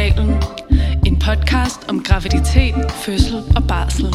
[0.00, 0.42] Fødselskanalen.
[1.06, 4.06] En podcast om graviditet, fødsel og barsel.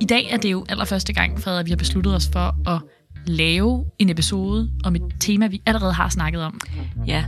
[0.00, 2.82] I dag er det jo allerførste gang, Frederik, vi har besluttet os for at
[3.26, 6.60] lave en episode om et tema, vi allerede har snakket om.
[7.06, 7.24] Ja.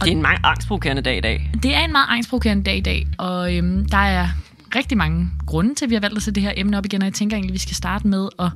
[0.00, 1.50] Det er en meget angstprovokerende dag i dag.
[1.62, 4.28] Det er en meget angstprovokerende dag i dag, og øhm, der er
[4.76, 7.02] rigtig mange grunde til, at vi har valgt at sætte det her emne op igen,
[7.02, 8.50] og jeg tænker egentlig, at vi skal starte med at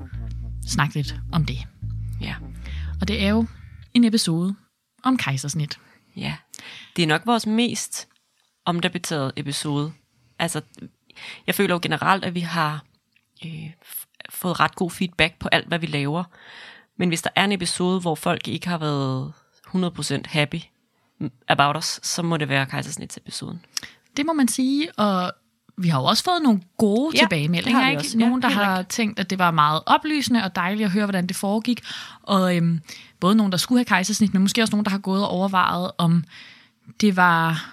[0.66, 1.59] snakke lidt om det.
[2.21, 2.34] Ja.
[3.01, 3.46] Og det er jo
[3.96, 4.55] en episode
[5.02, 5.78] om kejsersnit.
[6.16, 6.37] Ja.
[6.96, 8.09] Det er nok vores mest
[8.64, 9.92] omdebatterede episode.
[10.38, 10.60] Altså,
[11.46, 12.84] jeg føler jo generelt, at vi har
[13.45, 13.70] øh,
[14.30, 16.24] fået ret god feedback på alt, hvad vi laver.
[16.96, 19.32] Men hvis der er en episode, hvor folk ikke har været
[19.66, 20.60] 100% happy
[21.48, 23.65] about us, så må det være kejsersnitsepisoden.
[24.16, 25.32] Det må man sige, og
[25.79, 27.88] vi har jo også fået nogle gode Ja, tilbagemeldinger.
[27.88, 28.01] Ikke?
[28.01, 28.19] også.
[28.19, 31.37] Nogen, der har tænkt, at det var meget oplysende og dejligt at høre, hvordan det
[31.37, 31.80] foregik.
[32.23, 32.80] Og øhm,
[33.21, 35.91] både nogen, der skulle have kejsersnit, men måske også nogen, der har gået og overvejet,
[35.99, 36.24] om
[37.01, 37.73] det var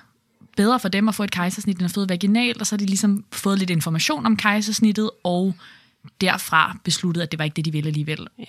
[0.58, 2.86] bedre for dem at få et kejsersnit, end at føde vaginalt, og så har de
[2.86, 5.54] ligesom fået lidt information om kejsersnittet, og
[6.22, 8.28] derfra besluttet, at det var ikke det, de ville alligevel.
[8.40, 8.44] Ja.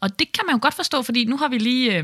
[0.00, 2.02] Og det kan man jo godt forstå, fordi nu har vi lige har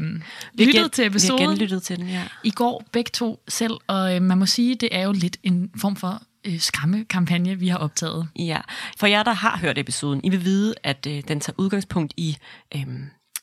[0.58, 2.22] lyttet gen- til Vi har episoden genlyttet til den, ja.
[2.44, 5.70] i går begge to selv, og øh, man må sige, det er jo lidt en
[5.76, 8.28] form for øh, skræmmekampagne, vi har optaget.
[8.38, 8.60] Ja,
[8.96, 12.36] for jer, der har hørt episoden, I vil vide, at øh, den tager udgangspunkt i
[12.74, 12.86] øh,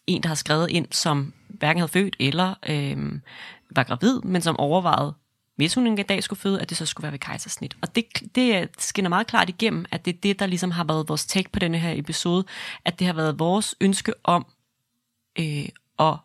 [0.07, 3.19] en, der har skrevet ind, som hverken havde født eller øh,
[3.75, 5.13] var gravid, men som overvejede,
[5.55, 7.77] hvis hun en dag skulle føde, at det så skulle være ved kejsersnit.
[7.81, 11.09] Og det, det skinner meget klart igennem, at det er det, der ligesom har været
[11.09, 12.45] vores take på denne her episode,
[12.85, 14.45] at det har været vores ønske om
[15.39, 15.65] øh,
[15.99, 16.15] at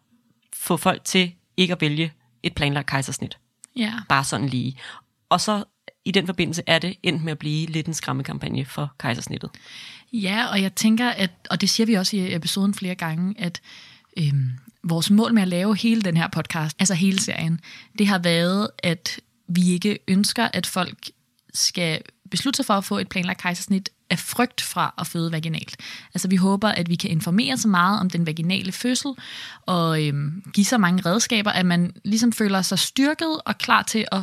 [0.52, 3.38] få folk til ikke at vælge et planlagt kejsersnit
[3.76, 3.92] Ja.
[4.08, 4.78] bare sådan lige.
[5.28, 5.64] Og så
[6.06, 9.50] i den forbindelse er det endt med at blive lidt en skræmmekampagne for kejsersnittet.
[10.12, 13.60] ja, og jeg tænker, at, og det siger vi også i episoden flere gange, at
[14.18, 14.50] øhm,
[14.84, 17.60] vores mål med at lave hele den her podcast, altså hele serien,
[17.98, 21.10] det har været, at vi ikke ønsker, at folk
[21.54, 22.00] skal
[22.30, 25.76] beslutte sig for at få et planlagt kejsersnit af frygt fra at føde vaginalt.
[26.14, 29.10] Altså vi håber, at vi kan informere så meget om den vaginale fødsel,
[29.66, 34.06] og øhm, give så mange redskaber, at man ligesom føler sig styrket og klar til
[34.12, 34.22] at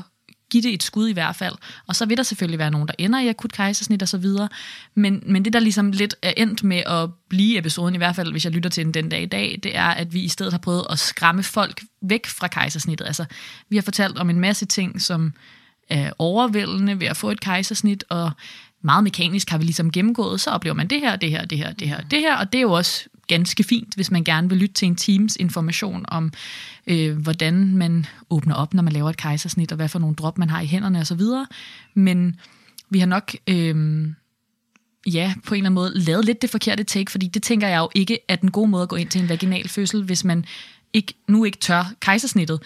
[0.54, 1.56] give det et skud i hvert fald.
[1.88, 4.50] Og så vil der selvfølgelig være nogen, der ender i akut kejsersnit og så videre.
[4.96, 8.32] Men, men det, der ligesom lidt er endt med at blive episoden, i hvert fald
[8.32, 10.54] hvis jeg lytter til den den dag i dag, det er, at vi i stedet
[10.54, 13.06] har prøvet at skræmme folk væk fra kejsersnittet.
[13.06, 13.26] Altså,
[13.70, 15.34] vi har fortalt om en masse ting, som
[15.90, 18.32] er overvældende ved at få et kejsersnit, og
[18.82, 21.72] meget mekanisk har vi ligesom gennemgået, så oplever man det her, det her, det her,
[21.72, 24.58] det her, det her, og det er jo også ganske fint, hvis man gerne vil
[24.58, 26.32] lytte til en teams information om,
[26.88, 30.38] øh, hvordan man åbner op, når man laver et kejsersnit, og hvad for nogle drop
[30.38, 31.22] man har i hænderne osv.
[31.94, 32.40] Men
[32.90, 34.08] vi har nok, øh,
[35.08, 37.78] ja, på en eller anden måde lavet lidt det forkerte take, fordi det tænker jeg
[37.78, 40.46] jo ikke er den gode måde at gå ind til en vaginal fødsel, hvis man
[40.94, 42.60] ikke, nu ikke tør kejsersnittet.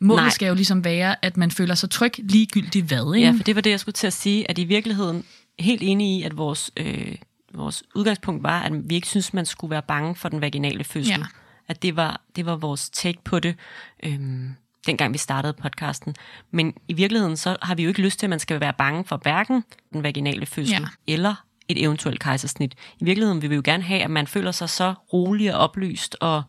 [0.00, 0.30] Målet Nej.
[0.30, 3.26] skal jo ligesom være, at man føler sig tryg ligegyldigt hvad, ikke?
[3.26, 5.24] Ja, for det var det, jeg skulle til at sige, at i virkeligheden
[5.58, 7.14] helt enig i, at vores, øh,
[7.54, 11.18] vores udgangspunkt var, at vi ikke synes, man skulle være bange for den vaginale fødsel.
[11.18, 11.26] Ja.
[11.68, 13.54] At det var, det var vores take på det,
[14.02, 14.54] øhm,
[14.86, 16.14] dengang vi startede podcasten.
[16.50, 19.04] Men i virkeligheden, så har vi jo ikke lyst til, at man skal være bange
[19.04, 21.12] for hverken den vaginale fødsel Ja.
[21.14, 21.34] eller
[21.68, 22.74] et eventuelt kejsersnit.
[23.00, 26.16] I virkeligheden vil vi jo gerne have, at man føler sig så rolig og oplyst
[26.20, 26.42] og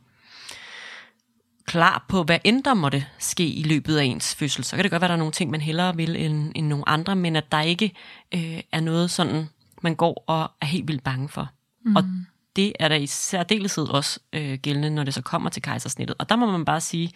[1.65, 4.63] klar på, hvad end der måtte ske i løbet af ens fødsel.
[4.63, 6.67] Så kan det godt være, at der er nogle ting, man hellere vil end, end
[6.67, 7.91] nogle andre, men at der ikke
[8.35, 9.49] øh, er noget sådan,
[9.83, 11.49] man går og er helt vildt bange for.
[11.85, 11.95] Mm.
[11.95, 12.03] Og
[12.55, 16.15] det er der i særdeleshed også øh, gældende, når det så kommer til kejsersnittet.
[16.19, 17.11] Og der må man bare sige,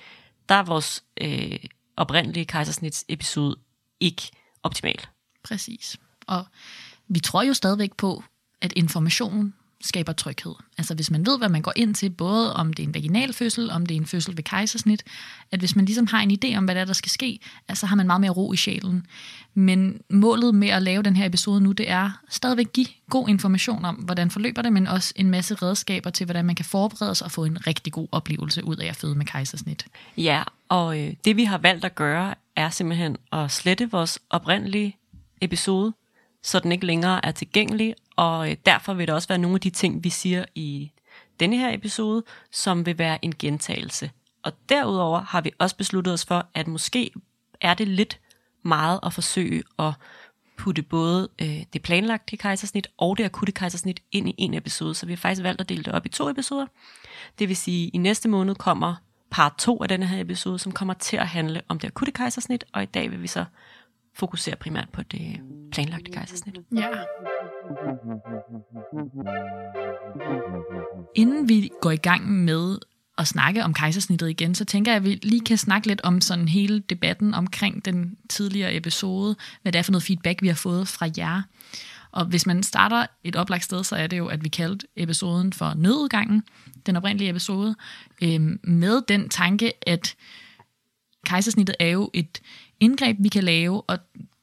[0.49, 1.59] der er vores øh,
[1.97, 3.55] oprindelige kejsersnitsepisode
[3.99, 4.31] ikke
[4.63, 4.99] optimal.
[5.43, 5.97] Præcis.
[6.27, 6.45] Og
[7.07, 8.23] vi tror jo stadigvæk på,
[8.61, 10.53] at information skaber tryghed.
[10.77, 13.33] Altså hvis man ved, hvad man går ind til, både om det er en vaginal
[13.33, 15.03] fødsel, om det er en fødsel ved kejsersnit,
[15.51, 17.85] at hvis man ligesom har en idé om, hvad der, er, der skal ske, altså
[17.85, 19.05] har man meget mere ro i sjælen.
[19.53, 23.85] Men målet med at lave den her episode nu, det er stadigvæk give god information
[23.85, 27.25] om, hvordan forløber det, men også en masse redskaber til, hvordan man kan forberede sig
[27.25, 29.85] og få en rigtig god oplevelse ud af at føde med kejsersnit.
[30.17, 34.97] Ja, og øh, det vi har valgt at gøre, er simpelthen at slette vores oprindelige
[35.41, 35.93] episode,
[36.43, 39.61] så den ikke længere er tilgængelig, og øh, derfor vil der også være nogle af
[39.61, 40.91] de ting, vi siger i
[41.39, 44.11] denne her episode, som vil være en gentagelse.
[44.43, 47.11] Og derudover har vi også besluttet os for, at måske
[47.61, 48.19] er det lidt
[48.63, 49.93] meget at forsøge at
[50.57, 55.05] putte både øh, det planlagte kejsersnit og det akutte kejsersnit ind i en episode, så
[55.05, 56.65] vi har faktisk valgt at dele det op i to episoder.
[57.39, 58.95] Det vil sige, at i næste måned kommer
[59.31, 62.63] part 2 af denne her episode, som kommer til at handle om det akutte kejsersnit,
[62.73, 63.45] og i dag vil vi så
[64.17, 65.39] fokusere primært på det
[65.71, 66.57] planlagte kejsersnit.
[66.75, 66.87] Ja.
[71.15, 72.77] Inden vi går i gang med
[73.17, 76.21] at snakke om kejsersnittet igen, så tænker jeg, at vi lige kan snakke lidt om
[76.21, 80.55] sådan hele debatten omkring den tidligere episode, hvad det er for noget feedback, vi har
[80.55, 81.41] fået fra jer.
[82.11, 85.53] Og hvis man starter et oplagt sted, så er det jo, at vi kaldte episoden
[85.53, 86.43] for Nødudgangen,
[86.85, 87.75] den oprindelige episode,
[88.21, 90.15] øh, med den tanke, at
[91.25, 92.41] kejsersnittet er jo et
[92.79, 93.99] indgreb, vi kan lave, og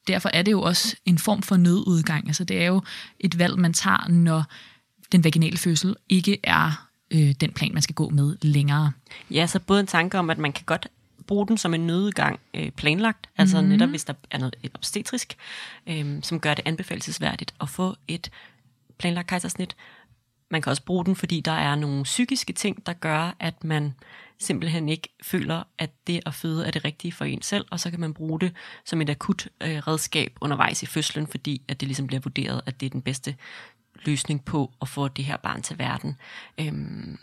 [0.07, 2.27] derfor er det jo også en form for nødudgang.
[2.27, 2.83] Altså det er jo
[3.21, 4.45] et valg, man tager, når
[5.13, 8.93] den vaginale fødsel ikke er øh, den plan, man skal gå med længere.
[9.31, 10.89] Ja, så både en tanke om, at man kan godt
[11.27, 13.73] bruge den som en nødgang øh, planlagt, altså mm-hmm.
[13.73, 15.37] netop hvis der er noget et obstetrisk,
[15.87, 18.31] øh, som gør det anbefalesværdigt at få et
[18.99, 19.77] planlagt kejsersnit.
[20.51, 23.95] Man kan også bruge den, fordi der er nogle psykiske ting, der gør, at man
[24.43, 27.91] simpelthen ikke føler, at det at føde er det rigtige for en selv, og så
[27.91, 28.53] kan man bruge det
[28.85, 32.81] som et akut øh, redskab undervejs i fødslen, fordi at det ligesom bliver vurderet, at
[32.81, 33.37] det er den bedste
[34.05, 36.17] løsning på at få det her barn til verden.
[36.61, 37.19] Øhm,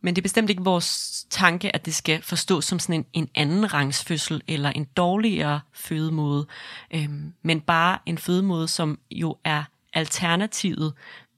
[0.00, 3.28] men det er bestemt ikke vores tanke, at det skal forstås som sådan en, en
[3.34, 6.46] anden rangs fødsel, eller en dårligere fødemåde,
[6.90, 10.92] øhm, men bare en fødemåde, som jo er alternativet,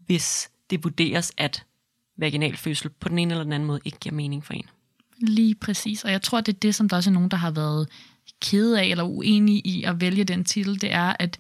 [0.07, 1.65] hvis det vurderes, at
[2.17, 4.67] vaginal fødsel på den ene eller den anden måde ikke giver mening for en.
[5.23, 7.51] Lige præcis, og jeg tror, det er det, som der også er nogen, der har
[7.51, 7.89] været
[8.41, 11.39] kede af eller uenige i at vælge den titel, det er, at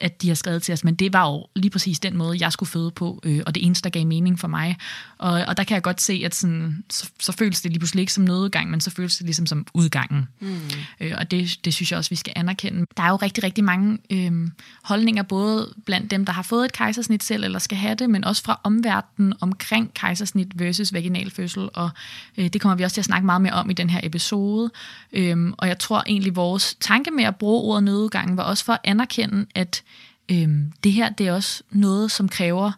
[0.00, 2.52] at de har skrevet til os, men det var jo lige præcis den måde, jeg
[2.52, 4.76] skulle føde på, øh, og det eneste, der gav mening for mig.
[5.18, 8.00] Og, og der kan jeg godt se, at sådan, så, så føles det lige pludselig
[8.00, 10.28] ikke som nødudgang, men så føles det ligesom som udgangen.
[10.40, 10.60] Mm.
[11.00, 12.86] Øh, og det, det synes jeg også, vi skal anerkende.
[12.96, 14.48] Der er jo rigtig, rigtig mange øh,
[14.82, 18.24] holdninger, både blandt dem, der har fået et kejsersnit selv, eller skal have det, men
[18.24, 21.90] også fra omverdenen omkring kejsersnit versus vaginal fødsel, og
[22.38, 24.70] øh, det kommer vi også til at snakke meget mere om i den her episode.
[25.12, 28.72] Øh, og jeg tror egentlig, vores tanke med at bruge ordet nødudgang var også for
[28.72, 29.82] at anerkende, at
[30.30, 32.72] Øhm, det her det er også noget, som kræver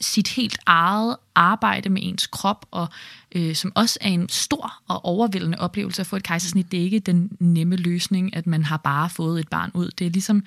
[0.00, 2.88] sit helt eget arbejde med ens krop, og
[3.34, 6.72] øh, som også er en stor og overvældende oplevelse at få et kejsersnit.
[6.72, 9.90] Det er ikke den nemme løsning, at man har bare fået et barn ud.
[9.98, 10.44] Det er ligesom,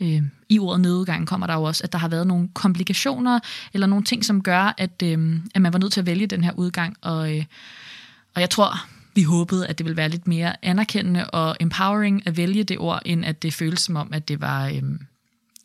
[0.00, 3.40] øh, i ordet nødudgang kommer der jo også, at der har været nogle komplikationer,
[3.74, 6.44] eller nogle ting, som gør, at, øh, at man var nødt til at vælge den
[6.44, 6.96] her udgang.
[7.00, 7.44] Og, øh,
[8.34, 12.36] og jeg tror, vi håbede, at det ville være lidt mere anerkendende og empowering at
[12.36, 14.66] vælge det ord, end at det føles som om, at det var...
[14.66, 14.82] Øh,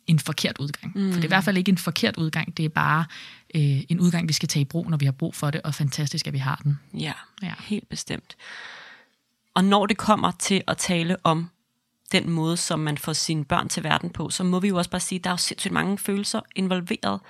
[0.06, 0.92] en forkert udgang.
[0.98, 1.12] Mm.
[1.12, 3.04] For det er i hvert fald ikke en forkert udgang, det er bare
[3.54, 5.74] øh, en udgang, vi skal tage i brug, når vi har brug for det, og
[5.74, 6.80] fantastisk, at vi har den.
[6.94, 7.12] Ja,
[7.42, 8.36] ja, helt bestemt.
[9.54, 11.50] Og når det kommer til at tale om
[12.12, 14.90] den måde, som man får sine børn til verden på, så må vi jo også
[14.90, 17.20] bare sige, at der er jo sindssygt mange følelser involveret.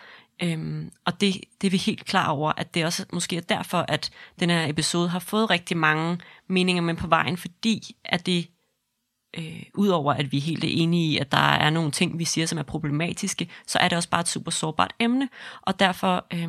[0.43, 3.85] Øhm, og det, det er vi helt klar over, at det også måske er derfor,
[3.89, 6.19] at den her episode har fået rigtig mange
[6.49, 8.47] meninger med på vejen, fordi at det
[9.39, 12.47] øh, udover at vi er helt enige i, at der er nogle ting, vi siger,
[12.47, 15.29] som er problematiske, så er det også bare et super sårbart emne,
[15.63, 16.41] og derfor øh,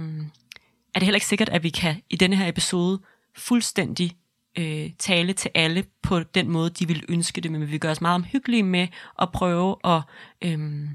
[0.96, 3.00] er det heller ikke sikkert, at vi kan i denne her episode
[3.36, 4.18] fuldstændig
[4.58, 8.02] øh, tale til alle på den måde, de vil ønske det, men vi gør os
[8.02, 8.88] meget omhyggelige med
[9.22, 10.02] at prøve at,
[10.42, 10.90] øh,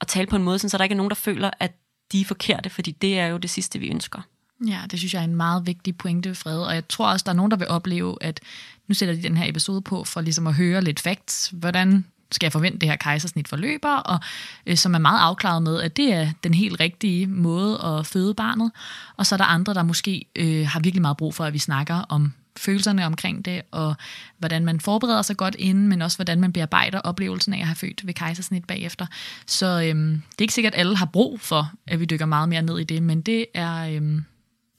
[0.00, 1.72] at tale på en måde, så der ikke er nogen, der føler, at
[2.12, 4.20] de er forkerte, fordi det er jo det sidste, vi ønsker.
[4.66, 6.58] Ja, det synes jeg er en meget vigtig pointe, Fred.
[6.58, 8.40] Og jeg tror også, der er nogen, der vil opleve, at
[8.88, 11.50] nu sætter de den her episode på for ligesom at høre lidt facts.
[11.52, 14.18] Hvordan skal jeg forvente, det her kejsersnit forløber, og
[14.66, 18.34] øh, som er meget afklaret med, at det er den helt rigtige måde at føde
[18.34, 18.72] barnet.
[19.16, 21.58] Og så er der andre, der måske øh, har virkelig meget brug for, at vi
[21.58, 23.94] snakker om følelserne omkring det, og
[24.38, 27.76] hvordan man forbereder sig godt inden, men også hvordan man bearbejder oplevelsen af at have
[27.76, 29.06] født ved kejsersnit bagefter.
[29.46, 32.48] Så øhm, det er ikke sikkert, at alle har brug for, at vi dykker meget
[32.48, 34.24] mere ned i det, men det er øhm,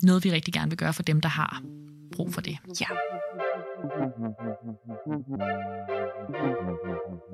[0.04, 1.62] noget, vi rigtig gerne vil gøre for dem, der har
[2.12, 2.58] brug for det.
[2.82, 2.86] Ja.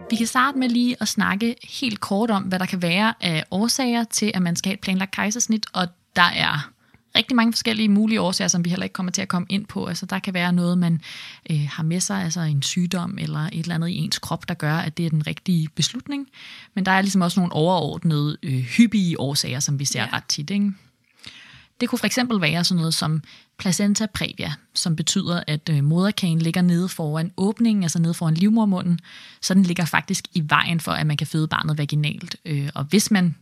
[0.10, 3.44] Vi kan starte med lige at snakke helt kort om, hvad der kan være af
[3.52, 6.74] årsager til, at man skal have et planlagt kejsersnit, og der er
[7.16, 9.86] rigtig mange forskellige mulige årsager, som vi heller ikke kommer til at komme ind på.
[9.86, 11.02] Altså, der kan være noget, man
[11.50, 14.54] øh, har med sig, altså en sygdom eller et eller andet i ens krop, der
[14.54, 16.28] gør, at det er den rigtige beslutning.
[16.74, 20.10] Men der er ligesom også nogle overordnede, øh, hyppige årsager, som vi ser ja.
[20.14, 20.50] ret tit.
[20.50, 20.74] Ikke?
[21.82, 23.22] Det kunne for eksempel være sådan noget som
[23.58, 29.00] placenta previa, som betyder, at øh, moderkagen ligger nede foran åbningen, altså nede foran livmormunden,
[29.42, 32.36] så den ligger faktisk i vejen for, at man kan føde barnet vaginalt.
[32.46, 33.36] Øh, og hvis man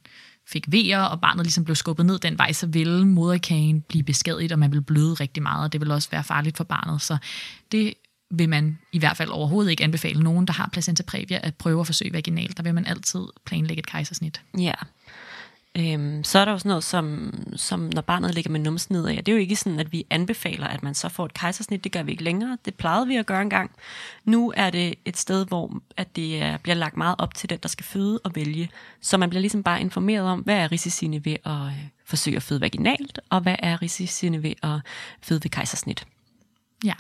[0.48, 4.52] fik vejer, og barnet ligesom blev skubbet ned den vej, så ville moderkagen blive beskadiget,
[4.52, 7.02] og man vil bløde rigtig meget, og det vil også være farligt for barnet.
[7.02, 7.18] Så
[7.72, 7.94] det
[8.32, 11.80] vil man i hvert fald overhovedet ikke anbefale nogen, der har placenta previa, at prøve
[11.80, 12.58] at forsøge vaginalt.
[12.58, 14.42] Der vil man altid planlægge et kejsersnit.
[14.58, 14.74] Ja,
[15.78, 19.16] Øhm, så er der jo sådan noget, som, som når barnet ligger med numsen nedad.
[19.16, 21.84] Det er jo ikke sådan, at vi anbefaler, at man så får et kejsersnit.
[21.84, 22.58] Det gør vi ikke længere.
[22.66, 23.72] Det plejede vi at gøre engang.
[24.26, 27.60] Nu er det et sted, hvor at det er, bliver lagt meget op til den,
[27.64, 28.70] der skal føde og vælge.
[29.02, 32.44] Så man bliver ligesom bare informeret om, hvad er risiciene ved at øh, forsøge at
[32.44, 34.80] føde vaginalt, og hvad er risiciene ved at
[35.22, 36.06] føde ved kejsersnit.
[36.84, 36.94] Ja,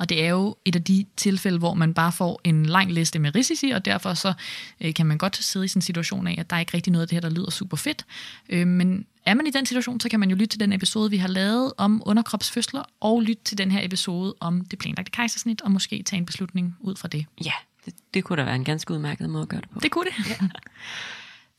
[0.00, 3.18] og det er jo et af de tilfælde, hvor man bare får en lang liste
[3.18, 4.32] med risici, og derfor så
[4.80, 6.92] øh, kan man godt sidde i sådan en situation af, at der er ikke rigtig
[6.92, 8.04] noget af det her, der lyder super fedt.
[8.48, 11.10] Øh, men er man i den situation, så kan man jo lytte til den episode,
[11.10, 15.60] vi har lavet om underkropsfødsler, og lytte til den her episode om det planlagte kejsersnit,
[15.60, 17.26] og måske tage en beslutning ud fra det.
[17.44, 17.52] Ja,
[17.84, 19.80] det, det kunne da være en ganske udmærket måde at gøre det på.
[19.80, 20.30] Det kunne det.
[20.30, 20.36] Ja.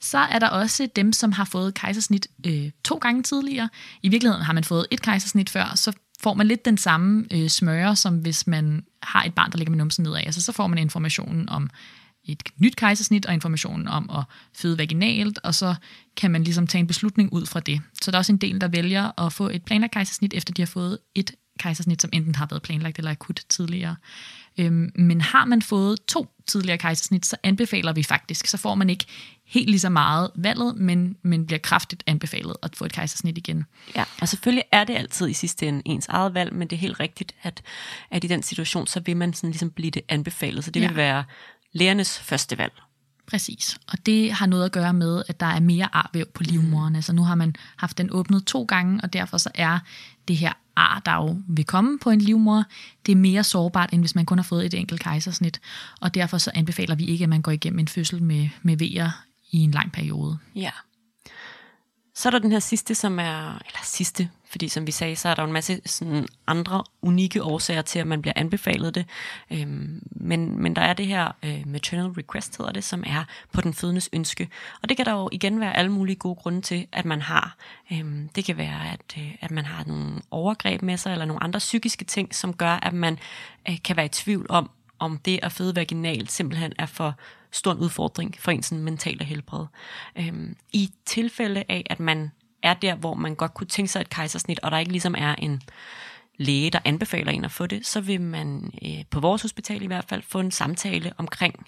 [0.01, 3.69] Så er der også dem, som har fået kejsersnit øh, to gange tidligere.
[4.03, 7.50] I virkeligheden har man fået et kejsersnit før, så får man lidt den samme øh,
[7.50, 10.21] smøre, som hvis man har et barn, der ligger med numsen nedad.
[10.25, 11.69] Altså, så får man informationen om
[12.24, 14.24] et nyt kejsersnit og informationen om at
[14.55, 15.75] føde vaginalt, og så
[16.17, 17.81] kan man ligesom tage en beslutning ud fra det.
[18.01, 20.62] Så der er også en del, der vælger at få et planlagt kejsersnit, efter de
[20.62, 23.96] har fået et kejsersnit, som enten har været planlagt eller akut tidligere.
[24.58, 28.90] Øhm, men har man fået to tidligere kejsersnit, så anbefaler vi faktisk, så får man
[28.90, 29.06] ikke
[29.46, 33.66] helt lige så meget valget, men, men bliver kraftigt anbefalet at få et kejsersnit igen.
[33.96, 36.80] Ja, og selvfølgelig er det altid i sidste ende ens eget valg, men det er
[36.80, 37.62] helt rigtigt, at,
[38.12, 40.64] at i den situation, så vil man sådan ligesom blive det anbefalet.
[40.64, 40.88] Så det ja.
[40.88, 41.24] vil være
[41.74, 42.74] lærernes første valg.
[43.28, 46.94] Præcis, og det har noget at gøre med, at der er mere arvæv på livmoderen.
[46.94, 46.96] Mm.
[46.96, 49.80] Altså nu har man haft den åbnet to gange, og derfor så er
[50.28, 52.63] det her ar, der jo vil komme på en livmor,
[53.05, 55.62] det er mere sårbart, end hvis man kun har fået et enkelt kejsersnit.
[56.01, 59.10] Og derfor så anbefaler vi ikke, at man går igennem en fødsel med, med vejer
[59.51, 60.38] i en lang periode.
[60.55, 60.72] Ja.
[62.17, 65.29] Så er der den her sidste, som er, eller sidste, fordi som vi sagde, så
[65.29, 69.05] er der en masse sådan andre unikke årsager til, at man bliver anbefalet det.
[69.51, 73.62] Øhm, men, men der er det her øh, maternal request, hedder det, som er på
[73.62, 74.50] den fødendes ønske.
[74.81, 77.55] Og det kan der jo igen være alle mulige gode grunde til, at man har.
[77.93, 81.43] Øhm, det kan være, at, øh, at man har nogle overgreb med sig, eller nogle
[81.43, 83.19] andre psykiske ting, som gør, at man
[83.69, 84.69] øh, kan være i tvivl om,
[85.00, 87.15] om det at føde vaginalt simpelthen er for
[87.58, 89.66] stor en udfordring for ens mentale helbred.
[90.16, 92.32] Øhm, I tilfælde af, at man
[92.64, 95.36] er der, hvor man godt kunne tænke sig et kejsersnit, og der ikke ligesom er
[95.36, 95.62] en
[96.38, 99.88] læge, der anbefaler en at få det, så vil man øh, på vores hospital i
[99.88, 101.66] hvert fald få en samtale omkring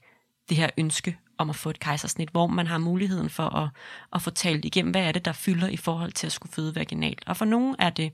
[0.49, 3.69] det her ønske om at få et kejsersnit, hvor man har muligheden for at,
[4.13, 6.75] at få talt igennem, hvad er det, der fylder i forhold til at skulle føde
[6.75, 7.23] vaginalt.
[7.27, 8.11] Og for nogle er det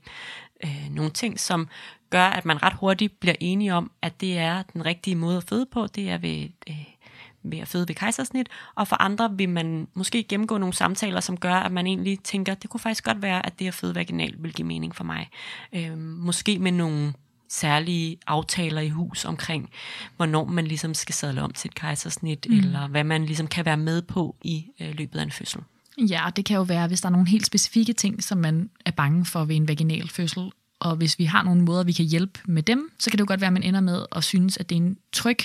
[0.64, 1.68] øh, nogle ting, som
[2.10, 5.44] gør, at man ret hurtigt bliver enige om, at det er den rigtige måde at
[5.44, 6.84] føde på, det er ved øh,
[7.52, 11.36] ved at føde ved kejsersnit, og for andre vil man måske gennemgå nogle samtaler, som
[11.36, 14.42] gør, at man egentlig tænker, det kunne faktisk godt være, at det at føde vaginalt
[14.42, 15.28] vil give mening for mig.
[15.72, 17.12] Øh, måske med nogle
[17.48, 19.70] særlige aftaler i hus omkring,
[20.16, 22.56] hvornår man ligesom skal sadle om til et kejsersnit, mm.
[22.56, 25.60] eller hvad man ligesom kan være med på i øh, løbet af en fødsel.
[25.98, 28.90] Ja, det kan jo være, hvis der er nogle helt specifikke ting, som man er
[28.90, 32.40] bange for ved en vaginal fødsel, og hvis vi har nogle måder, vi kan hjælpe
[32.44, 34.68] med dem, så kan det jo godt være, at man ender med at synes, at
[34.68, 35.38] det er en tryg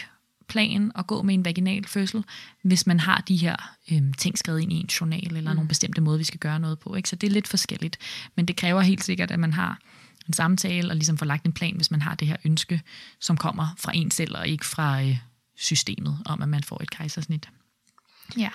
[0.52, 2.24] plan at gå med en vaginal fødsel,
[2.64, 3.56] hvis man har de her
[3.92, 5.56] øhm, ting skrevet ind i en journal, eller mm.
[5.56, 6.96] nogle bestemte måder, vi skal gøre noget på.
[6.96, 7.10] Ikke?
[7.10, 7.98] Så det er lidt forskelligt.
[8.36, 9.80] Men det kræver helt sikkert, at man har
[10.28, 12.82] en samtale, og ligesom får lagt en plan, hvis man har det her ønske,
[13.20, 15.18] som kommer fra en selv, og ikke fra øh,
[15.58, 17.50] systemet, om at man får et kejsersnit.
[18.38, 18.50] Ja.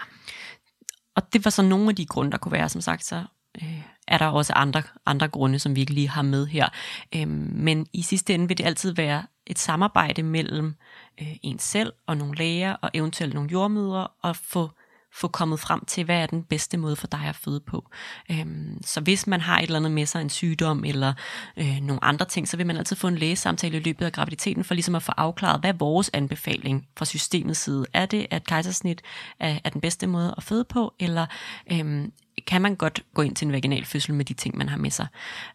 [1.15, 3.25] Og det var så nogle af de grunde, der kunne være, som sagt, så
[3.63, 6.69] øh, er der også andre, andre grunde, som vi ikke lige har med her.
[7.15, 10.75] Øhm, men i sidste ende vil det altid være et samarbejde mellem
[11.21, 14.71] øh, en selv og nogle læger og eventuelt nogle jordmødre og få
[15.17, 17.91] få kommet frem til, hvad er den bedste måde for dig at føde på.
[18.31, 21.13] Øhm, så hvis man har et eller andet med sig, en sygdom eller
[21.57, 24.65] øh, nogle andre ting, så vil man altid få en lægesamtale i løbet af graviditeten,
[24.65, 27.87] for ligesom at få afklaret, hvad er vores anbefaling fra systemets side.
[27.93, 29.03] Er det, at kejsersnit
[29.39, 31.27] er, er den bedste måde at føde på, eller
[31.73, 32.13] øhm,
[32.47, 34.91] kan man godt gå ind til en vaginal fødsel med de ting, man har med
[34.91, 35.07] sig.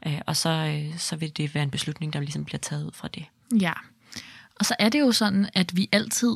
[0.07, 2.91] Øh, og så, øh, så vil det være en beslutning, der ligesom bliver taget ud
[2.91, 3.25] fra det.
[3.61, 3.73] Ja,
[4.61, 6.35] og så er det jo sådan, at vi altid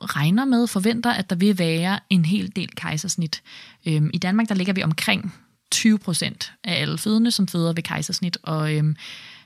[0.00, 3.42] regner med, forventer, at der vil være en hel del kejsersnit.
[3.86, 5.34] Øhm, I Danmark der ligger vi omkring
[5.70, 8.96] 20 procent af alle fødende, som føder ved kejsersnit, og øhm,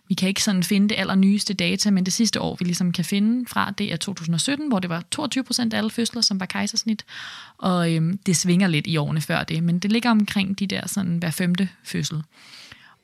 [0.08, 3.04] vi kan ikke sådan finde det allernyeste data, men det sidste år, vi ligesom kan
[3.04, 6.46] finde fra, det er 2017, hvor det var 22 procent af alle fødsler, som var
[6.46, 7.04] kejsersnit,
[7.58, 10.88] og øhm, det svinger lidt i årene før det, men det ligger omkring de der
[10.88, 12.22] sådan hver femte fødsel.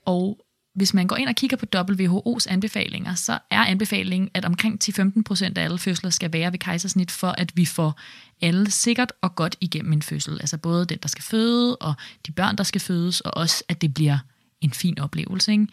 [0.04, 0.43] Og
[0.74, 5.22] hvis man går ind og kigger på WHO's anbefalinger, så er anbefalingen, at omkring 10-15
[5.22, 8.00] procent af alle fødsler skal være ved kejsersnit, for at vi får
[8.42, 10.32] alle sikkert og godt igennem en fødsel.
[10.40, 11.94] Altså både den, der skal føde, og
[12.26, 14.18] de børn, der skal fødes, og også at det bliver
[14.60, 15.52] en fin oplevelse.
[15.52, 15.66] Ikke?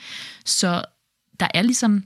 [0.45, 0.83] Så
[1.39, 2.03] der er ligesom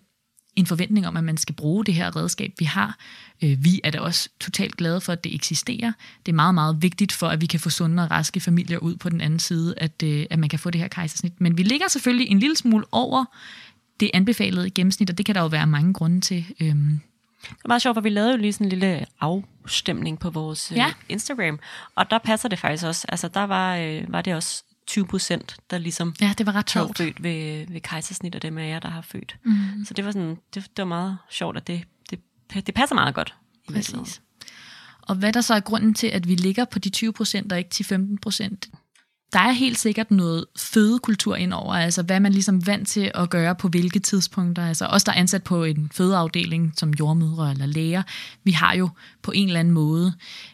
[0.55, 2.97] en forventning om, at man skal bruge det her redskab, vi har.
[3.43, 5.91] Øh, vi er da også totalt glade for, at det eksisterer.
[6.25, 8.95] Det er meget, meget vigtigt for, at vi kan få sunde og raske familier ud
[8.95, 11.41] på den anden side, at, øh, at man kan få det her kejsersnit.
[11.41, 13.25] Men vi ligger selvfølgelig en lille smule over
[13.99, 16.45] det anbefalede gennemsnit, og det kan der jo være mange grunde til.
[16.59, 16.99] Øhm.
[17.41, 20.71] Det var meget sjovt, for vi lavede jo lige sådan en lille afstemning på vores
[20.75, 20.93] ja.
[21.09, 21.59] Instagram,
[21.95, 23.05] og der passer det faktisk også.
[23.09, 26.69] Altså der var, øh, var det også 20 procent, der ligesom ja, det var ret
[26.69, 26.97] sjovt.
[26.97, 29.35] født ved, ved kejsersnit, af dem af jer, der har født.
[29.43, 29.85] Mm.
[29.85, 32.19] Så det var, sådan, det, det var meget sjovt, at det, det,
[32.67, 33.35] det passer meget godt.
[33.67, 34.21] Præcis.
[35.01, 37.57] Og hvad der så er grunden til, at vi ligger på de 20 procent og
[37.57, 38.69] ikke til 15 procent?
[39.35, 43.55] Der er helt sikkert noget fødekultur indover, altså hvad man ligesom vant til at gøre
[43.55, 44.67] på hvilke tidspunkter.
[44.67, 48.03] Altså os, der er ansat på en fødeafdeling som jordmødre eller læger,
[48.43, 48.89] vi har jo
[49.21, 50.13] på en eller anden måde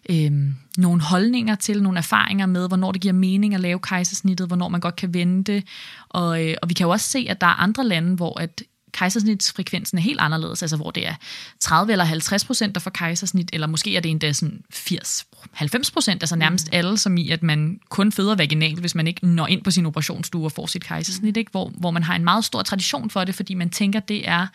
[0.10, 4.70] øhm, nogle holdninger til, nogle erfaringer med, hvornår det giver mening at lave kejsersnittet, hvornår
[4.70, 5.64] man godt kan vente.
[6.10, 8.64] Og, øh, og vi kan jo også se, at der er andre lande, hvor at
[8.92, 11.16] kejsersnitsfrekvensen er helt anderledes, altså hvor det er
[11.60, 15.92] 30 eller 50 procent, der får kejsersnit, eller måske er det endda sådan 80 90
[15.92, 16.78] procent, altså nærmest mm.
[16.78, 19.86] alle, som i, at man kun føder vaginalt, hvis man ikke når ind på sin
[19.86, 21.52] operationsstue og får sit kejsersnit, ikke?
[21.52, 24.48] Hvor, hvor man har en meget stor tradition for det, fordi man tænker, det er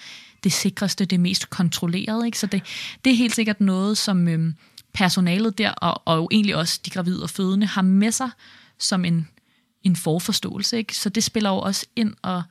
[0.45, 2.26] det sikreste, det mest kontrollerede.
[2.26, 2.38] Ikke?
[2.38, 2.62] Så det,
[3.05, 4.55] det er helt sikkert noget, som øhm,
[4.93, 8.31] personalet der, og, og jo egentlig også de gravide og fødende, har med sig
[8.78, 9.28] som en,
[9.83, 10.76] en forforståelse.
[10.76, 10.97] Ikke?
[10.97, 12.43] Så det spiller jo også ind, og,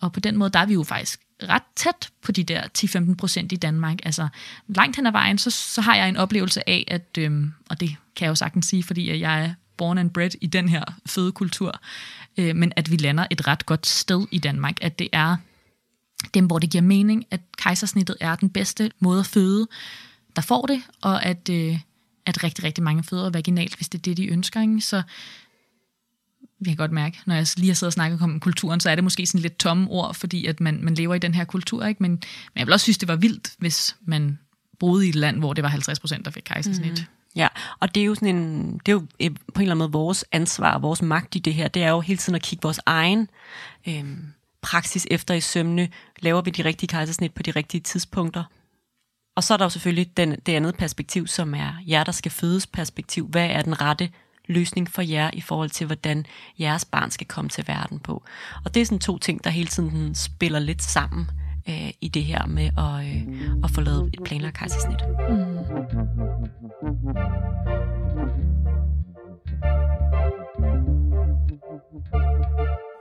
[0.00, 3.14] og på den måde, der er vi jo faktisk ret tæt på de der 10-15
[3.14, 3.98] procent i Danmark.
[4.04, 4.28] Altså
[4.68, 7.88] langt hen ad vejen, så, så har jeg en oplevelse af, at, øhm, og det
[8.16, 11.80] kan jeg jo sagtens sige, fordi jeg er born and bred i den her fødekultur,
[12.38, 15.36] øh, men at vi lander et ret godt sted i Danmark, at det er
[16.34, 19.68] dem, hvor det giver mening, at kejsersnittet er den bedste måde at føde,
[20.36, 21.78] der får det, og at, øh,
[22.26, 24.60] at rigtig, rigtig mange føder vaginalt, hvis det er det, de ønsker.
[24.60, 24.80] Ikke?
[24.80, 25.02] Så
[26.60, 28.94] jeg kan godt mærke, når jeg lige har siddet og snakket om kulturen, så er
[28.94, 31.84] det måske sådan lidt tomme ord, fordi at man, man lever i den her kultur.
[31.84, 32.02] Ikke?
[32.02, 34.38] Men, men jeg vil også synes, det var vildt, hvis man
[34.78, 36.92] boede i et land, hvor det var 50 procent, der fik kejsersnit.
[36.92, 37.14] Mm.
[37.36, 37.48] Ja,
[37.80, 39.92] og det er jo sådan en, det er jo øh, på en eller anden måde
[39.92, 42.80] vores ansvar, vores magt i det her, det er jo hele tiden at kigge vores
[42.86, 43.28] egen
[43.88, 44.26] øhm,
[44.62, 45.88] praksis efter i sømne.
[46.20, 48.44] Laver vi de rigtige kejsersnit på de rigtige tidspunkter?
[49.36, 52.30] Og så er der jo selvfølgelig den, det andet perspektiv, som er jer, der skal
[52.30, 53.26] fødes perspektiv.
[53.26, 54.10] Hvad er den rette
[54.50, 56.26] løsning for jer i forhold til, hvordan
[56.58, 58.22] jeres barn skal komme til verden på.
[58.64, 61.30] Og det er sådan to ting, der hele tiden spiller lidt sammen
[61.68, 63.22] øh, i det her med at, øh,
[63.64, 65.00] at få lavet et planlagt kejsersnit.
[65.30, 67.79] Mm.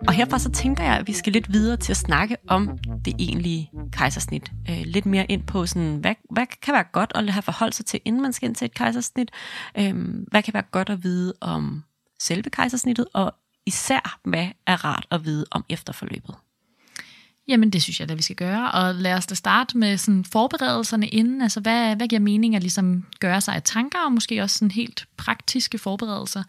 [0.08, 3.14] Og herfra så tænker jeg, at vi skal lidt videre til at snakke om det
[3.20, 4.52] egentlige kejsersnit.
[4.70, 7.86] Øh, lidt mere ind på, sådan, hvad, hvad kan være godt at have forhold sig
[7.86, 9.32] til, inden man skal ind til et kejsersnit.
[9.78, 9.96] Øh,
[10.28, 11.84] hvad kan være godt at vide om
[12.20, 13.36] selve kejsersnittet, og
[13.66, 16.36] især, hvad er rart at vide om efterforløbet.
[17.48, 18.72] Jamen, det synes jeg da, vi skal gøre.
[18.72, 21.42] Og lad os da starte med sådan forberedelserne inden.
[21.42, 24.72] Altså, hvad, hvad giver mening at ligesom gøre sig af tanker, og måske også sådan
[24.72, 26.44] helt praktiske forberedelser.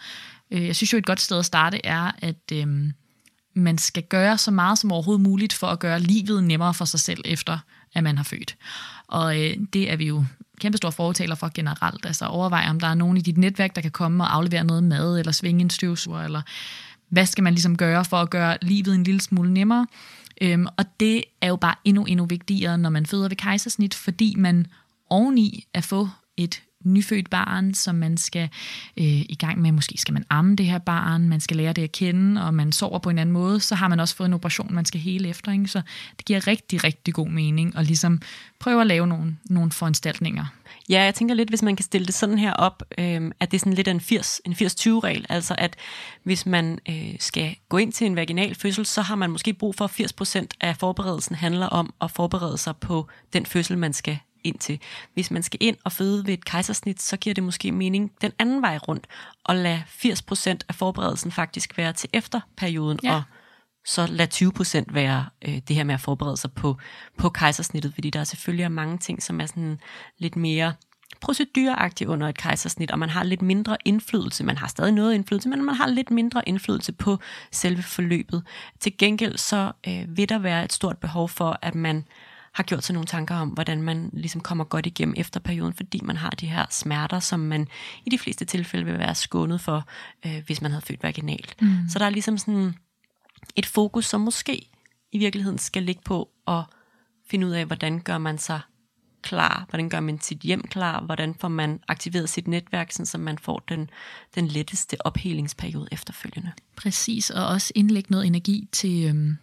[0.50, 2.92] Øh, jeg synes jo, et godt sted at starte er, at Øh,
[3.54, 7.00] man skal gøre så meget som overhovedet muligt for at gøre livet nemmere for sig
[7.00, 7.58] selv, efter
[7.94, 8.56] at man har født.
[9.06, 10.24] Og øh, det er vi jo
[10.60, 12.06] kæmpe store fortaler for generelt.
[12.06, 14.84] Altså overvej, om der er nogen i dit netværk, der kan komme og aflevere noget
[14.84, 16.42] mad, eller svinge en støvsuger, eller
[17.08, 19.86] hvad skal man ligesom gøre for at gøre livet en lille smule nemmere.
[20.40, 24.34] Øhm, og det er jo bare endnu, endnu vigtigere, når man føder ved kejsersnit, fordi
[24.38, 24.66] man
[25.10, 28.48] oveni at få et nyfødt barn, som man skal
[28.96, 29.72] øh, i gang med.
[29.72, 32.72] Måske skal man amme det her barn, man skal lære det at kende, og man
[32.72, 33.60] sover på en anden måde.
[33.60, 35.52] Så har man også fået en operation, man skal hele efter.
[35.52, 35.68] Ikke?
[35.68, 35.82] Så
[36.16, 38.20] det giver rigtig, rigtig god mening at ligesom
[38.60, 40.44] prøve at lave nogle, nogle foranstaltninger.
[40.88, 43.56] Ja, jeg tænker lidt, hvis man kan stille det sådan her op, øh, at det
[43.56, 45.26] er sådan lidt en 80, en 80-20-regel.
[45.28, 45.76] Altså at
[46.22, 49.74] hvis man øh, skal gå ind til en vaginal fødsel, så har man måske brug
[49.74, 54.18] for, at 80% af forberedelsen handler om at forberede sig på den fødsel, man skal
[54.44, 54.81] ind til.
[55.14, 58.33] Hvis man skal ind og føde ved et kejsersnit, så giver det måske mening den
[58.38, 59.07] anden vej rundt,
[59.44, 63.14] og lade 80% af forberedelsen faktisk være til efterperioden, ja.
[63.14, 63.22] og
[63.85, 64.29] så lad
[64.88, 66.76] 20% være øh, det her med at forberede sig på,
[67.18, 69.81] på kejsersnittet, fordi der er selvfølgelig er mange ting, som er sådan
[70.18, 70.74] lidt mere
[71.20, 74.44] procedureagtige under et kejsersnit, og man har lidt mindre indflydelse.
[74.44, 77.18] Man har stadig noget indflydelse, men man har lidt mindre indflydelse på
[77.53, 78.42] selve forløbet.
[78.81, 82.05] Til gengæld så øh, vil der være et stort behov for, at man
[82.54, 86.00] har gjort sig nogle tanker om, hvordan man ligesom kommer godt igennem efter perioden, fordi
[86.04, 87.68] man har de her smerter, som man
[88.06, 89.88] i de fleste tilfælde vil være skånet for,
[90.26, 91.56] øh, hvis man havde født vaginalt.
[91.62, 91.76] Mm.
[91.88, 92.74] Så der er ligesom sådan
[93.56, 94.68] et fokus, som måske
[95.12, 96.62] i virkeligheden skal ligge på at
[97.30, 98.60] finde ud af, hvordan gør man sig
[99.22, 103.38] klar, hvordan gør man sit hjem klar, hvordan får man aktiveret sit netværk, så man
[103.38, 103.90] får den,
[104.34, 106.52] den letteste ophelingsperiode efterfølgende.
[106.76, 109.38] Præcis, og også indlægge noget energi til, øhm,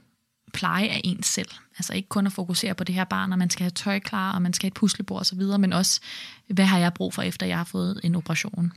[0.54, 1.50] pleje af ens selv.
[1.78, 4.34] Altså ikke kun at fokusere på det her barn, og man skal have tøj klar,
[4.34, 6.00] og man skal have et puslebord osv., men også,
[6.48, 8.74] hvad har jeg brug for, efter jeg har fået en operation.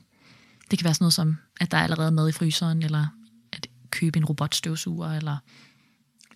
[0.70, 3.06] Det kan være sådan noget som, at der er allerede mad i fryseren, eller
[3.52, 5.36] at købe en robotstøvsuger, eller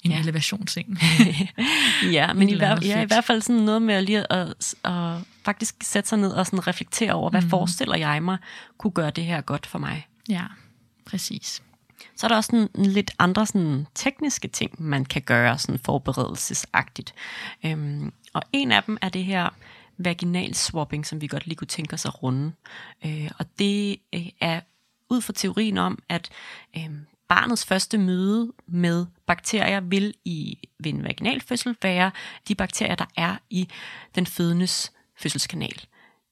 [0.03, 0.19] en ja.
[0.19, 0.99] elevationsseng.
[2.13, 5.19] ja, men i, hver, ja, i hvert fald sådan noget med at lige at, at
[5.45, 7.49] faktisk sætte sig ned og sådan reflektere over, hvad mm.
[7.49, 8.39] forestiller jeg mig
[8.79, 10.07] kunne gøre det her godt for mig.
[10.29, 10.45] Ja,
[11.07, 11.63] præcis.
[12.17, 17.15] Så er der også sådan lidt andre sådan tekniske ting, man kan gøre sådan forberedelsesagtigt.
[17.65, 19.49] Øhm, og en af dem er det her
[19.99, 22.53] vaginal swapping, som vi godt lige kunne tænke os at runde.
[23.05, 24.61] Øh, og det øh, er
[25.11, 26.31] ud fra teorien om, at
[26.77, 26.91] øh,
[27.29, 32.11] barnets første møde med bakterier vil i ved en vaginal fødsel være
[32.49, 33.69] de bakterier, der er i
[34.15, 35.81] den fødendes fødselskanal.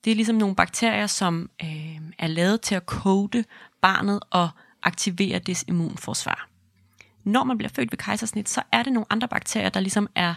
[0.05, 3.45] Det er ligesom nogle bakterier, som øh, er lavet til at kode
[3.81, 4.49] barnet og
[4.83, 6.49] aktiverer dets immunforsvar.
[7.25, 10.35] Når man bliver født ved kejsersnit, så er det nogle andre bakterier, der ligesom er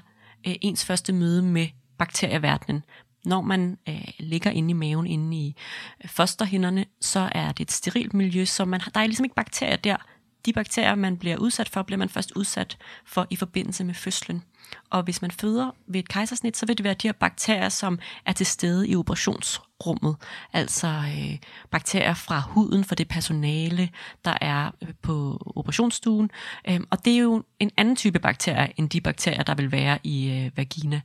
[0.47, 2.83] øh, ens første møde med bakterieverdenen.
[3.25, 5.55] Når man øh, ligger inde i maven, inde i
[6.03, 9.75] øh, fosterhinderne, så er det et sterilt miljø, så man, der er ligesom ikke bakterier
[9.75, 9.97] der.
[10.45, 14.43] De bakterier, man bliver udsat for, bliver man først udsat for i forbindelse med fødslen.
[14.89, 17.99] Og hvis man føder ved et kejsersnit, så vil det være de her bakterier, som
[18.25, 20.15] er til stede i operations rummet,
[20.53, 21.37] Altså øh,
[21.71, 23.89] bakterier fra huden for det personale,
[24.25, 26.31] der er øh, på operationsstuen.
[26.69, 29.99] Øh, og det er jo en anden type bakterier, end de bakterier, der vil være
[30.03, 31.01] i øh, vagina.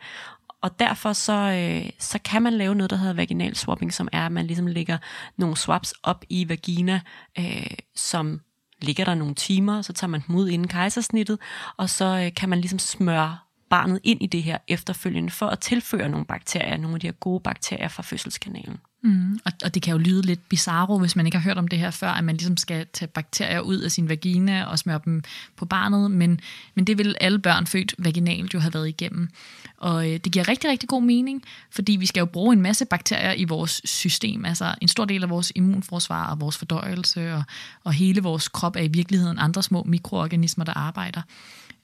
[0.63, 4.27] Og derfor så, øh, så kan man lave noget, der hedder vaginal swapping, som er,
[4.27, 4.99] at man ligesom lægger
[5.37, 7.01] nogle swaps op i vagina,
[7.39, 8.41] øh, som
[8.83, 11.39] ligger der nogle timer, så tager man dem ud inden kejsersnittet,
[11.77, 13.39] og så øh, kan man ligesom smøre
[13.71, 17.13] barnet ind i det her efterfølgende, for at tilføre nogle bakterier, nogle af de her
[17.13, 18.77] gode bakterier fra fødselskanalen.
[19.03, 21.69] Mm, og, og det kan jo lyde lidt bizarro, hvis man ikke har hørt om
[21.69, 25.01] det her før, at man ligesom skal tage bakterier ud af sin vagina og smøre
[25.05, 25.23] dem
[25.57, 26.41] på barnet, men,
[26.75, 29.29] men det vil alle børn født vaginalt jo have været igennem.
[29.77, 32.85] Og øh, det giver rigtig, rigtig god mening, fordi vi skal jo bruge en masse
[32.85, 34.45] bakterier i vores system.
[34.45, 37.43] Altså en stor del af vores immunforsvar og vores fordøjelse og,
[37.85, 41.23] og hele vores krop er i virkeligheden andre små mikroorganismer, der arbejder.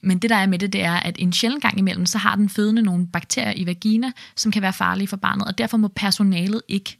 [0.01, 2.35] Men det der er med det, det er, at en sjældent gang imellem, så har
[2.35, 5.87] den fødende nogle bakterier i vagina, som kan være farlige for barnet, og derfor må
[5.87, 6.97] personalet ikke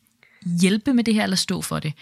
[0.62, 1.94] hjælpe med det her, eller stå for det.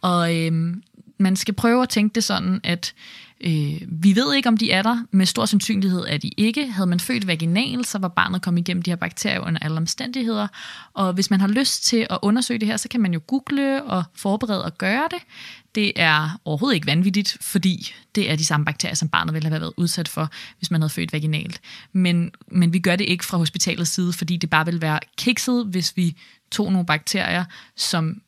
[0.00, 0.82] Og øhm,
[1.18, 2.94] man skal prøve at tænke det sådan, at
[3.40, 5.04] øh, vi ved ikke, om de er der.
[5.10, 6.66] Med stor sandsynlighed er de ikke.
[6.66, 10.48] Havde man født vaginal, så var barnet kommet igennem de her bakterier under alle omstændigheder.
[10.94, 13.84] Og hvis man har lyst til at undersøge det her, så kan man jo google
[13.84, 15.18] og forberede og gøre det.
[15.74, 19.60] Det er overhovedet ikke vanvittigt, fordi det er de samme bakterier, som barnet ville have
[19.60, 21.60] været udsat for, hvis man havde født vaginalt.
[21.92, 25.66] Men, men vi gør det ikke fra hospitalets side, fordi det bare vil være kikset,
[25.66, 26.16] hvis vi
[26.50, 27.44] tog nogle bakterier,
[27.76, 28.20] som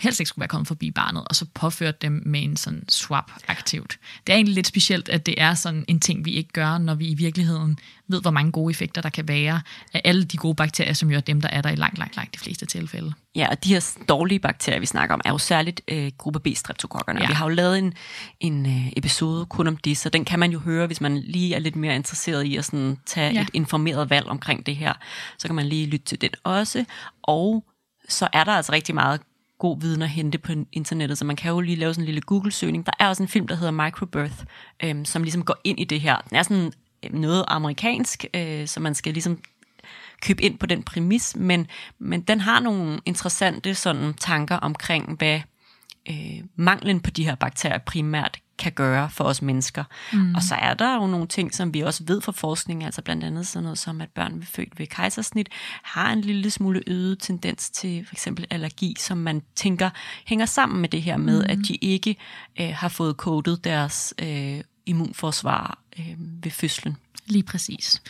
[0.00, 3.30] helst ikke skulle være kommet forbi barnet, og så påført dem med en sådan swap
[3.48, 3.98] aktivt.
[4.26, 6.94] Det er egentlig lidt specielt, at det er sådan en ting, vi ikke gør, når
[6.94, 7.78] vi i virkeligheden
[8.08, 9.60] ved, hvor mange gode effekter der kan være
[9.94, 12.16] af alle de gode bakterier, som jo er dem, der er der i langt, langt,
[12.16, 13.12] langt de fleste tilfælde.
[13.34, 16.46] Ja, og de her dårlige bakterier, vi snakker om, er jo særligt øh, gruppe B
[16.54, 17.20] streptokokkerne.
[17.20, 17.26] Ja.
[17.26, 17.94] Vi har jo lavet en,
[18.40, 21.54] en øh, episode kun om det, så den kan man jo høre, hvis man lige
[21.54, 23.42] er lidt mere interesseret i at sådan, tage ja.
[23.42, 24.92] et informeret valg omkring det her.
[25.38, 26.84] Så kan man lige lytte til den også.
[27.22, 27.64] Og
[28.08, 29.20] så er der altså rigtig meget
[29.62, 32.20] god viden at hente på internettet, så man kan jo lige lave sådan en lille
[32.20, 32.86] Google-søgning.
[32.86, 34.44] Der er også en film, der hedder Microbirth,
[34.84, 36.16] øhm, som ligesom går ind i det her.
[36.28, 36.72] Den er sådan
[37.02, 39.38] øhm, noget amerikansk, øh, så man skal ligesom
[40.22, 41.66] købe ind på den præmis, men,
[41.98, 45.40] men den har nogle interessante sådan tanker omkring, hvad
[46.10, 49.84] øh, manglen på de her bakterier primært kan gøre for os mennesker.
[50.12, 50.34] Mm.
[50.34, 53.24] Og så er der jo nogle ting, som vi også ved fra forskning, altså blandt
[53.24, 55.48] andet sådan noget som, at børn født ved kejsersnit
[55.82, 59.90] har en lille smule øget tendens til for eksempel allergi, som man tænker
[60.26, 61.50] hænger sammen med det her med, mm.
[61.50, 62.16] at de ikke
[62.60, 66.96] øh, har fået kodet deres øh, immunforsvar øh, ved fødslen.
[67.26, 68.02] Lige præcis.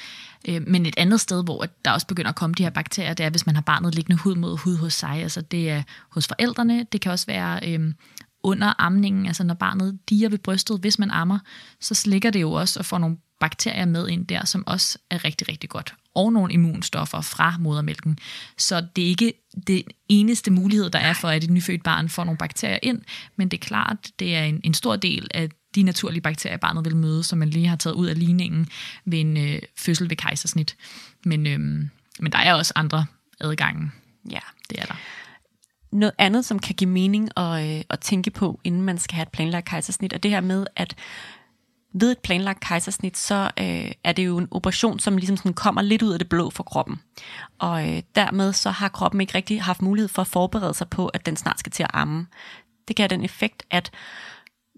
[0.48, 3.26] Øh, men et andet sted, hvor der også begynder at komme de her bakterier, det
[3.26, 5.22] er, hvis man har barnet liggende hud mod hud hos sig.
[5.22, 6.86] Altså det er hos forældrene.
[6.92, 7.94] Det kan også være øh,
[8.42, 11.38] under amningen, altså når barnet diger ved brystet, hvis man ammer,
[11.80, 15.24] så slikker det jo også og får nogle bakterier med ind der, som også er
[15.24, 15.94] rigtig, rigtig godt.
[16.14, 18.18] Og nogle immunstoffer fra modermælken.
[18.58, 19.32] Så det er ikke
[19.66, 23.00] det eneste mulighed, der er for, at et nyfødt barn får nogle bakterier ind,
[23.36, 26.84] men det er klart, det er en, en stor del af de naturlige bakterier, barnet
[26.84, 28.68] vil møde, som man lige har taget ud af ligningen
[29.04, 30.76] ved en øh, fødsel ved kejsersnit.
[31.24, 31.60] Men, øh,
[32.20, 33.06] men der er også andre
[33.40, 33.90] adgange.
[34.30, 34.94] Ja, det er der.
[35.92, 39.22] Noget andet, som kan give mening at, øh, at tænke på, inden man skal have
[39.22, 40.94] et planlagt kejsersnit, Og det her med, at
[41.94, 45.82] ved et planlagt kejsersnit, så øh, er det jo en operation, som ligesom sådan kommer
[45.82, 47.00] lidt ud af det blå for kroppen.
[47.58, 51.06] Og øh, dermed så har kroppen ikke rigtig haft mulighed for at forberede sig på,
[51.06, 52.26] at den snart skal til at amme.
[52.88, 53.90] Det kan have den effekt, at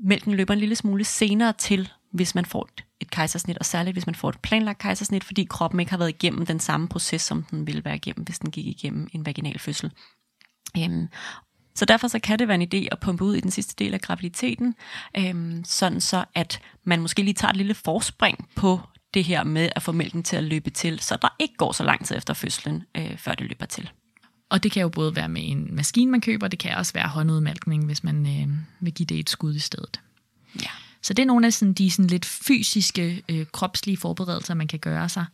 [0.04, 3.94] mælken løber en lille smule senere til hvis man får et, et kejsersnit, og særligt
[3.94, 7.22] hvis man får et planlagt kejsersnit, fordi kroppen ikke har været igennem den samme proces,
[7.22, 9.92] som den ville være igennem, hvis den gik igennem en vaginal fødsel.
[10.78, 11.08] Øhm,
[11.74, 13.94] så derfor så kan det være en idé at pumpe ud i den sidste del
[13.94, 14.74] af graviditeten,
[15.16, 18.80] øhm, sådan så at man måske lige tager et lille forspring på
[19.14, 21.84] det her med at få mælken til at løbe til, så der ikke går så
[21.84, 23.90] lang tid efter fødslen, øh, før det løber til.
[24.50, 27.08] Og det kan jo både være med en maskine, man køber, det kan også være
[27.08, 28.48] håndudmalkning, hvis man øh,
[28.80, 30.00] vil give det et skud i stedet.
[30.62, 30.70] Ja.
[31.02, 34.78] Så det er nogle af sådan, de sådan lidt fysiske, øh, kropslige forberedelser, man kan
[34.78, 35.24] gøre sig.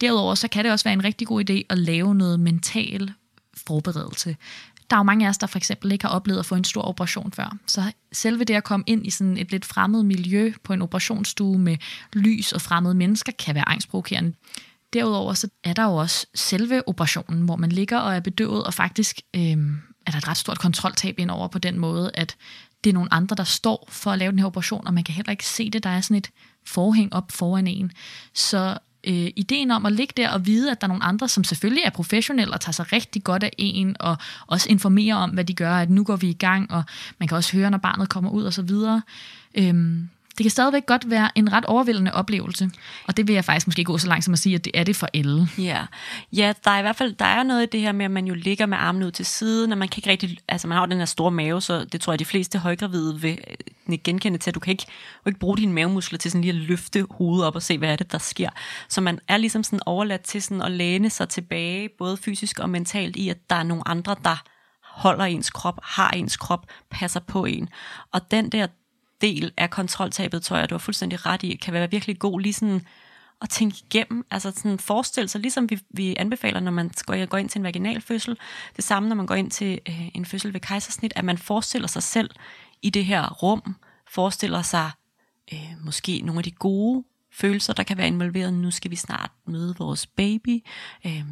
[0.00, 3.12] Derudover så kan det også være en rigtig god idé at lave noget mental
[3.54, 4.36] forberedelse.
[4.90, 6.64] Der er jo mange af os, der for eksempel ikke har oplevet at få en
[6.64, 7.56] stor operation før.
[7.66, 11.58] Så selve det at komme ind i sådan et lidt fremmed miljø på en operationsstue
[11.58, 11.76] med
[12.12, 14.32] lys og fremmede mennesker, kan være angstprovokerende.
[14.92, 18.74] Derudover så er der jo også selve operationen, hvor man ligger og er bedøvet, og
[18.74, 19.40] faktisk øh,
[20.06, 22.36] er der et ret stort kontroltab indover på den måde, at
[22.84, 25.14] det er nogle andre, der står for at lave den her operation, og man kan
[25.14, 25.84] heller ikke se det.
[25.84, 26.30] Der er sådan et
[26.66, 27.92] forhæng op foran en.
[28.34, 31.44] Så øh, ideen om at ligge der og vide, at der er nogle andre, som
[31.44, 35.44] selvfølgelig er professionelle og tager sig rigtig godt af en, og også informerer om, hvad
[35.44, 36.82] de gør, at nu går vi i gang, og
[37.18, 39.02] man kan også høre, når barnet kommer ud og så videre.
[39.54, 40.08] Øhm,
[40.40, 42.70] det kan stadigvæk godt være en ret overvældende oplevelse,
[43.06, 44.84] og det vil jeg faktisk måske gå så langt som at sige, at det er
[44.84, 45.48] det for alle.
[45.58, 45.86] Ja,
[46.32, 48.26] ja der er i hvert fald der er noget i det her med, at man
[48.26, 50.86] jo ligger med armene ud til siden, og man kan ikke rigtig, altså man har
[50.86, 53.38] jo den her store mave, så det tror jeg, de fleste højgravide vil
[53.88, 56.42] øh, genkende til, at du kan ikke, du kan ikke bruge dine mavemuskler til sådan
[56.42, 58.50] lige at løfte hovedet op og se, hvad er det, der sker.
[58.88, 62.70] Så man er ligesom sådan overladt til sådan at læne sig tilbage, både fysisk og
[62.70, 64.42] mentalt, i at der er nogle andre, der
[64.84, 67.68] holder ens krop, har ens krop, passer på en.
[68.12, 68.66] Og den der
[69.20, 72.52] del af kontroltabet, tror jeg, du har fuldstændig ret i, kan være virkelig god lige
[72.52, 72.86] sådan
[73.42, 77.38] at tænke igennem, altså sådan forestille sig, ligesom vi, vi anbefaler, når man går, går
[77.38, 78.38] ind til en vaginal fødsel,
[78.76, 81.88] det samme, når man går ind til øh, en fødsel ved kejsersnit, at man forestiller
[81.88, 82.30] sig selv
[82.82, 83.76] i det her rum,
[84.08, 84.90] forestiller sig
[85.52, 88.54] øh, måske nogle af de gode følelser, der kan være involveret.
[88.54, 90.64] Nu skal vi snart møde vores baby,
[91.06, 91.24] øh,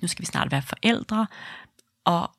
[0.00, 1.26] nu skal vi snart være forældre,
[2.04, 2.30] og,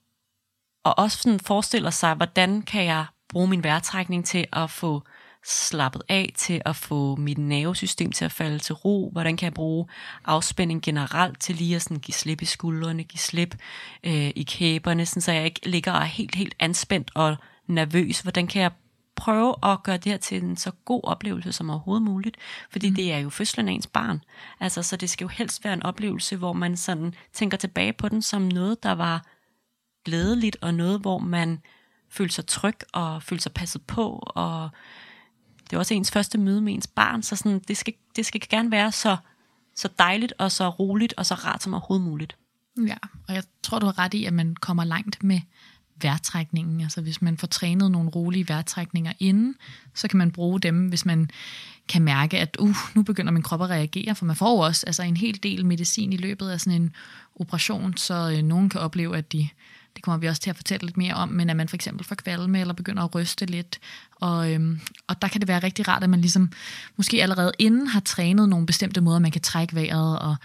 [0.84, 5.04] og også sådan forestiller sig, hvordan kan jeg bruge min vejrtrækning til at få
[5.44, 9.10] slappet af, til at få mit nervesystem til at falde til ro?
[9.12, 9.88] Hvordan kan jeg bruge
[10.26, 13.56] afspænding generelt til lige at sådan give slip i skuldrene, give slip
[14.04, 17.36] øh, i kæberne, sådan så jeg ikke ligger og er helt, helt anspændt og
[17.68, 18.20] nervøs?
[18.20, 18.72] Hvordan kan jeg
[19.16, 22.38] prøve at gøre det her til en så god oplevelse som overhovedet muligt,
[22.72, 22.96] fordi mm.
[22.96, 24.22] det er jo fødslen af ens barn.
[24.60, 28.10] Altså, så det skal jo helst være en oplevelse, hvor man sådan tænker tilbage på
[28.10, 29.26] den som noget, der var
[30.06, 31.60] glædeligt, og noget, hvor man
[32.10, 34.70] føle sig tryg og føle sig passet på, og
[35.64, 38.42] det er også ens første møde med ens barn, så sådan, det, skal, det skal
[38.50, 39.18] gerne være så,
[39.76, 42.38] så dejligt og så roligt og så rart som overhovedet muligt.
[42.88, 45.42] Ja, og jeg tror, du har ret i, at man kommer langt med
[46.02, 46.82] vejrtrækningen.
[46.82, 49.56] Altså hvis man får trænet nogle rolige vejrtrækninger inden,
[49.96, 51.30] så kan man bruge dem, hvis man
[51.88, 55.04] kan mærke, at uh, nu begynder min krop at reagere, for man får også altså,
[55.04, 56.94] en hel del medicin i løbet af sådan en
[57.36, 59.50] operation, så øh, nogen kan opleve, at de
[59.96, 62.06] det kommer vi også til at fortælle lidt mere om, men at man for eksempel
[62.06, 63.80] får kvalme eller begynder at ryste lidt.
[64.16, 66.52] Og, øhm, og der kan det være rigtig rart, at man ligesom
[66.98, 70.36] måske allerede inden har trænet nogle bestemte måder, man kan trække vejret og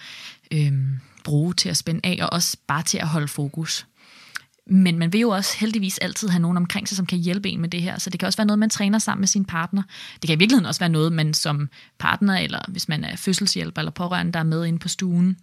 [0.50, 3.86] øhm, bruge til at spænde af, og også bare til at holde fokus.
[4.66, 7.60] Men man vil jo også heldigvis altid have nogen omkring sig, som kan hjælpe en
[7.60, 7.98] med det her.
[7.98, 9.82] Så det kan også være noget, man træner sammen med sin partner.
[10.22, 13.80] Det kan i virkeligheden også være noget, man som partner, eller hvis man er fødselshjælper
[13.80, 15.36] eller pårørende, der er med inde på stuen,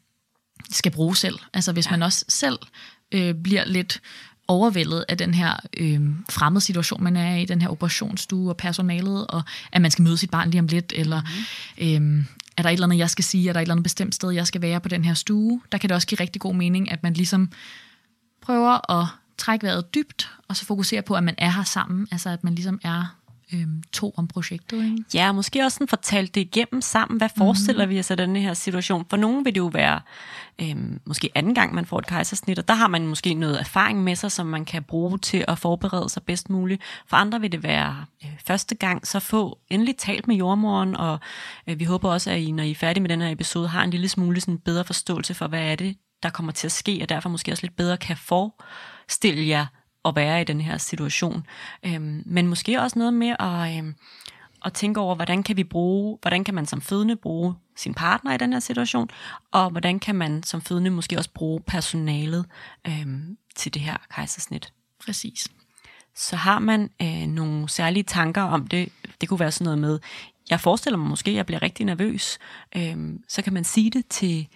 [0.71, 1.39] skal bruge selv.
[1.53, 1.91] Altså hvis ja.
[1.91, 2.59] man også selv
[3.11, 4.01] øh, bliver lidt
[4.47, 9.27] overvældet af den her øh, fremmede situation, man er i, den her operationsstue og personalet,
[9.27, 11.21] og at man skal møde sit barn lige om lidt, eller
[11.77, 12.17] mm-hmm.
[12.19, 12.25] øh,
[12.57, 14.31] er der et eller andet, jeg skal sige, er der et eller andet bestemt sted,
[14.31, 15.61] jeg skal være på den her stue.
[15.71, 17.49] Der kan det også give rigtig god mening, at man ligesom
[18.41, 22.29] prøver at trække vejret dybt, og så fokusere på, at man er her sammen, altså
[22.29, 23.15] at man ligesom er
[23.53, 24.83] øhm, to om projektet.
[24.83, 25.03] Ikke?
[25.13, 27.17] Ja, måske også sådan fortalt det igennem sammen.
[27.17, 27.89] Hvad forestiller mm.
[27.89, 29.05] vi os af den her situation?
[29.09, 29.99] For nogen vil det jo være
[30.61, 34.03] øhm, måske anden gang, man får et kejsersnit, og der har man måske noget erfaring
[34.03, 36.81] med sig, som man kan bruge til at forberede sig bedst muligt.
[37.07, 41.19] For andre vil det være øh, første gang, så få endelig talt med jordmoren, og
[41.67, 43.83] øh, vi håber også, at I, når I er færdige med den her episode, har
[43.83, 46.99] en lille smule sådan bedre forståelse for, hvad er det, der kommer til at ske,
[47.01, 49.65] og derfor måske også lidt bedre kan forestille jer,
[50.05, 51.45] at være i den her situation.
[51.85, 53.95] Øhm, men måske også noget med at, øhm,
[54.65, 58.33] at tænke over, hvordan kan vi bruge, hvordan kan man som fødende bruge sin partner
[58.33, 59.09] i den her situation,
[59.51, 62.45] og hvordan kan man som fødende måske også bruge personalet
[62.87, 64.73] øhm, til det her kejsersnit.
[65.05, 65.47] Præcis.
[66.15, 68.89] Så har man øh, nogle særlige tanker om det,
[69.21, 69.99] det kunne være sådan noget med,
[70.49, 72.39] jeg forestiller mig måske, at jeg bliver rigtig nervøs,
[72.75, 74.47] øhm, så kan man sige det til,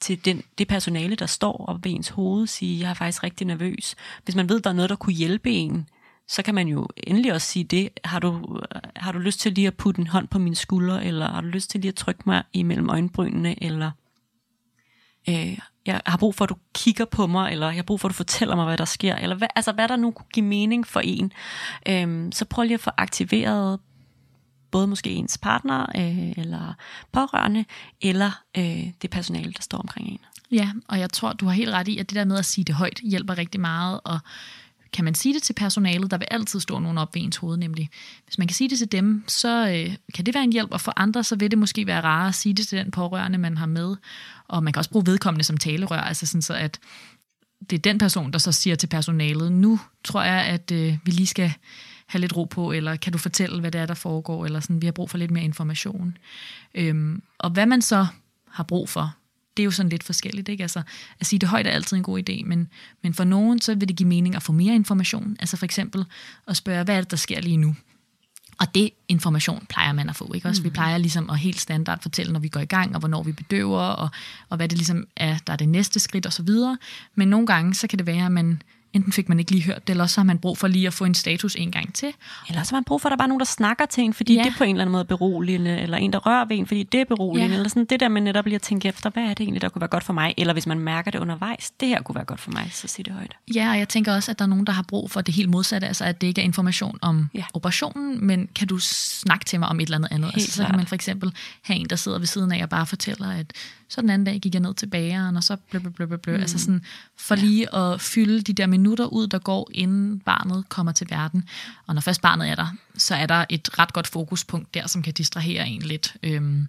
[0.00, 3.46] til den, det personale, der står op ved ens hoved, sige, jeg er faktisk rigtig
[3.46, 3.94] nervøs.
[4.24, 5.88] Hvis man ved, der er noget, der kunne hjælpe en,
[6.28, 7.88] så kan man jo endelig også sige det.
[8.04, 8.60] Har du,
[8.96, 11.46] har du lyst til lige at putte en hånd på min skulder, eller har du
[11.46, 13.90] lyst til lige at trykke mig imellem øjenbrynene, eller
[15.28, 18.08] øh, jeg har brug for, at du kigger på mig, eller jeg har brug for,
[18.08, 20.46] at du fortæller mig, hvad der sker, eller hvad, altså, hvad der nu kunne give
[20.46, 21.32] mening for en.
[21.88, 23.80] Øh, så prøv lige at få aktiveret
[24.70, 26.74] både måske ens partner, øh, eller
[27.12, 27.64] pårørende,
[28.00, 30.20] eller øh, det personale, der står omkring en.
[30.50, 32.64] Ja, og jeg tror, du har helt ret i, at det der med at sige
[32.64, 34.18] det højt hjælper rigtig meget, og
[34.92, 37.56] kan man sige det til personalet, der vil altid stå nogen op ved ens hoved,
[37.56, 37.90] nemlig.
[38.24, 40.80] Hvis man kan sige det til dem, så øh, kan det være en hjælp, og
[40.80, 43.56] for andre, så vil det måske være rarere at sige det til den pårørende, man
[43.56, 43.96] har med.
[44.48, 46.78] Og man kan også bruge vedkommende som talerør, altså sådan så, at
[47.70, 51.10] det er den person, der så siger til personalet, nu tror jeg, at øh, vi
[51.10, 51.52] lige skal
[52.08, 54.82] have lidt ro på, eller kan du fortælle, hvad det er, der foregår, eller sådan,
[54.82, 56.18] vi har brug for lidt mere information.
[56.74, 58.06] Øhm, og hvad man så
[58.50, 59.14] har brug for,
[59.56, 60.48] det er jo sådan lidt forskelligt.
[60.48, 60.62] Ikke?
[60.62, 60.82] Altså,
[61.20, 62.68] at sige det højt er altid en god idé, men,
[63.02, 65.36] men for nogen så vil det give mening at få mere information.
[65.40, 66.04] Altså for eksempel
[66.46, 67.76] at spørge, hvad er det, der sker lige nu?
[68.60, 70.32] Og det information plejer man at få.
[70.34, 70.48] Ikke?
[70.48, 70.64] Også, mm.
[70.64, 73.32] Vi plejer ligesom at helt standard fortælle, når vi går i gang, og hvornår vi
[73.32, 74.08] bedøver, og,
[74.48, 76.48] og hvad det ligesom er, der er det næste skridt osv.
[77.14, 79.86] Men nogle gange, så kan det være, at man enten fik man ikke lige hørt
[79.86, 82.08] det, eller så har man brug for lige at få en status en gang til.
[82.48, 84.14] Eller så har man brug for, at der er bare nogen, der snakker til en,
[84.14, 84.42] fordi ja.
[84.42, 86.82] det er på en eller anden måde beroligende, eller en, der rører ved en, fordi
[86.82, 87.56] det er beroligende, ja.
[87.56, 89.68] eller sådan det der med netop lige at tænke efter, hvad er det egentlig, der
[89.68, 92.24] kunne være godt for mig, eller hvis man mærker det undervejs, det her kunne være
[92.24, 93.36] godt for mig, så sig det højt.
[93.54, 95.48] Ja, og jeg tænker også, at der er nogen, der har brug for det helt
[95.48, 97.44] modsatte, altså at det ikke er information om ja.
[97.54, 100.30] operationen, men kan du snakke til mig om et eller andet andet?
[100.34, 102.86] altså, så kan man for eksempel have en, der sidder ved siden af og bare
[102.86, 103.52] fortæller, at
[103.88, 106.34] så den anden dag gik jeg ned til bageren, og så blø, blø, blø, blø.
[106.34, 106.40] Mm.
[106.40, 106.84] Altså sådan,
[107.16, 107.40] for ja.
[107.40, 111.48] lige at fylde de der minutter ud, der går, inden barnet kommer til verden.
[111.86, 115.02] Og når først barnet er der, så er der et ret godt fokuspunkt der, som
[115.02, 116.16] kan distrahere en lidt.
[116.22, 116.68] Øhm,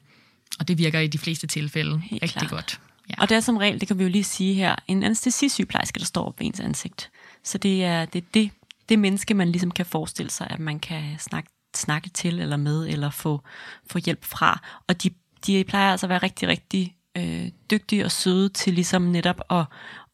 [0.59, 2.51] og det virker i de fleste tilfælde Helt rigtig klart.
[2.51, 2.79] godt.
[3.09, 3.13] Ja.
[3.17, 6.05] Og det er som regel, det kan vi jo lige sige her, en anestesisygeplejerske, der
[6.05, 7.09] står ved ens ansigt.
[7.43, 8.51] Så det er det, det,
[8.89, 12.87] det menneske, man ligesom kan forestille sig, at man kan snakke, snakke til eller med,
[12.87, 13.41] eller få,
[13.91, 14.61] få hjælp fra.
[14.87, 15.09] Og de,
[15.47, 19.65] de plejer altså at være rigtig, rigtig øh, dygtige og søde til ligesom netop at,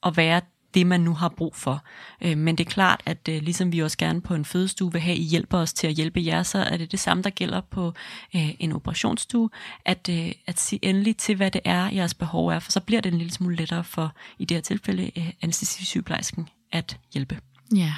[0.03, 0.41] at være
[0.75, 1.83] det, man nu har brug for.
[2.21, 5.01] Øh, men det er klart, at øh, ligesom vi også gerne på en fødestue vil
[5.01, 7.61] have, I hjælper os til at hjælpe jer, så er det det samme, der gælder
[7.61, 7.93] på
[8.35, 9.49] øh, en operationsstue,
[9.85, 13.01] at, øh, at sige endelig til, hvad det er, jeres behov er, for så bliver
[13.01, 17.39] det en lille smule lettere for, i det her tilfælde, øh, anestesisygeplejersken at hjælpe.
[17.75, 17.93] Ja.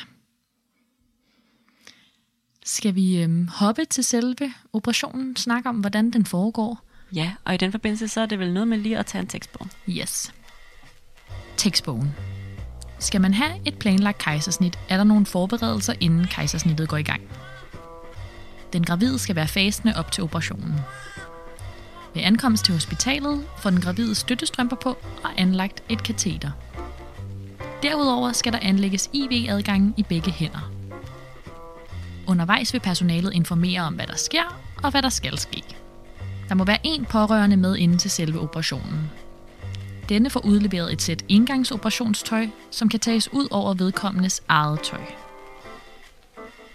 [2.65, 6.83] Skal vi øh, hoppe til selve operationen, snakke om, hvordan den foregår?
[7.13, 9.27] Ja, og i den forbindelse, så er det vel noget med lige at tage en
[9.27, 9.67] tekstbog.
[9.89, 10.33] Yes.
[11.57, 12.36] Tekstbogen.
[12.99, 17.21] Skal man have et planlagt kejsersnit, er der nogle forberedelser, inden kejsersnittet går i gang.
[18.73, 20.75] Den gravide skal være fasende op til operationen.
[22.13, 24.89] Ved ankomst til hospitalet får den gravide støttestrømper på
[25.23, 26.51] og anlagt et kateter.
[27.83, 30.71] Derudover skal der anlægges IV-adgang i begge hænder.
[32.27, 35.63] Undervejs vil personalet informere om, hvad der sker og hvad der skal ske.
[36.49, 39.11] Der må være én pårørende med inden til selve operationen.
[40.09, 45.01] Denne får udleveret et sæt indgangsoperationstøj, som kan tages ud over vedkommendes eget tøj.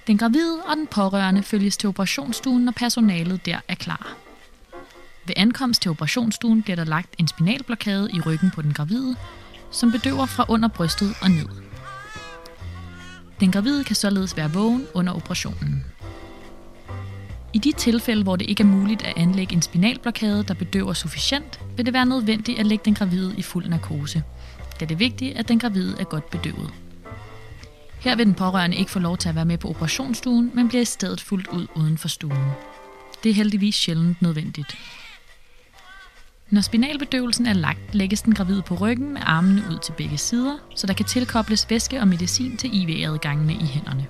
[0.07, 4.17] Den gravide og den pårørende følges til operationsstuen, når personalet der er klar.
[5.27, 9.17] Ved ankomst til operationsstuen bliver der lagt en spinalblokade i ryggen på den gravide,
[9.71, 11.49] som bedøver fra under brystet og ned.
[13.41, 15.85] Den gravide kan således være vågen under operationen.
[17.55, 21.61] I de tilfælde, hvor det ikke er muligt at anlægge en spinalblokade, der bedøver sufficient,
[21.77, 24.23] vil det være nødvendigt at lægge den gravide i fuld narkose,
[24.81, 26.71] da det er vigtigt, at den gravide er godt bedøvet.
[28.01, 30.83] Her vil den pårørende ikke få lov til at være med på operationsstuen, men bliver
[30.83, 32.51] i stedet fuldt ud uden for stuen.
[33.23, 34.79] Det er heldigvis sjældent nødvendigt.
[36.51, 40.59] Når spinalbedøvelsen er lagt, lægges den gravide på ryggen med armene ud til begge sider,
[40.77, 44.07] så der kan tilkobles væske og medicin til IV-adgangene i hænderne.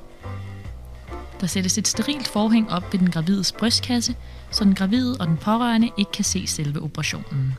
[1.42, 4.16] Der sættes et sterilt forhæng op ved den gravides brystkasse,
[4.50, 7.54] så den gravide og den pårørende ikke kan se selve operationen.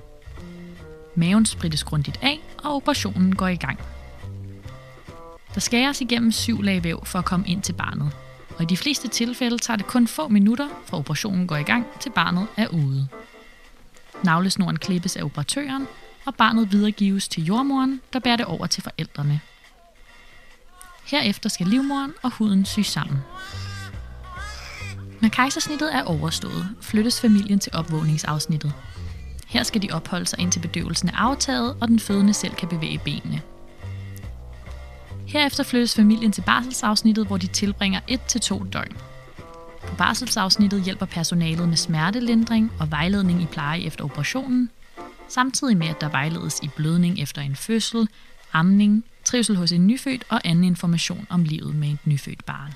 [1.16, 3.80] Maven sprittes grundigt af, og operationen går i gang.
[5.54, 8.12] Der skæres igennem syv lag væv for at komme ind til barnet,
[8.58, 11.86] og i de fleste tilfælde tager det kun få minutter, fra operationen går i gang,
[12.00, 13.08] til barnet er ude.
[14.24, 15.88] Navlesnoren klippes af operatøren,
[16.26, 19.40] og barnet videregives til jordmoren, der bærer det over til forældrene.
[21.06, 23.18] Herefter skal livmoren og huden syes sammen.
[25.24, 28.74] Når kejsersnittet er overstået, flyttes familien til opvågningsafsnittet.
[29.48, 33.02] Her skal de opholde sig indtil bedøvelsen er aftaget, og den fødende selv kan bevæge
[33.06, 33.42] benene.
[35.28, 38.98] Herefter flyttes familien til barselsafsnittet, hvor de tilbringer 1-2 døgn.
[39.88, 44.70] På barselsafsnittet hjælper personalet med smertelindring og vejledning i pleje efter operationen,
[45.28, 48.08] samtidig med at der vejledes i blødning efter en fødsel,
[48.54, 52.74] amning, trivsel hos en nyfødt og anden information om livet med et nyfødt barn.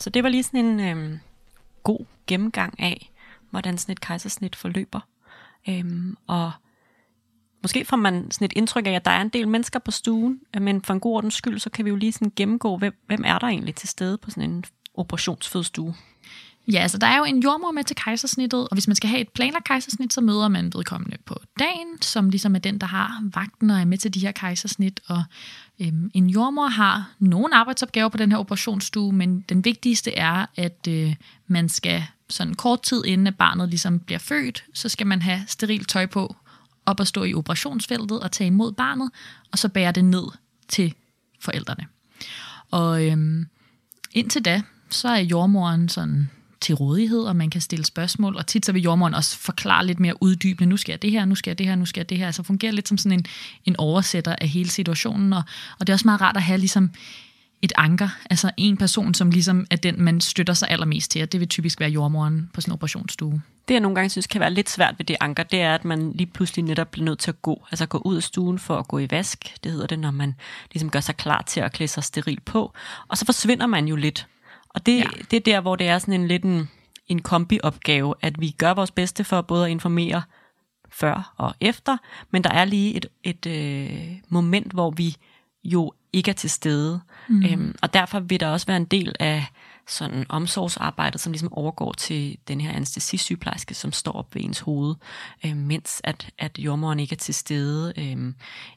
[0.00, 1.18] Så det var lige sådan en øh,
[1.82, 3.10] god gennemgang af,
[3.50, 5.00] hvordan sådan et kejsersnit forløber.
[5.68, 6.52] Øhm, og
[7.62, 10.40] måske får man sådan et indtryk af, at der er en del mennesker på stuen,
[10.60, 13.22] men for en god ordens skyld, så kan vi jo lige sådan gennemgå, hvem, hvem
[13.26, 15.94] er der egentlig til stede på sådan en operationsfødestue.
[16.72, 19.20] Ja, altså der er jo en jordmor med til kejsersnittet, og hvis man skal have
[19.20, 23.22] et planlagt kejsersnit, så møder man vedkommende på dagen, som ligesom er den, der har
[23.34, 25.00] vagten og er med til de her kejsersnit.
[25.08, 25.24] Og
[25.80, 30.88] øhm, en jordmor har nogle arbejdsopgaver på den her operationsstue, men den vigtigste er, at
[30.88, 31.14] øh,
[31.46, 35.40] man skal sådan kort tid inden at barnet ligesom bliver født, så skal man have
[35.46, 36.36] sterilt tøj på,
[36.86, 39.10] op og stå i operationsfeltet og tage imod barnet,
[39.52, 40.24] og så bære det ned
[40.68, 40.94] til
[41.40, 41.86] forældrene.
[42.70, 43.46] Og øhm,
[44.12, 46.30] indtil da, så er jordmoren sådan
[46.60, 50.00] til rådighed, og man kan stille spørgsmål, og tit så vil jordmoren også forklare lidt
[50.00, 52.10] mere uddybende, nu skal jeg det her, nu skal jeg det her, nu skal jeg
[52.10, 53.26] det her, altså fungerer lidt som sådan en,
[53.64, 55.42] en oversætter af hele situationen, og,
[55.78, 56.90] og det er også meget rart at have ligesom
[57.62, 61.32] et anker, altså en person, som ligesom er den, man støtter sig allermest til, og
[61.32, 63.42] det vil typisk være jordmoren på sådan en operationsstue.
[63.68, 65.84] Det jeg nogle gange synes kan være lidt svært ved det anker, det er, at
[65.84, 68.76] man lige pludselig netop bliver nødt til at gå, altså gå ud af stuen for
[68.76, 70.34] at gå i vask, det hedder det, når man
[70.72, 72.72] ligesom gør sig klar til at klæde sig steril på,
[73.08, 74.26] og så forsvinder man jo lidt.
[74.74, 75.08] Og det, ja.
[75.30, 76.70] det er der, hvor det er sådan en lidt en,
[77.06, 80.22] en kombi-opgave, at vi gør vores bedste for både at informere
[80.90, 81.96] før og efter,
[82.30, 85.16] men der er lige et, et øh, moment, hvor vi
[85.64, 87.00] jo ikke er til stede.
[87.28, 87.44] Mm.
[87.44, 89.46] Øhm, og derfor vil der også være en del af
[89.90, 94.94] sådan omsorgsarbejdet, som ligesom overgår til den her anestesisygeplejerske, som står op ved ens hoved,
[95.46, 98.34] øh, mens at, at jordmoren ikke er til stede, øh,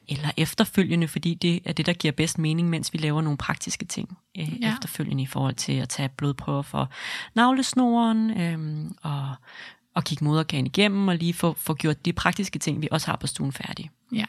[0.08, 3.84] eller efterfølgende, fordi det er det, der giver bedst mening, mens vi laver nogle praktiske
[3.84, 4.74] ting øh, ja.
[4.74, 6.90] efterfølgende i forhold til at tage blodprøver for
[7.34, 9.34] navlesnoren, øh, og,
[9.94, 13.16] og kigge moderkagen igennem, og lige få, få gjort de praktiske ting, vi også har
[13.16, 13.90] på stuen færdige.
[14.12, 14.26] Ja,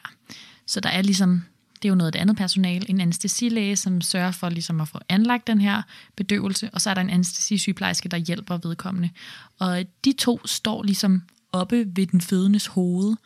[0.66, 1.42] så der er ligesom
[1.86, 5.46] det er jo noget andet personal, en anestesilæge, som sørger for ligesom at få anlagt
[5.46, 5.82] den her
[6.16, 9.10] bedøvelse, og så er der en anestesisygeplejerske, der hjælper vedkommende.
[9.58, 11.22] Og de to står ligesom
[11.52, 13.16] oppe ved den fødendes hoved.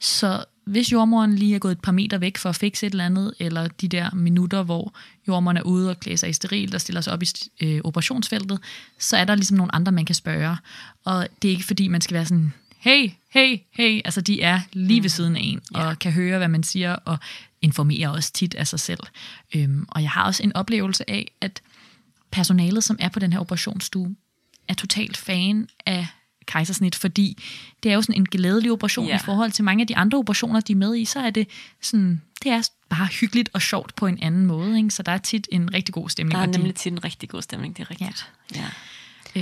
[0.00, 3.04] Så hvis jordmoren lige er gået et par meter væk for at fikse et eller
[3.04, 4.94] andet, eller de der minutter, hvor
[5.28, 7.26] jordmoren er ude og klæder sig i steril og stiller sig op i
[7.60, 8.58] øh, operationsfeltet,
[8.98, 10.56] så er der ligesom nogle andre, man kan spørge.
[11.04, 12.52] Og det er ikke fordi, man skal være sådan,
[12.84, 15.08] hey, hey, hey, altså de er lige ved mm.
[15.08, 15.94] siden af en, og ja.
[15.94, 17.18] kan høre, hvad man siger, og
[17.64, 19.00] informerer også tit af sig selv.
[19.54, 21.62] Øhm, og jeg har også en oplevelse af, at
[22.30, 24.16] personalet, som er på den her operationsstue,
[24.68, 26.06] er totalt fan af
[26.46, 27.42] kejsersnit, fordi
[27.82, 29.16] det er jo sådan en glædelig operation ja.
[29.16, 31.48] i forhold til mange af de andre operationer, de er med i, så er det
[31.80, 34.90] sådan, det er bare hyggeligt og sjovt på en anden måde, ikke?
[34.90, 36.34] så der er tit en rigtig god stemning.
[36.34, 38.30] Der er nemlig de, tit en rigtig god stemning, det er rigtigt.
[38.54, 38.60] Ja.
[38.60, 38.68] ja.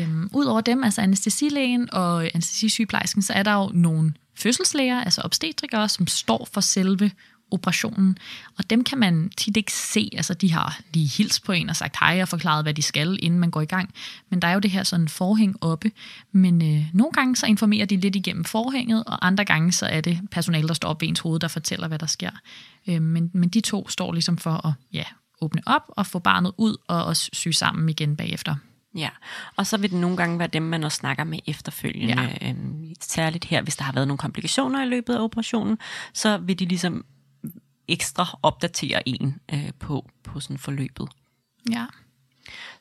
[0.00, 5.88] Øhm, Udover dem, altså anestesilægen og anestesisygeplejersken, så er der jo nogle fødselslæger, altså obstetrikere,
[5.88, 7.10] som står for selve
[7.52, 8.18] operationen.
[8.58, 10.10] Og dem kan man tit ikke se.
[10.16, 13.18] Altså, de har lige hils på en og sagt hej og forklaret, hvad de skal,
[13.22, 13.94] inden man går i gang.
[14.30, 15.90] Men der er jo det her sådan forhæng oppe.
[16.32, 20.00] Men øh, nogle gange så informerer de lidt igennem forhænget, og andre gange så er
[20.00, 22.30] det personale, der står op ved ens hoved, der fortæller, hvad der sker.
[22.86, 25.04] Øh, men, men de to står ligesom for at ja,
[25.40, 28.54] åbne op og få barnet ud og også sy sammen igen bagefter.
[28.94, 29.08] Ja,
[29.56, 32.22] og så vil det nogle gange være dem, man også snakker med efterfølgende.
[32.22, 32.48] Ja.
[32.48, 35.78] Øhm, særligt her, hvis der har været nogle komplikationer i løbet af operationen,
[36.12, 37.04] så vil de ligesom
[37.88, 41.08] ekstra opdatere en øh, på, på sådan forløbet.
[41.70, 41.86] Ja.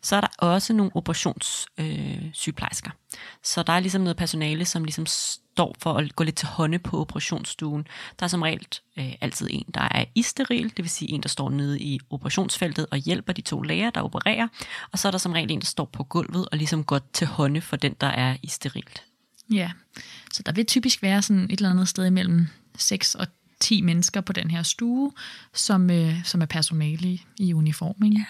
[0.01, 2.89] Så er der også nogle operationssygeplejersker.
[2.89, 2.95] Øh,
[3.43, 6.79] så der er ligesom noget personale, som ligesom står for at gå lidt til hånde
[6.79, 7.87] på operationsstuen.
[8.19, 8.67] Der er som regel
[8.99, 12.87] øh, altid en, der er isteril, det vil sige en, der står nede i operationsfeltet
[12.91, 14.47] og hjælper de to læger, der opererer.
[14.91, 17.27] Og så er der som regel en, der står på gulvet og ligesom går til
[17.27, 19.03] hånde for den, der er isterilt.
[19.51, 19.71] Ja,
[20.33, 22.47] så der vil typisk være sådan et eller andet sted imellem
[22.77, 23.27] 6 og
[23.62, 25.12] 10 mennesker på den her stue,
[25.53, 28.03] som, øh, som er personale i, i uniform.
[28.03, 28.18] Ikke?
[28.18, 28.26] Ja.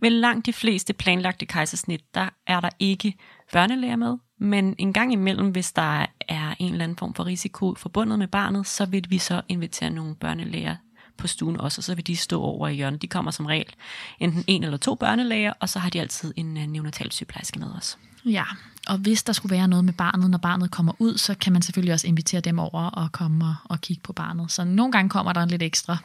[0.00, 3.14] Men langt de fleste planlagte kejsersnit, der er der ikke
[3.52, 7.74] børnelæger med, men en gang imellem, hvis der er en eller anden form for risiko
[7.74, 10.76] forbundet med barnet, så vil vi så invitere nogle børnelæger
[11.18, 13.02] på stuen også, og så vil de stå over i hjørnet.
[13.02, 13.74] De kommer som regel
[14.20, 17.68] enten en eller to børnelæger, og så har de altid en øh, neonatal sygeplejerske med
[17.76, 17.98] os.
[18.24, 18.44] Ja,
[18.88, 21.62] og hvis der skulle være noget med barnet, når barnet kommer ud, så kan man
[21.62, 24.52] selvfølgelig også invitere dem over og komme og, og kigge på barnet.
[24.52, 25.96] Så nogle gange kommer der lidt ekstra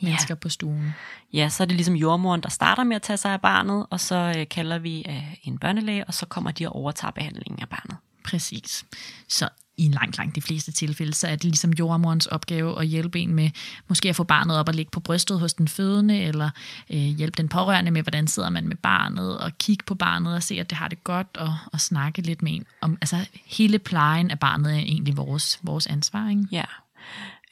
[0.00, 0.38] mennesker ja.
[0.38, 0.94] på stuen.
[1.32, 4.00] Ja, så er det ligesom jordmoren, der starter med at tage sig af barnet, og
[4.00, 7.68] så øh, kalder vi øh, en børnelæge, og så kommer de og overtager behandlingen af
[7.68, 7.96] barnet.
[8.24, 8.84] Præcis.
[9.28, 13.20] Så i langt, langt de fleste tilfælde, så er det ligesom jordmorens opgave at hjælpe
[13.20, 13.50] en med
[13.88, 16.50] måske at få barnet op og ligge på brystet hos den fødende, eller
[16.90, 20.42] øh, hjælpe den pårørende med, hvordan sidder man med barnet, og kigge på barnet og
[20.42, 23.78] se, at det har det godt, og, og snakke lidt med en om, altså hele
[23.78, 26.46] plejen af barnet er egentlig vores, vores ansvar, ikke?
[26.52, 26.64] Ja.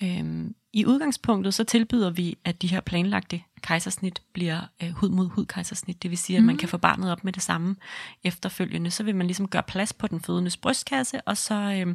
[0.03, 5.29] Øhm, I udgangspunktet så tilbyder vi, at de her planlagte kejsersnit bliver øh, hud mod
[5.29, 6.03] hud kejsersnit.
[6.03, 7.77] Det vil sige, at man kan få barnet op med det samme
[8.25, 8.91] efterfølgende.
[8.91, 11.95] Så vil man ligesom gøre plads på den fødendes brystkasse, og så øh,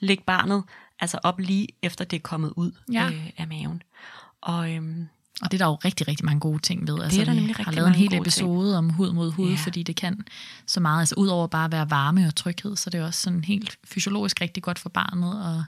[0.00, 0.62] lægge barnet
[1.00, 3.06] altså op lige efter det er kommet ud Ja.
[3.10, 3.82] øh, af maven.
[4.40, 5.08] Og øhm,
[5.42, 7.02] Og det er der jo rigtig, rigtig mange gode ting ved.
[7.02, 9.56] Altså, der vi har lavet en hel episode om hud mod hud, Ja.
[9.56, 10.24] fordi det kan
[10.66, 11.00] så meget.
[11.00, 14.40] Altså udover bare at være varme og tryghed, så det er også sådan helt fysiologisk
[14.40, 15.64] rigtig godt for barnet, og,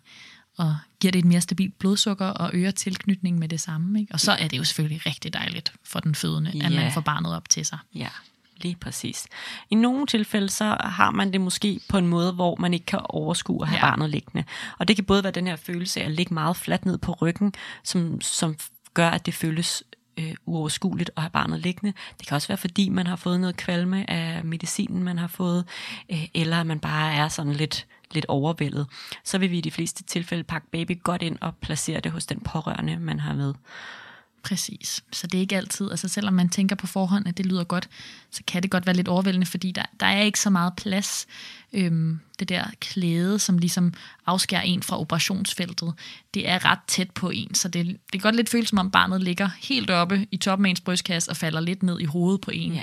[0.59, 4.01] og giver det et mere stabilt blodsukker og øger tilknytning med det samme.
[4.01, 4.13] Ikke?
[4.15, 6.81] Og så er det jo selvfølgelig rigtig dejligt for den fødende, at Ja.
[6.81, 7.79] man får barnet op til sig.
[7.95, 8.09] Ja,
[8.57, 9.27] lige præcis.
[9.71, 13.01] I nogle tilfælde, så har man det måske på en måde, hvor man ikke kan
[13.05, 13.91] overskue at have Ja.
[13.91, 14.45] barnet liggende.
[14.79, 17.13] Og det kan både være den her følelse af at ligge meget fladt ned på
[17.13, 17.53] ryggen,
[17.85, 18.57] som, som
[18.95, 19.83] gør, at det føles
[20.19, 21.93] øh, uoverskueligt at have barnet liggende.
[22.19, 25.65] Det kan også være, fordi man har fået noget kvalme af medicinen, man har fået,
[26.13, 28.87] øh, eller at man bare er sådan lidt, lidt overvældet.
[29.25, 32.27] Så vil vi i de fleste tilfælde pakke baby godt ind og placere det hos
[32.27, 33.55] den pårørende, man har med.
[34.43, 35.05] Præcis.
[35.13, 37.89] Så det er ikke altid, altså selvom man tænker på forhånd, at det lyder godt,
[38.31, 41.27] så kan det godt være lidt overvældende, fordi der, der er ikke så meget plads.
[41.73, 43.95] Øhm, det der klæde, som ligesom
[44.27, 45.95] afskærer en fra operationsfeltet,
[46.35, 48.91] det er ret tæt på en, så det, det kan godt lidt føles som om
[48.91, 52.41] barnet ligger helt oppe i toppen af ens brystkasse og falder lidt ned i hovedet
[52.41, 52.73] på en.
[52.73, 52.83] Ja.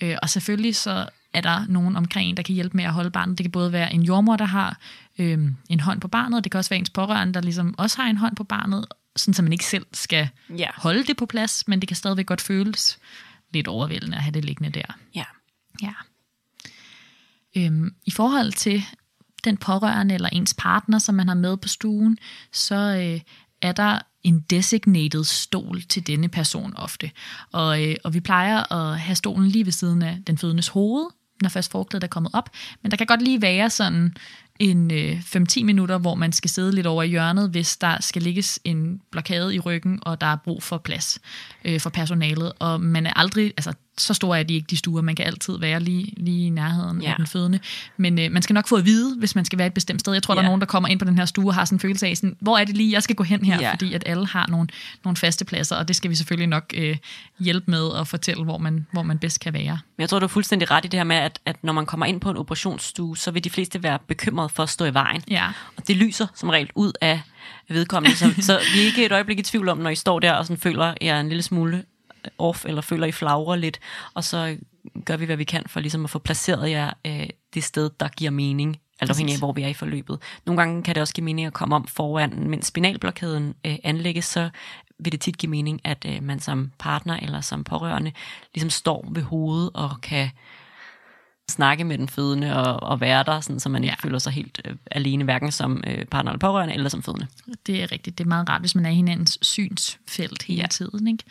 [0.00, 3.10] Øh, og selvfølgelig så er der nogen omkring en, der kan hjælpe med at holde
[3.10, 3.38] barnet.
[3.38, 4.78] Det kan både være en jordmor, der har
[5.18, 8.10] øh, en hånd på barnet, det kan også være ens pårørende, der ligesom også har
[8.10, 10.28] en hånd på barnet, sådan så man ikke selv skal
[10.58, 10.68] Ja.
[10.76, 12.98] holde det på plads, men det kan stadigvæk godt føles
[13.52, 14.98] lidt overvældende at have det liggende der.
[15.14, 15.24] Ja.
[15.82, 15.92] Ja.
[17.56, 18.82] Øhm, I forhold til
[19.44, 22.18] den pårørende eller ens partner, som man har med på stuen,
[22.52, 23.20] så øh,
[23.62, 27.10] er der en designated stol til denne person ofte.
[27.52, 31.06] Og, øh, og vi plejer at have stolen lige ved siden af den fødendes hoved,
[31.42, 32.50] når først forklædet er kommet op.
[32.82, 34.14] Men der kan godt lige være sådan
[34.58, 38.22] en øh, 5-10 minutter, hvor man skal sidde lidt over i hjørnet, hvis der skal
[38.22, 41.18] ligges en blokade i ryggen, og der er brug for plads
[41.64, 42.52] øh, for personalet.
[42.58, 45.02] Og man er aldrig, altså så store er de ikke, de stuer.
[45.02, 47.10] Man kan altid være lige, lige i nærheden ja.
[47.10, 47.60] Af den fødende.
[47.96, 50.12] Men øh, man skal nok få at vide, hvis man skal være et bestemt sted.
[50.12, 50.36] Jeg tror, ja.
[50.36, 52.06] der er nogen, der kommer ind på den her stue og har sådan en følelse
[52.06, 53.60] af, sådan, hvor er det lige, jeg skal gå hen her?
[53.60, 53.70] Ja.
[53.70, 54.68] Fordi at alle har nogle,
[55.04, 56.96] nogle faste pladser, og det skal vi selvfølgelig nok øh,
[57.40, 59.78] hjælpe med at fortælle, hvor man, hvor man bedst kan være.
[59.96, 61.86] Men jeg tror, du er fuldstændig ret i det her med, at, at når man
[61.86, 64.94] kommer ind på en operationsstue, så vil de fleste være bekymrede for at stå i
[64.94, 65.22] vejen.
[65.30, 65.48] Ja.
[65.76, 67.20] Og det lyser som regel ud af
[67.68, 68.16] vedkommende.
[68.16, 70.44] Så, så vi er ikke et øjeblik i tvivl om, når I står der og
[70.44, 71.84] sådan føler, at jeg er en lille smule
[72.38, 73.80] off, eller føler, I flagrer lidt.
[74.14, 74.56] Og så
[75.04, 78.08] gør vi, hvad vi kan for ligesom at få placeret jer øh, det sted, der
[78.08, 78.80] giver mening.
[79.00, 80.18] Alt afhængig af, hvor vi er i forløbet.
[80.46, 84.24] Nogle gange kan det også give mening at komme om foran, mens spinalblokaden øh, anlægges,
[84.24, 84.50] så
[84.98, 88.12] vil det tit give mening, at øh, man som partner eller som pårørende
[88.54, 90.30] ligesom står ved hovedet og kan
[91.50, 94.08] snakke med den fødende og, og være der, sådan, så man ikke Ja.
[94.08, 97.26] føler sig helt øh, alene, hverken som øh, partner eller pårørende, eller som fødende.
[97.66, 98.18] Det er rigtigt.
[98.18, 100.60] Det er meget rart, hvis man er i hinandens synsfelt hele.
[100.60, 100.66] Ja.
[100.66, 101.08] tiden.
[101.08, 101.24] Ikke?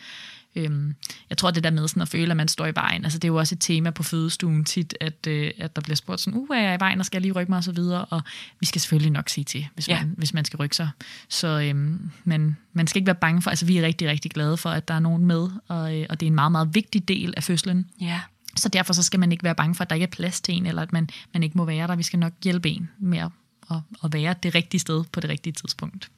[0.56, 0.94] Øhm,
[1.30, 3.24] jeg tror, det der med sådan at føle, at man står i vejen, altså det
[3.24, 6.40] er jo også et tema på fødestuen tit, at, øh, at der bliver spurgt sådan,
[6.40, 8.22] uh, er jeg i vejen, og skal jeg lige rykke mig og så videre, og
[8.60, 9.98] vi skal selvfølgelig nok sige til, hvis, Ja.
[10.00, 10.88] man, hvis man skal rykke sig.
[11.28, 14.56] Så øhm, men man skal ikke være bange for, altså vi er rigtig, rigtig glade
[14.56, 17.08] for, at der er nogen med, og, øh, og det er en meget, meget vigtig
[17.08, 17.90] del af fødslen.
[18.00, 18.20] Ja.
[18.56, 20.54] Så derfor så skal man ikke være bange for, at der ikke er plads til
[20.54, 21.96] en, eller at man, man ikke må være der.
[21.96, 23.28] Vi skal nok hjælpe en med at,
[23.70, 26.10] at, at være det rigtige sted på det rigtige tidspunkt.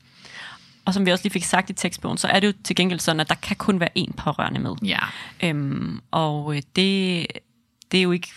[0.88, 3.00] Og som vi også lige fik sagt i tekstbogen, så er det jo til gengæld
[3.00, 4.74] sådan, at der kan kun være én pårørende med.
[4.82, 4.98] Ja,
[5.42, 7.26] Øhm, og øh, det,
[7.92, 8.28] det er jo ikke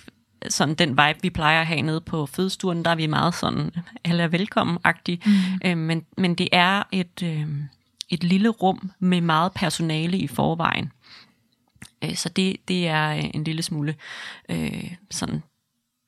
[0.49, 2.85] sådan den vibe, vi plejer at have nede på fødestuen.
[2.85, 3.71] Der er vi meget sådan,
[4.03, 5.21] alle er velkommen-agtige.
[5.25, 5.31] Mm.
[5.65, 7.47] Øhm, men, men det er et, øh,
[8.09, 10.91] et lille rum med meget personale i forvejen.
[12.03, 13.95] Øh, så det, det er en lille smule
[14.49, 15.43] øh, sådan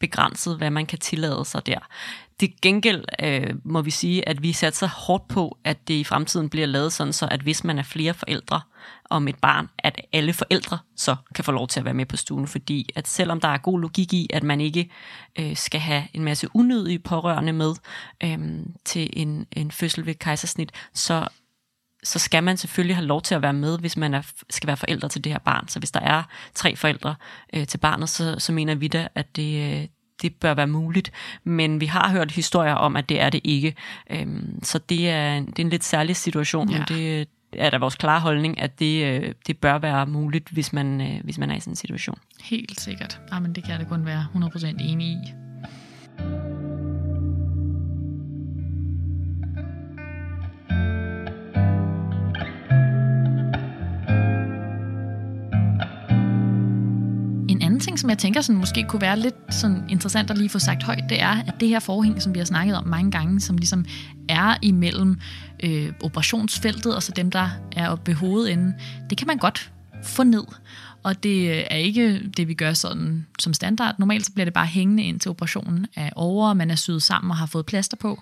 [0.03, 1.79] begrænset, hvad man kan tillade sig der.
[2.39, 6.49] Det gengæld øh, må vi sige, at vi satser hårdt på, at det i fremtiden
[6.49, 8.61] bliver lavet sådan, så at hvis man er flere forældre
[9.09, 12.17] om et barn, at alle forældre så kan få lov til at være med på
[12.17, 14.89] stuen, fordi at selvom der er god logik i, at man ikke
[15.39, 17.73] øh, skal have en masse unødige pårørende med
[18.23, 18.39] øh,
[18.85, 21.27] til en, en fødsel ved kejsersnit, så
[22.03, 24.77] så skal man selvfølgelig have lov til at være med, hvis man er, skal være
[24.77, 25.67] forældre til det her barn.
[25.67, 26.23] Så hvis der er
[26.53, 27.15] tre forældre
[27.53, 29.87] øh, til barnet, så, så mener vi da, at det, øh,
[30.21, 31.11] det bør være muligt.
[31.43, 33.75] Men vi har hørt historier om, at det er det ikke.
[34.09, 36.75] Øhm, så det er, det er en lidt særlig situation, ja.
[36.75, 36.85] Ja.
[36.89, 40.73] men det er da vores klare holdning, at det, øh, det bør være muligt, hvis
[40.73, 42.17] man, øh, hvis man er i sådan en situation.
[42.43, 43.19] helt sikkert.
[43.33, 45.17] Jamen, det kan jeg da kun være 100% enig i.
[57.73, 60.59] anden ting, som jeg tænker sådan, måske kunne være lidt sådan interessant at lige få
[60.59, 63.39] sagt højt, det er, at det her forhæng, som vi har snakket om mange gange,
[63.39, 63.85] som ligesom
[64.29, 65.19] er imellem
[65.63, 68.73] øh, operationsfeltet og så dem, der er oppe ved hovedenden,
[69.09, 69.71] det kan man godt
[70.03, 70.43] få ned.
[71.03, 73.95] Og det øh, er ikke det, vi gør sådan som standard.
[73.99, 77.31] Normalt så bliver det bare hængende ind til operationen af over, man er syet sammen
[77.31, 78.21] og har fået plaster på.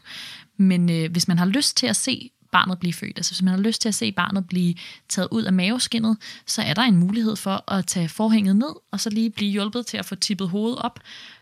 [0.58, 3.54] Men øh, hvis man har lyst til at se barnet blive født, altså hvis man
[3.54, 4.76] har lyst til at se barnet blive
[5.10, 9.00] taget ud af maveskinnet, så er der en mulighed for at tage forhænget ned, og
[9.00, 11.00] så lige blive hjulpet til at få tippet hovedet op,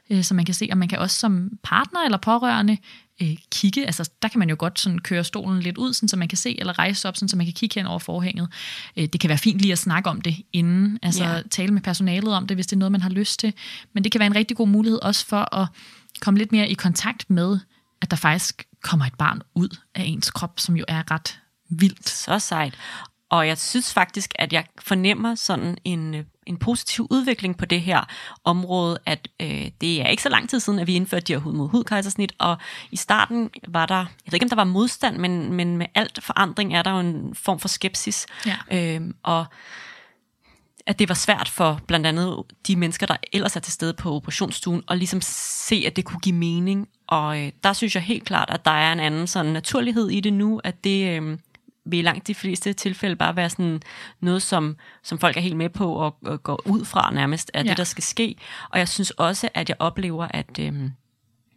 [0.10, 2.78] øh, så man kan se, og man kan også som partner eller pårørende
[3.22, 6.18] øh, kigge, altså der kan man jo godt sådan køre stolen lidt ud, sådan, så
[6.18, 8.48] man kan se, eller rejse op, sådan, så man kan kigge hen over forhænget.
[8.98, 11.44] Øh, det kan være fint lige at snakke om det inden, altså yeah.
[11.52, 13.54] tale med personalet om det, hvis det er noget, man har lyst til.
[13.94, 15.68] Men det kan være en rigtig god mulighed også for at
[16.20, 17.60] komme lidt mere i kontakt med,
[18.02, 22.10] at der faktisk kommer et barn ud af ens krop, som jo er ret vildt.
[22.10, 22.78] Så sejt.
[23.30, 26.16] Og jeg synes faktisk, at jeg fornemmer sådan en,
[26.46, 28.02] en positiv udvikling på det her
[28.44, 31.40] område, at øh, det er ikke så lang tid siden, at vi indførte de her
[31.40, 32.58] hud mod hud kejsersnit, og
[32.92, 36.24] i starten var der, jeg ved ikke om der var modstand, men, men med alt
[36.24, 38.26] forandring er der jo en form for skepsis.
[38.46, 38.58] Ja.
[38.72, 39.46] Øh, og
[40.86, 44.16] at det var svært for blandt andet de mennesker, der ellers er til stede på
[44.16, 46.88] operationsstuen, at ligesom se, at det kunne give mening.
[47.10, 50.20] Og øh, der synes jeg helt klart, at der er en anden sådan naturlighed i
[50.20, 51.38] det nu, at det øh,
[51.86, 53.82] vil i langt de fleste tilfælde bare være sådan
[54.20, 57.64] noget, som, som folk er helt med på og, og går ud fra nærmest, af
[57.64, 57.70] ja.
[57.70, 58.36] det, der skal ske.
[58.70, 60.60] Og jeg synes også, at jeg oplever, at...
[60.60, 60.90] Øh,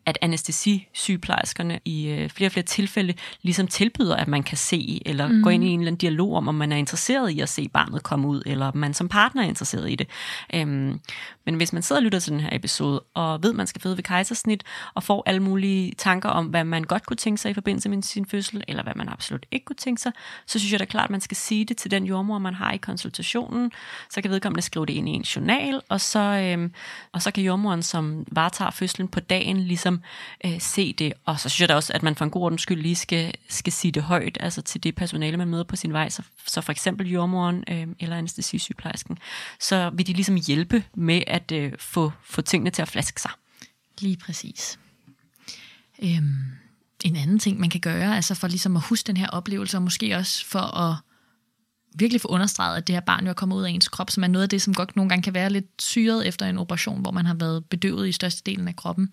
[0.07, 5.29] at anestesisygeplejerskerne i øh, flere og flere tilfælde ligesom tilbyder, at man kan se, eller
[5.29, 5.43] mm.
[5.43, 7.69] gå ind i en eller anden dialog om, om man er interesseret i at se
[7.69, 10.07] barnet komme ud, eller om man som partner er interesseret i det.
[10.55, 11.01] Øhm,
[11.47, 13.83] men hvis man sidder og lytter til den her episode, og ved, at man skal
[13.83, 17.51] føde ved kejsersnit, og får alle mulige tanker om, hvad man godt kunne tænke sig
[17.51, 20.13] i forbindelse med sin fødsel, eller hvad man absolut ikke kunne tænke sig,
[20.47, 22.73] så synes jeg da klart, at man skal sige det til den jordmor, man har
[22.73, 23.73] i konsultationen.
[24.11, 26.73] Så kan vedkommende skrive det ind i en journal, og så, øhm,
[27.13, 31.13] og så kan jordmoren, som varetager fødslen på dagen, ligesom Ligesom, øh, se det.
[31.25, 33.35] Og så synes jeg da også, at man for en god ordens skyld lige skal,
[33.49, 36.09] skal sige det højt, altså til det personale, man møder på sin vej.
[36.09, 39.19] Så, så for eksempel jordmoren øh, eller anestesisygeplejersken,
[39.61, 43.31] så vil de ligesom hjælpe med at øh, få, få tingene til at flaske sig.
[44.01, 44.79] Lige præcis.
[46.03, 46.35] Øhm,
[47.05, 49.83] en anden ting, man kan gøre, altså for ligesom at huske den her oplevelse, og
[49.83, 50.97] måske også for at
[51.95, 54.25] virkelig få understreget, at det her barn jo er kommet ud af ens krop, som
[54.25, 57.01] er noget af det, som godt nogle gange kan være lidt syret efter en operation,
[57.01, 59.13] hvor man har været bedøvet i størstedelen af kroppen.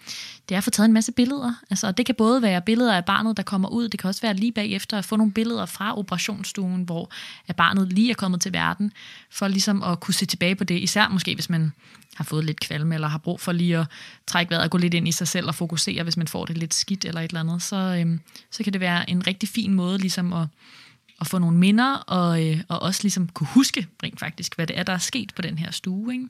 [0.50, 1.54] Det er at få taget en masse billeder.
[1.70, 4.34] Altså, det kan både være billeder af barnet, der kommer ud, det kan også være
[4.34, 7.12] lige bagefter at få nogle billeder fra operationsstuen, hvor
[7.58, 8.92] barnet lige er kommet til verden,
[9.32, 11.72] for ligesom at kunne se tilbage på det, især måske hvis man
[12.16, 13.88] har fået lidt kvalme, eller har brug for lige at
[14.28, 16.58] trække vejret og gå lidt ind i sig selv og fokusere, hvis man får det
[16.58, 18.20] lidt skidt eller et eller andet, så, øhm,
[18.52, 20.48] så kan det være en rigtig fin måde ligesom at
[21.22, 24.80] at få nogle minder, og, øh, og også ligesom kunne huske rent faktisk, hvad det
[24.80, 26.14] er, der er sket på den her stue.
[26.14, 26.28] Ikke?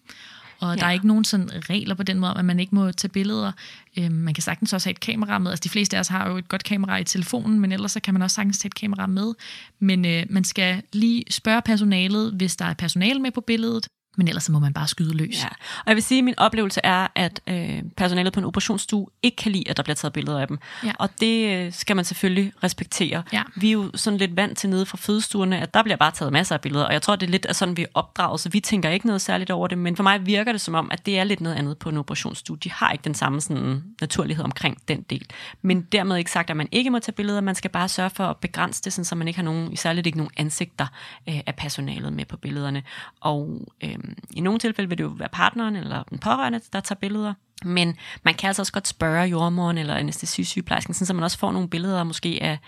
[0.59, 0.79] Og ja.
[0.79, 3.51] der er ikke nogen sådan regler på den måde, at man ikke må tage billeder.
[3.97, 5.51] Øh, man kan sagtens også have et kamera med.
[5.51, 7.99] Altså de fleste af os har jo et godt kamera i telefonen, men ellers så
[7.99, 9.33] kan man også sagtens tage et kamera med.
[9.79, 13.87] Men øh, man skal lige spørge personalet, hvis der er personale med på billedet,
[14.17, 15.43] men ellers så må man bare skyde løs.
[15.43, 15.47] Ja.
[15.77, 19.35] Og jeg vil sige, at min oplevelse er, at øh, personalet på en operationsstue ikke
[19.35, 20.59] kan lide, at der bliver taget billeder af dem.
[20.85, 20.91] Ja.
[20.99, 23.23] Og det øh, skal man selvfølgelig respektere.
[23.33, 23.43] Ja.
[23.55, 26.33] Vi er jo sådan lidt vant til nede fra fødestuerne, at der bliver bare taget
[26.33, 26.85] masser af billeder.
[26.85, 29.05] Og jeg tror, det er lidt af sådan, vi er opdraget, så vi tænker ikke
[29.05, 29.77] noget særligt over det.
[29.77, 31.97] Men for mig virker det som om, at det er lidt noget andet på en
[31.97, 32.57] operationsstue.
[32.57, 35.25] De har ikke den samme sådan, naturlighed omkring den del.
[35.61, 37.41] Men dermed ikke sagt, at man ikke må tage billeder.
[37.41, 40.07] Man skal bare sørge for at begrænse det, sådan, så man ikke har nogen, særligt
[40.07, 40.87] ikke nogen ansigter
[41.29, 42.83] øh, af personalet med på billederne.
[43.21, 43.95] Og øh,
[44.31, 47.33] i nogle tilfælde vil det jo være partneren eller den pårørende, der tager billeder.
[47.65, 51.69] Men man kan altså også godt spørge jordmoren eller anestesisygeplejersken, så man også får nogle
[51.69, 52.59] billeder måske af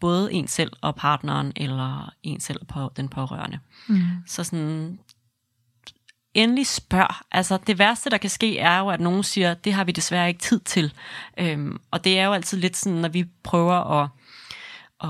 [0.00, 3.58] både en selv og partneren, eller en selv og den pårørende.
[3.88, 4.00] Mm.
[4.26, 4.98] Så sådan,
[6.34, 7.14] endelig spørg.
[7.32, 10.28] Altså det værste, der kan ske, er jo, at nogen siger, det har vi desværre
[10.28, 10.92] ikke tid til.
[11.38, 14.08] Øhm, og det er jo altid lidt sådan, når vi prøver at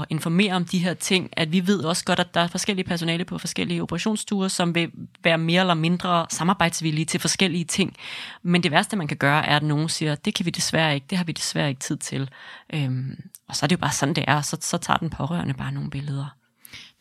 [0.01, 2.87] at informere om de her ting, at vi ved også godt, at der er forskellige
[2.87, 4.91] personale på forskellige operationsstuer, som vil
[5.25, 7.97] være mere eller mindre samarbejdsvillige til forskellige ting.
[8.43, 11.07] Men det værste, man kan gøre, er, at nogen siger, det kan vi desværre ikke,
[11.11, 12.31] det har vi desværre ikke tid til.
[12.75, 15.55] Øhm, og så er det jo bare sådan, det er, så, så tager den pårørende
[15.55, 16.37] bare nogle billeder.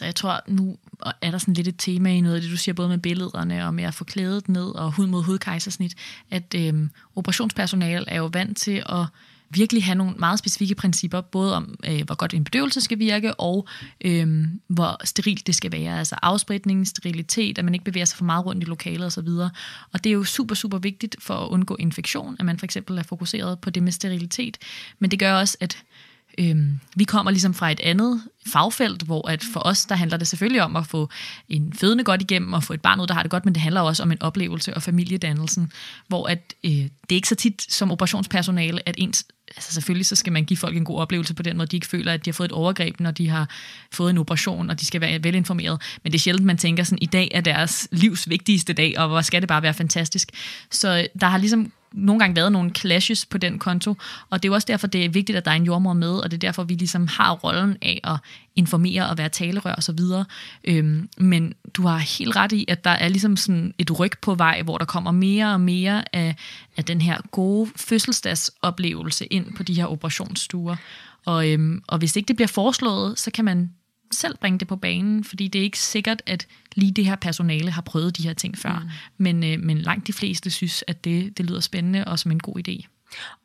[0.01, 0.77] Jeg tror, nu
[1.21, 3.65] er der sådan lidt et tema i noget af det, du siger, både med billederne
[3.65, 5.95] og med at få klædet ned og hud mod hud kejsersnit,
[6.31, 9.05] at øhm, operationspersonal er jo vant til at
[9.53, 13.33] virkelig have nogle meget specifikke principper, både om, øh, hvor godt en bedøvelse skal virke,
[13.33, 13.67] og
[14.01, 15.99] øh, hvor sterilt det skal være.
[15.99, 19.27] Altså afspritning, sterilitet, at man ikke bevæger sig for meget rundt i lokalet osv.
[19.93, 22.97] Og det er jo super, super vigtigt for at undgå infektion, at man for eksempel
[22.97, 24.57] er fokuseret på det med sterilitet.
[24.99, 25.83] Men det gør også, at
[26.37, 26.57] øh,
[26.95, 30.63] vi kommer ligesom fra et andet fagfelt, hvor at for os, der handler det selvfølgelig
[30.63, 31.09] om at få
[31.49, 33.61] en fødende godt igennem og få et barn ud, der har det godt, men det
[33.61, 35.71] handler også om en oplevelse og familiedannelsen,
[36.07, 40.15] hvor at, øh, det er ikke så tit som operationspersonale, at ens altså selvfølgelig så
[40.15, 42.29] skal man give folk en god oplevelse på den måde, de ikke føler, at de
[42.29, 43.49] har fået et overgreb, når de har
[43.91, 45.81] fået en operation, og de skal være velinformeret.
[46.03, 49.07] Men det er sjældent, man tænker sådan, i dag er deres livs vigtigste dag, og
[49.07, 50.31] hvor skal det bare være fantastisk.
[50.71, 53.95] Så øh, der har ligesom nogle gange været nogle clashes på den konto,
[54.29, 56.11] og det er jo også derfor, det er vigtigt, at der er en jordmor med,
[56.11, 58.17] og det er derfor, vi ligesom har rollen af at
[58.55, 59.99] informere og være talerør osv.
[60.63, 64.35] Øhm, men du har helt ret i, at der er ligesom sådan et ryg på
[64.35, 66.35] vej, hvor der kommer mere og mere af,
[66.77, 70.75] af den her gode fødselsdagsoplevelse ind på de her operationsstuer.
[71.25, 73.69] Og, øhm, og hvis ikke det bliver foreslået, så kan man
[74.11, 77.71] selv bringe det på banen, fordi det er ikke sikkert, at lige det her personale
[77.71, 78.79] har prøvet de her ting før.
[78.79, 78.89] Mm.
[79.17, 82.39] Men, øh, men langt de fleste synes, at det, det lyder spændende og som en
[82.39, 82.87] god idé.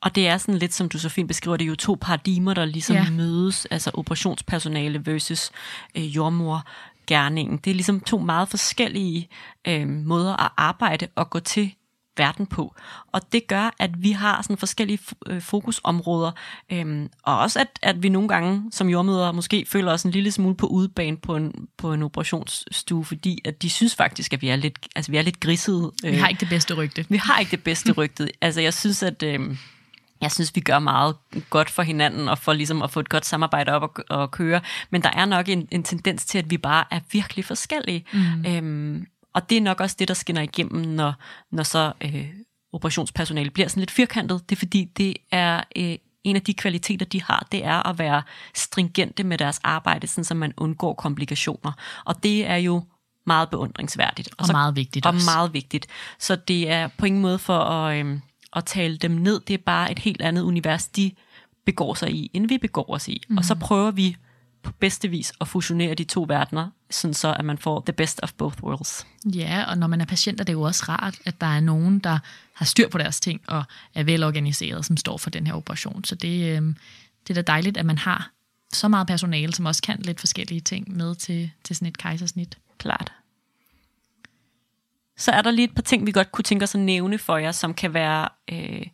[0.01, 2.55] Og det er sådan lidt, som du så fint beskriver, det er jo to paradigmer,
[2.55, 3.11] der ligesom ja.
[3.11, 5.51] mødes, altså operationspersonale versus
[5.95, 6.65] øh, jordmor
[7.07, 7.59] gerningen.
[7.59, 9.29] Det er ligesom to meget forskellige
[9.69, 11.75] øh, måder at arbejde og gå til
[12.19, 12.75] verden på.
[13.13, 16.33] Og det gør, at vi har sådan forskellige øh, fokusområder,
[16.73, 20.33] øhm, og også at, at vi nogle gange som jordmøder måske føler os en lille
[20.33, 24.49] smule på udebane på en, på en operationsstue, fordi at de synes faktisk, at vi
[24.49, 25.93] er lidt, altså, vi er lidt grisede.
[26.03, 27.07] Vi har ikke det bedste rygte.
[27.09, 28.29] Vi har ikke det bedste rygte.
[28.41, 29.23] altså jeg synes, at...
[29.23, 29.57] Øh,
[30.21, 31.17] jeg synes, vi gør meget
[31.51, 34.61] godt for hinanden og for ligesom at få et godt samarbejde op og, og køre.
[34.91, 38.05] Men der er nok en, en tendens til, at vi bare er virkelig forskellige.
[38.13, 38.47] Mm.
[38.47, 39.07] Øhm,
[39.39, 41.15] og det er nok også det, der skinner igennem, når,
[41.51, 42.27] når så øh,
[42.73, 44.51] operationspersonale bliver sådan lidt firkantet.
[44.51, 47.99] Det er fordi, det er øh, en af de kvaliteter, de har, det er at
[47.99, 48.23] være
[48.55, 51.73] stringente med deres arbejde, sådan så man undgår komplikationer.
[52.05, 52.83] Og det er jo
[53.27, 54.29] meget beundringsværdigt.
[54.29, 55.31] Og, og så, meget vigtigt Og også.
[55.37, 55.87] meget vigtigt.
[56.19, 58.19] Så det er på ingen måde for at, øh,
[58.57, 59.41] at tale dem ned.
[59.41, 61.13] Det er bare et helt andet univers, de
[61.67, 63.23] begår sig i, end vi begår os i.
[63.29, 63.39] Mm.
[63.39, 63.61] Og så mhm.
[63.61, 64.17] prøver vi
[64.63, 68.21] på bedste vis at fusionere de to verdener, sådan så at man får the best
[68.23, 69.07] of both worlds.
[69.25, 71.99] Ja, og når man er patient, er det jo også rart, at der er nogen,
[71.99, 72.19] der
[72.55, 76.05] har styr på deres ting og er velorganiseret, som står for den her operation.
[76.05, 76.63] Så det, øh,
[77.27, 78.31] det er da dejligt, at man har
[78.73, 82.59] så meget personale, som også kan lidt forskellige ting med til, til sådan et kejsersnit.
[82.79, 83.13] Klart.
[85.17, 87.37] Så er der lige et par ting, vi godt kunne tænke os at nævne for
[87.37, 88.87] jer, som kan være øh,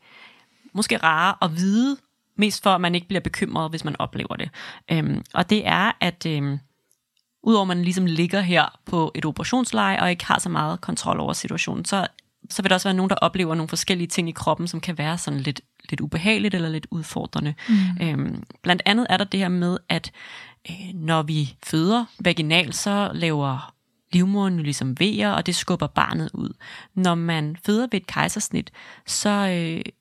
[0.72, 1.96] måske rare at vide,
[2.36, 4.50] Mest for, at man ikke bliver bekymret, hvis man oplever det.
[4.90, 6.58] Øhm, og det er, at øhm,
[7.42, 11.20] udover at man ligesom ligger her på et operationsleje og ikke har så meget kontrol
[11.20, 12.06] over situationen, så,
[12.50, 14.98] så vil der også være nogen, der oplever nogle forskellige ting i kroppen, som kan
[14.98, 15.60] være sådan lidt,
[15.90, 17.54] lidt ubehageligt eller lidt udfordrende.
[17.68, 17.74] Mm.
[18.06, 20.12] Øhm, blandt andet er der det her med, at
[20.70, 23.74] øh, når vi føder vaginal, så laver
[24.12, 26.50] livmoderen ligesom vejer, og det skubber barnet ud.
[26.94, 28.70] Når man føder ved et kejsersnit,
[29.06, 29.92] så øh,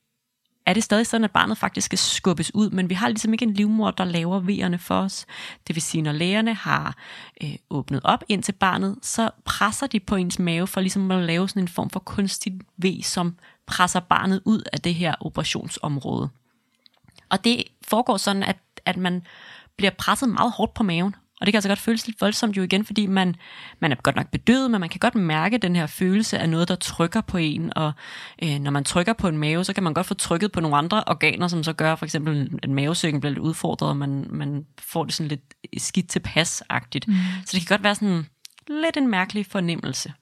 [0.66, 3.46] er det stadig sådan, at barnet faktisk skal skubbes ud, men vi har ligesom ikke
[3.46, 5.26] en livmor, der laver vejerne for os.
[5.68, 6.98] Det vil sige, når lægerne har
[7.44, 11.24] øh, åbnet op ind til barnet, så presser de på ens mave for ligesom at
[11.24, 13.36] lave sådan en form for kunstig V, som
[13.66, 16.30] presser barnet ud af det her operationsområde.
[17.30, 19.22] Og det foregår sådan, at, at man
[19.78, 22.64] bliver presset meget hårdt på maven, og det kan altså godt føles lidt voldsomt jo
[22.64, 23.36] igen, fordi man,
[23.80, 26.68] man er godt nok bedøvet, men man kan godt mærke den her følelse af noget,
[26.68, 27.78] der trykker på en.
[27.78, 27.92] Og
[28.44, 30.78] øh, når man trykker på en mave, så kan man godt få trykket på nogle
[30.78, 34.66] andre organer, som så gør for eksempel, at mavesøkken bliver lidt udfordret, og man, man
[34.80, 37.08] får det sådan lidt skidt tilpas-agtigt.
[37.08, 37.16] Mm.
[37.46, 38.26] Så det kan godt være sådan
[38.70, 40.14] lidt en mærkelig fornemmelse.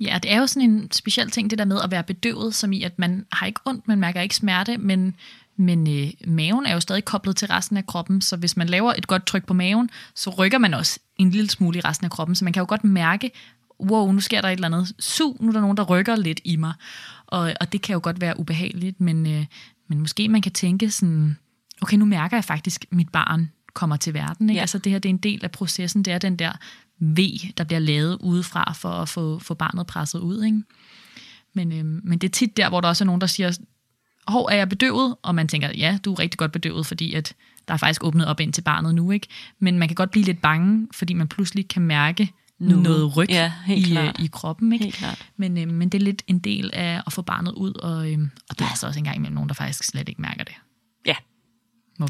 [0.00, 2.72] Ja, det er jo sådan en speciel ting, det der med at være bedøvet, som
[2.72, 5.16] i, at man har ikke ondt, man mærker ikke smerte, men
[5.58, 8.92] men øh, maven er jo stadig koblet til resten af kroppen, så hvis man laver
[8.98, 12.10] et godt tryk på maven, så rykker man også en lille smule i resten af
[12.10, 13.30] kroppen, så man kan jo godt mærke,
[13.80, 16.40] wow, nu sker der et eller andet su, nu er der nogen, der rykker lidt
[16.44, 16.72] i mig.
[17.26, 19.46] Og, og det kan jo godt være ubehageligt, men, øh,
[19.88, 21.36] men måske man kan tænke sådan,
[21.82, 24.50] okay, nu mærker jeg faktisk, at mit barn kommer til verden.
[24.50, 24.56] Ikke?
[24.56, 24.60] Ja.
[24.60, 26.52] Altså det her det er en del af processen, det er den der
[27.00, 27.18] V,
[27.56, 30.44] der bliver lavet udefra for at få, få barnet presset ud.
[30.44, 30.62] Ikke?
[31.54, 33.52] Men, øh, men det er tit der, hvor der også er nogen, der siger,
[34.28, 35.16] hov, er jeg bedøvet?
[35.22, 37.34] Og man tænker, ja, du er rigtig godt bedøvet, fordi at
[37.68, 39.26] der er faktisk åbnet op ind til barnet nu, ikke?
[39.58, 42.76] Men man kan godt blive lidt bange, fordi man pludselig kan mærke nu.
[42.76, 44.84] noget ryg ja, i, øh, i kroppen, ikke?
[44.84, 45.26] Helt klart.
[45.36, 48.18] Men, øh, men det er lidt en del af at få barnet ud, og, øh,
[48.50, 50.54] og der er så også engang imellem nogen, der faktisk slet ikke mærker det.
[51.06, 51.14] Ja.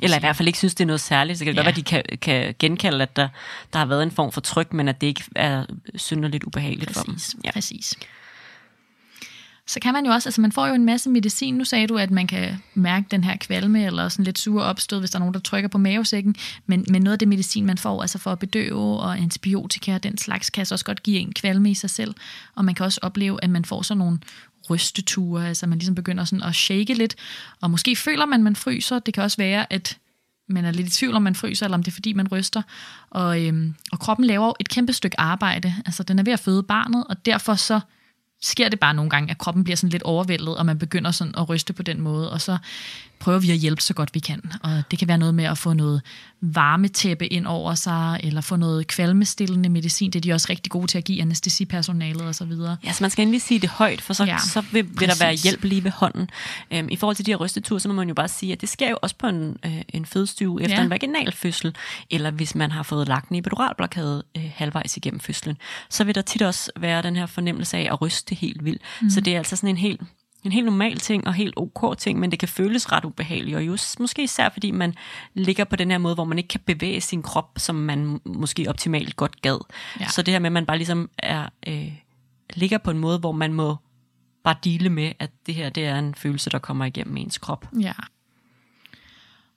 [0.03, 1.39] Eller i hvert fald ikke synes, det er noget særligt.
[1.39, 1.65] Så kan det ja.
[1.65, 3.29] godt være, at de kan, kan genkalde, at der,
[3.73, 5.65] der har været en form for tryk, men at det ikke er
[5.95, 7.41] synderligt ubehageligt præcis, for dem.
[7.45, 7.53] Ja.
[7.53, 7.95] Præcis
[9.69, 11.55] så kan man jo også, altså man får jo en masse medicin.
[11.55, 14.99] Nu sagde du, at man kan mærke den her kvalme eller sådan lidt sure opstød,
[14.99, 16.35] hvis der er nogen, der trykker på mavesækken.
[16.67, 20.03] Men, men noget af det medicin, man får, altså for at bedøve og antibiotika og
[20.03, 22.15] den slags, kan altså også godt give en kvalme i sig selv.
[22.55, 24.19] Og man kan også opleve, at man får sådan nogle
[24.71, 27.17] rysteture, altså man ligesom begynder sådan at shake lidt,
[27.61, 28.99] og måske føler man, at man fryser.
[28.99, 29.99] Det kan også være, at
[30.49, 32.63] man er lidt i tvivl, om man fryser, eller om det er fordi, man ryster.
[33.11, 35.75] Og, øhm, og kroppen laver et kæmpe stykke arbejde.
[35.87, 37.81] Altså, den er ved at føde barnet, og derfor så
[38.43, 41.35] sker det bare nogle gange, at kroppen bliver sådan lidt overvældet, og man begynder sådan
[41.39, 42.59] at ryste på den måde, og så
[43.21, 44.43] prøver vi at hjælpe så godt vi kan.
[44.63, 46.03] Og det kan være noget med at få noget
[46.41, 50.11] varmetæppe ind over sig, eller få noget kvalmestillende medicin.
[50.11, 52.77] Det er de også rigtig gode til at give anestesipersonalet og så videre.
[52.85, 55.25] Ja, så man skal endelig sige det højt, for så, ja, så vil, vil der
[55.25, 56.31] være hjælp lige ved hånden.
[56.71, 58.69] Øhm, I forhold til de her rysteture, så må man jo bare sige, at det
[58.69, 60.83] sker jo også på en, øh, en fødestue efter ja.
[60.83, 61.75] en vaginal fødsel,
[62.11, 65.57] eller hvis man har fået lagt en epiduralblokade øh, halvvejs igennem fødslen,
[65.91, 68.83] så vil der tit også være den her fornemmelse af at ryste helt vildt.
[69.03, 69.11] Mm.
[69.11, 70.01] Så det er altså sådan en helt
[70.45, 73.67] en helt normal ting og helt ok ting, men det kan føles ret ubehageligt, og
[73.67, 74.95] just måske især fordi man
[75.35, 78.67] ligger på den her måde, hvor man ikke kan bevæge sin krop, som man måske
[78.69, 79.59] optimalt godt gad.
[80.01, 80.09] Ja.
[80.09, 81.93] Så det her med, at man bare ligesom er, øh,
[82.55, 83.77] ligger på en måde, hvor man må
[84.45, 87.69] bare dele med, at det her det er en følelse, der kommer igennem ens krop.
[87.81, 87.93] Ja.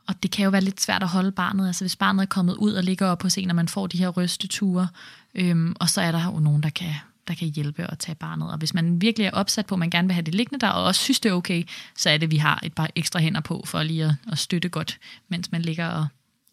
[0.07, 1.67] Og det kan jo være lidt svært at holde barnet.
[1.67, 3.97] Altså hvis barnet er kommet ud og ligger op hos en, og man får de
[3.97, 4.87] her rysteture,
[5.35, 6.93] øhm, og så er der jo nogen, der kan
[7.27, 8.51] der kan hjælpe at tage barnet.
[8.51, 10.71] Og hvis man virkelig er opsat på, at man gerne vil have det liggende der,
[10.71, 11.63] og også synes, det er okay,
[11.97, 14.37] så er det, at vi har et par ekstra hænder på, for lige at, at
[14.37, 16.07] støtte godt, mens man ligger og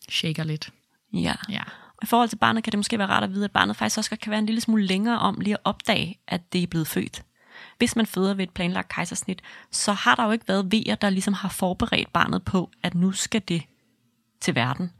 [0.08, 0.72] shaker lidt.
[1.12, 1.34] Ja.
[1.48, 1.62] ja.
[2.02, 4.16] I forhold til barnet kan det måske være rart at vide, at barnet faktisk også
[4.16, 7.22] kan være en lille smule længere om lige at opdage, at det er blevet født.
[7.78, 11.10] Hvis man føder ved et planlagt kejsersnit, så har der jo ikke været vejer, der
[11.10, 13.62] ligesom har forberedt barnet på, at nu skal det
[14.40, 14.92] til verden.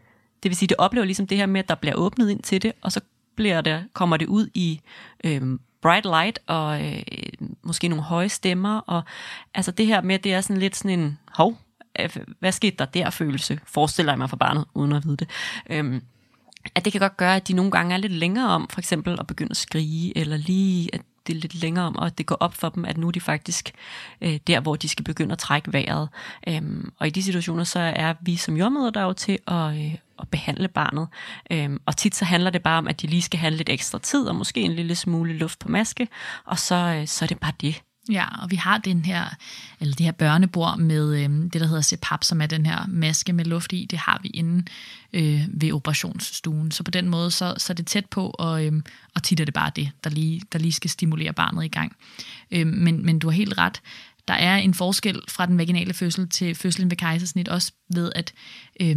[0.42, 2.62] Det vil sige, det oplever ligesom det her med, at der bliver åbnet ind til
[2.62, 3.00] det, og så
[3.38, 4.80] bliver det, kommer det ud i
[5.24, 7.02] øh, bright light og øh,
[7.62, 8.78] måske nogle høje stemmer.
[8.78, 9.02] Og
[9.54, 11.58] altså det her med, det er sådan lidt sådan en, hov,
[12.00, 15.28] øh, hvad skete der der følelse, forestiller jeg mig for barnet, uden at vide det.
[15.70, 16.02] Øhm,
[16.74, 19.16] at det kan godt gøre, at de nogle gange er lidt længere om, for eksempel
[19.20, 22.36] at begynde at skrige, eller lige at det lidt længere om, og at det går
[22.40, 23.70] op for dem, at nu er de faktisk
[24.20, 26.08] øh, der, hvor de skal begynde at trække vejret.
[26.48, 29.94] Øhm, og i de situationer, så er vi som jordmøder der jo til at, øh,
[30.18, 31.08] at behandle barnet.
[31.50, 33.98] Øhm, og tit så handler det bare om, at de lige skal have lidt ekstra
[33.98, 36.08] tid, og måske en lille smule luft på maske,
[36.44, 37.82] og så, øh, så er det bare det.
[38.10, 39.24] Ja, og vi har den her,
[39.80, 43.32] eller det her børnebord med øh, det, der hedder CPAP, som er den her maske
[43.32, 43.86] med luft i.
[43.90, 44.64] Det har vi inde
[45.12, 46.70] øh, ved operationsstuen.
[46.70, 48.72] Så på den måde, så, så er det tæt på, og, øh,
[49.14, 51.96] og tit er det bare det, der lige, der lige skal stimulere barnet i gang.
[52.50, 53.80] Øh, men, men du har helt ret.
[54.28, 58.32] Der er en forskel fra den vaginale fødsel til fødslen ved kejsersnit, også ved at...
[58.80, 58.96] Øh,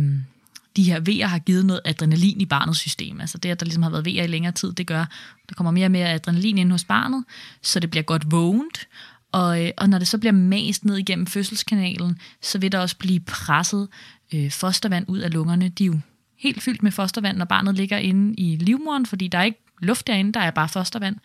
[0.75, 3.21] de her vejer har givet noget adrenalin i barnets system.
[3.21, 5.05] Altså det, at der ligesom har været vejer i længere tid, det gør,
[5.49, 7.23] der kommer mere og mere adrenalin ind hos barnet,
[7.61, 8.87] så det bliver godt vågent,
[9.31, 12.97] og, øh, og når det så bliver mast ned igennem fødselskanalen, så vil der også
[12.97, 13.87] blive presset
[14.33, 15.69] øh, fostervand ud af lungerne.
[15.69, 15.99] De er jo
[16.37, 20.07] helt fyldt med fostervand, når barnet ligger inde i livmoderen, fordi der er ikke luft
[20.07, 21.15] derinde, der er bare fostervand.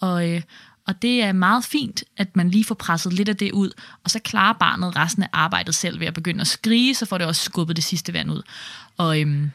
[0.00, 0.42] Og, øh,
[0.86, 3.70] og det er meget fint, at man lige får presset lidt af det ud,
[4.04, 7.18] og så klarer barnet resten af arbejdet selv ved at begynde at skrige, så får
[7.18, 8.42] det også skubbet det sidste vand ud.
[8.96, 9.50] Og øhm,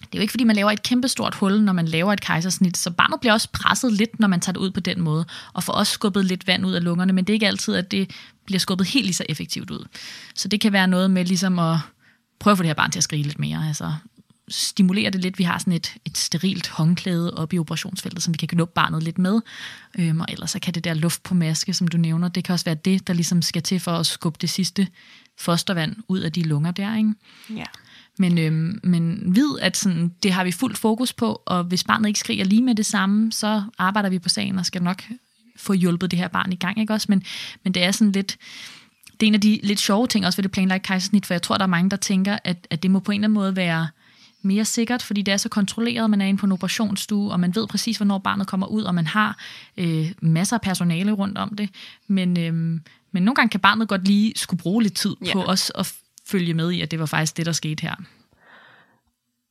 [0.00, 2.76] det er jo ikke, fordi man laver et kæmpestort hul, når man laver et kejsersnit,
[2.76, 5.62] så barnet bliver også presset lidt, når man tager det ud på den måde, og
[5.62, 8.10] får også skubbet lidt vand ud af lungerne, men det er ikke altid, at det
[8.46, 9.86] bliver skubbet helt lige så effektivt ud.
[10.34, 11.76] Så det kan være noget med ligesom at
[12.38, 13.64] prøve at få det her barn til at skrige lidt mere.
[13.68, 13.92] Altså,
[14.48, 15.38] stimulere det lidt.
[15.38, 19.02] Vi har sådan et, et sterilt håndklæde op i operationsfeltet, som vi kan knuppe barnet
[19.02, 19.40] lidt med.
[19.98, 22.52] Øhm, og ellers så kan det der luft på maske, som du nævner, det kan
[22.52, 24.88] også være det, der ligesom skal til for at skubbe det sidste
[25.38, 26.96] fostervand ud af de lunger der.
[26.96, 27.14] Ikke?
[27.50, 27.64] Ja.
[28.18, 32.08] Men, øhm, men vid, at sådan, det har vi fuld fokus på, og hvis barnet
[32.08, 35.02] ikke skriger lige med det samme, så arbejder vi på sagen og skal nok
[35.56, 36.80] få hjulpet det her barn i gang.
[36.80, 37.06] Ikke også?
[37.08, 37.22] Men,
[37.64, 38.36] men det er sådan lidt
[39.20, 41.42] det er en af de lidt sjove ting også ved det planlagt kejsersnit, for jeg
[41.42, 43.56] tror, der er mange, der tænker, at, at det må på en eller anden måde
[43.56, 43.88] være
[44.44, 47.54] mere sikkert, fordi det er så kontrolleret, man er inde på en operationsstue, og man
[47.54, 49.38] ved præcis, hvornår barnet kommer ud, og man har
[49.76, 51.68] øh, masser af personale rundt om det.
[52.06, 52.80] Men, øh,
[53.12, 55.32] men nogle gange kan barnet godt lige skulle bruge lidt tid ja.
[55.32, 55.92] på os at
[56.26, 57.94] følge med i, at det var faktisk det, der skete her.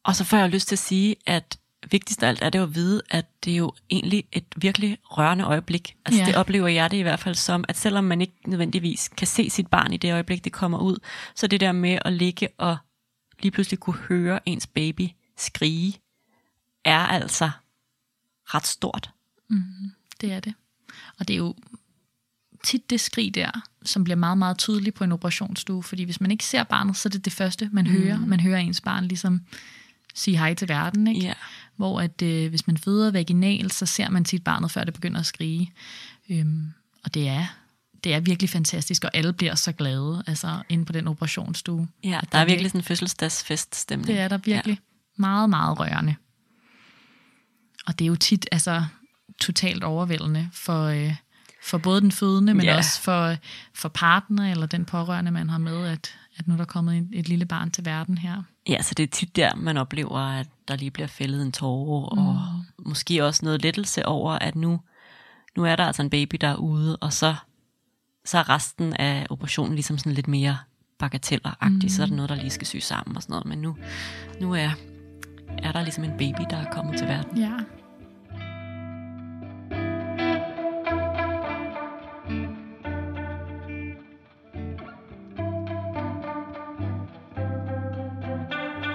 [0.04, 1.58] Og så får jeg lyst til at sige, at
[1.91, 4.98] vigtigst af alt er det jo at vide, at det er jo egentlig et virkelig
[5.04, 5.96] rørende øjeblik.
[6.06, 6.28] Altså ja.
[6.28, 9.50] det oplever jeg det i hvert fald som, at selvom man ikke nødvendigvis kan se
[9.50, 10.98] sit barn i det øjeblik, det kommer ud,
[11.36, 12.78] så det der med at ligge og
[13.44, 16.00] lige pludselig kunne høre ens baby skrige,
[16.86, 17.52] er altså
[18.46, 19.10] ret stort.
[19.50, 19.64] Mm,
[20.22, 20.54] det er det.
[21.20, 21.56] Og det er jo
[22.64, 23.52] tit det skrig der,
[23.84, 27.10] som bliver meget, meget tydeligt på en operationsstue, fordi hvis man ikke ser barnet, så
[27.10, 27.91] er det det første, man mm.
[27.91, 28.18] hører.
[28.18, 29.41] Man hører ens barn ligesom
[30.14, 31.26] sige hej til verden, ikke?
[31.26, 31.36] Yeah.
[31.76, 35.20] Hvor at øh, hvis man føder vaginalt, så ser man sit barnet, før det begynder
[35.20, 35.74] at skrige.
[36.30, 36.74] Øhm,
[37.04, 37.46] og det er
[38.04, 41.88] det er virkelig fantastisk, og alle bliver så glade altså, inde på den operationsstue.
[42.04, 44.08] Ja, der, der er virkelig sådan en fødselsdagsfest stemning.
[44.08, 44.74] Det er der virkelig.
[44.74, 45.22] Ja.
[45.22, 46.16] Meget, meget rørende.
[47.86, 48.84] Og det er jo tit altså,
[49.39, 51.16] totalt overvældende for, øh,
[51.64, 52.78] for både den fødende, men ja.
[52.78, 53.36] også for,
[53.74, 57.10] for partner eller den pårørende, man har med, at, at nu er der kommet et,
[57.14, 58.43] et lille barn til verden her.
[58.70, 62.16] Ja, så det er tit der, man oplever, at der lige bliver fældet en tårer,
[62.16, 62.28] mm.
[62.28, 64.82] og måske også noget lettelse over, at nu,
[65.56, 67.36] nu er der altså en baby, der er ude, og så,
[68.26, 70.57] så er resten af operationen ligesom sådan lidt mere
[70.99, 71.89] bagatelleragtig, mm.
[71.89, 73.45] så er der noget, der lige skal syes sammen og sådan noget.
[73.45, 73.78] Men nu,
[74.41, 74.69] nu er,
[75.57, 77.38] er der ligesom en baby, der er kommet til verden.
[77.38, 77.57] Ja.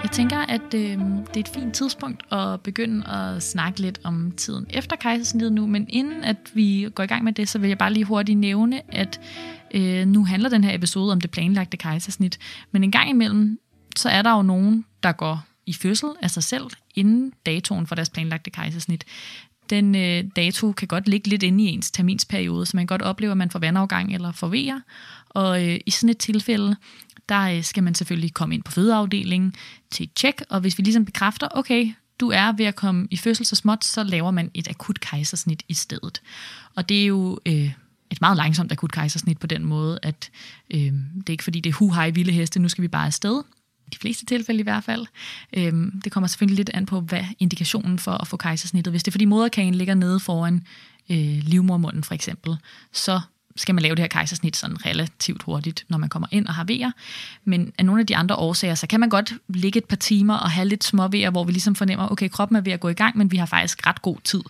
[0.09, 4.31] Jeg tænker, at øh, det er et fint tidspunkt at begynde at snakke lidt om
[4.31, 7.67] tiden efter kejsersnittet nu, men inden at vi går i gang med det, så vil
[7.67, 9.21] jeg bare lige hurtigt nævne, at
[9.73, 12.39] øh, nu handler den her episode om det planlagte kejsersnit,
[12.71, 13.59] men en gang imellem,
[13.97, 17.95] så er der jo nogen, der går i fødsel af sig selv inden datoen for
[17.95, 19.05] deres planlagte kejsersnit.
[19.69, 23.01] Den øh, dato kan godt ligge lidt inde i ens terminsperiode, så man kan godt
[23.01, 24.79] opleve, at man får vandafgang eller får vejer.
[25.29, 26.75] Og øh, i sådan et tilfælde,
[27.29, 29.53] der øh, skal man selvfølgelig komme ind på fødeafdelingen
[29.91, 33.17] til et tjek, og hvis vi ligesom bekræfter, okay, du er ved at komme i
[33.17, 36.21] fødsel så småt, så laver man et akut kejsersnit i stedet.
[36.75, 37.71] Og det er jo øh,
[38.09, 40.29] et meget langsomt akut kejsersnit på den måde, at
[40.71, 43.43] øh, det er ikke fordi, det er huhej vilde heste, nu skal vi bare afsted.
[43.87, 45.05] I de fleste tilfælde i hvert fald.
[45.53, 45.73] Øh,
[46.03, 48.93] det kommer selvfølgelig lidt an på, hvad indikationen for at få kejsersnittet.
[48.93, 50.63] Hvis det er fordi moderkagen ligger nede foran
[51.09, 52.57] øh, livmormunden for eksempel,
[52.93, 53.21] så
[53.59, 56.63] skal man lave det her kejsersnit sådan relativt hurtigt, når man kommer ind og har
[56.63, 56.91] vejer.
[57.45, 60.35] Men af nogle af de andre årsager, så kan man godt ligge et par timer
[60.35, 62.89] og have lidt små vejer, hvor vi ligesom fornemmer, okay, kroppen er ved at gå
[62.89, 64.41] i gang, men vi har faktisk ret god tid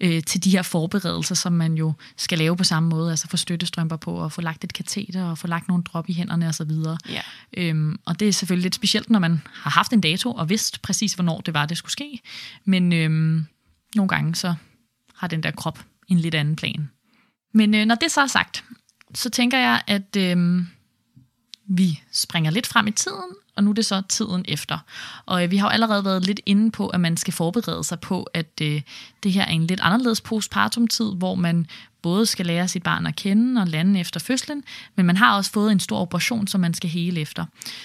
[0.00, 3.36] øh, til de her forberedelser, som man jo skal lave på samme måde, altså få
[3.36, 6.70] støttestrømper på og få lagt et kateter og få lagt nogle drop i hænderne osv.
[7.10, 7.20] Ja.
[7.56, 10.82] Øhm, og det er selvfølgelig lidt specielt, når man har haft en dato og vidst
[10.82, 12.20] præcis, hvornår det var, det skulle ske.
[12.64, 13.46] Men øhm,
[13.94, 14.54] nogle gange så
[15.14, 16.90] har den der krop en lidt anden plan.
[17.58, 18.64] Men øh, når det så er sagt,
[19.14, 20.62] så tænker jeg, at øh,
[21.68, 24.78] vi springer lidt frem i tiden, og nu er det så tiden efter.
[25.26, 28.00] Og øh, vi har jo allerede været lidt inde på, at man skal forberede sig
[28.00, 28.82] på, at øh,
[29.22, 31.66] det her er en lidt anderledes postpartum-tid, hvor man
[32.02, 34.64] både skal lære sit barn at kende og lande efter fødslen,
[34.96, 37.44] men man har også fået en stor operation, som man skal hele efter.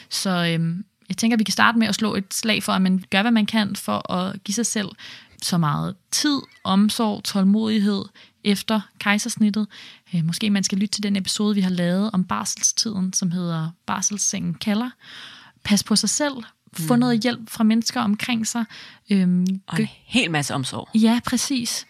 [0.09, 0.75] Så øh,
[1.09, 3.21] jeg tænker, at vi kan starte med at slå et slag for, at man gør,
[3.21, 4.89] hvad man kan for at give sig selv
[5.41, 8.03] så meget tid, omsorg, tålmodighed,
[8.43, 9.67] efter kejsersnittet.
[10.15, 13.69] Øh, måske man skal lytte til den episode, vi har lavet om barselstiden, som hedder
[13.85, 14.89] Barselssengen kalder.
[15.63, 16.33] Pas på sig selv.
[16.73, 16.99] Få mm.
[16.99, 18.65] noget hjælp fra mennesker omkring sig.
[19.09, 20.89] Øhm, og en hel masse omsorg.
[20.95, 21.85] Ja, præcis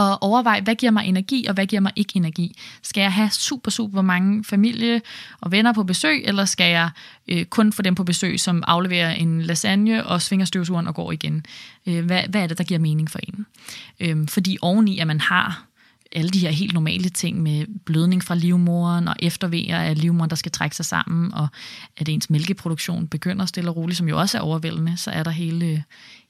[0.00, 2.56] og overvej, hvad giver mig energi, og hvad giver mig ikke energi.
[2.82, 5.02] Skal jeg have super, super mange familie
[5.40, 6.90] og venner på besøg, eller skal jeg
[7.28, 11.12] øh, kun få dem på besøg, som afleverer en lasagne og svinger støvsugeren og går
[11.12, 11.44] igen?
[11.86, 13.46] Øh, hvad, hvad er det, der giver mening for en?
[14.00, 15.64] Øh, fordi oveni, at man har
[16.12, 20.36] alle de her helt normale ting med blødning fra livmoren og eftervejer af livmoren, der
[20.36, 21.48] skal trække sig sammen, og
[21.96, 25.30] at ens mælkeproduktion begynder stille og roligt, som jo også er overvældende, så er der
[25.30, 25.80] hele øh,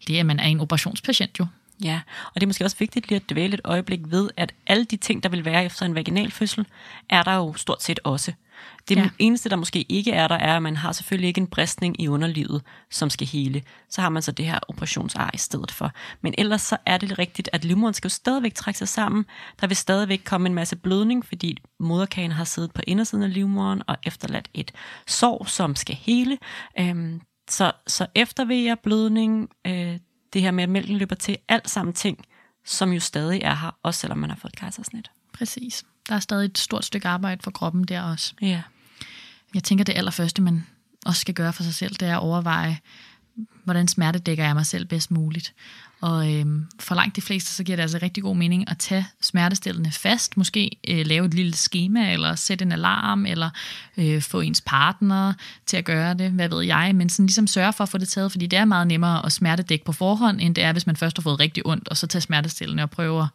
[0.07, 1.47] det, at man er en operationspatient jo,
[1.85, 4.85] Ja, og det er måske også vigtigt lige at dvæle et øjeblik ved, at alle
[4.85, 6.67] de ting, der vil være efter en vaginal fødsel,
[7.11, 8.33] er der jo stort set også.
[8.89, 9.11] Det ja.
[9.19, 12.09] eneste, der måske ikke er der, er, at man har selvfølgelig ikke en bristning i
[12.09, 13.63] underlivet, som skal hele.
[13.89, 15.93] Så har man så det her operationsar i stedet for.
[16.21, 19.25] Men ellers så er det rigtigt, at livmoderen skal jo stadigvæk trække sig sammen.
[19.61, 23.83] Der vil stadigvæk komme en masse blødning, fordi moderkagen har siddet på indersiden af livmoderen
[23.87, 24.73] og efterladt et
[25.07, 26.39] sår, som skal hele.
[26.79, 27.21] Øhm,
[27.51, 29.99] så, så eftervejer, blødning, øh,
[30.33, 32.25] det her med, at mælken løber til, alt sammen ting,
[32.65, 35.11] som jo stadig er her, også selvom man har fået kejsersnit.
[35.33, 35.85] Præcis.
[36.09, 38.35] Der er stadig et stort stykke arbejde for kroppen der også.
[38.41, 38.63] Ja.
[39.55, 40.67] Jeg tænker, det allerførste, man
[41.07, 42.79] også skal gøre for sig selv, det er at overveje,
[43.65, 45.55] hvordan smertedækker jeg mig selv bedst muligt.
[46.01, 49.07] Og øhm, for langt de fleste, så giver det altså rigtig god mening at tage
[49.21, 50.37] smertestillende fast.
[50.37, 53.51] Måske øh, lave et lille schema, eller sætte en alarm, eller
[53.97, 55.33] øh, få ens partner
[55.67, 56.95] til at gøre det, hvad ved jeg.
[56.95, 59.33] Men sådan ligesom sørge for at få det taget, fordi det er meget nemmere at
[59.33, 62.07] smertedække på forhånd, end det er, hvis man først har fået rigtig ondt, og så
[62.07, 63.27] tager smertestillende og prøver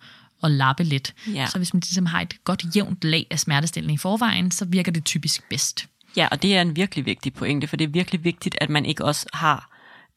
[0.43, 1.13] at lappe lidt.
[1.33, 1.47] Ja.
[1.47, 4.91] Så hvis man ligesom har et godt jævnt lag af smertestillende i forvejen, så virker
[4.91, 5.87] det typisk bedst.
[6.17, 8.85] Ja, og det er en virkelig vigtig pointe, for det er virkelig vigtigt, at man
[8.85, 9.69] ikke også har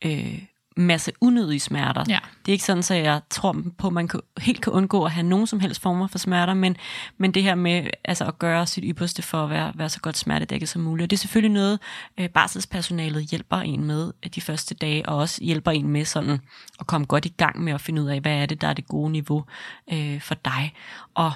[0.05, 0.39] øh,
[0.79, 2.05] masse unødige smerter.
[2.09, 2.19] Ja.
[2.47, 5.11] Det er ikke sådan, at jeg tror på, at man kan, helt kan undgå at
[5.11, 6.77] have nogen som helst former for smerter, men,
[7.19, 10.17] men det her med altså at gøre sit ypperste for at være, være så godt
[10.17, 11.05] smertedækket som muligt.
[11.05, 11.79] Og det er selvfølgelig noget,
[12.19, 16.41] øh, barselspersonalet hjælper en med de første dage, og også hjælper en med sådan
[16.81, 18.73] at komme godt i gang med at finde ud af, hvad er det, der er
[18.73, 19.45] det gode niveau
[19.93, 20.73] øh, for dig.
[21.15, 21.33] Og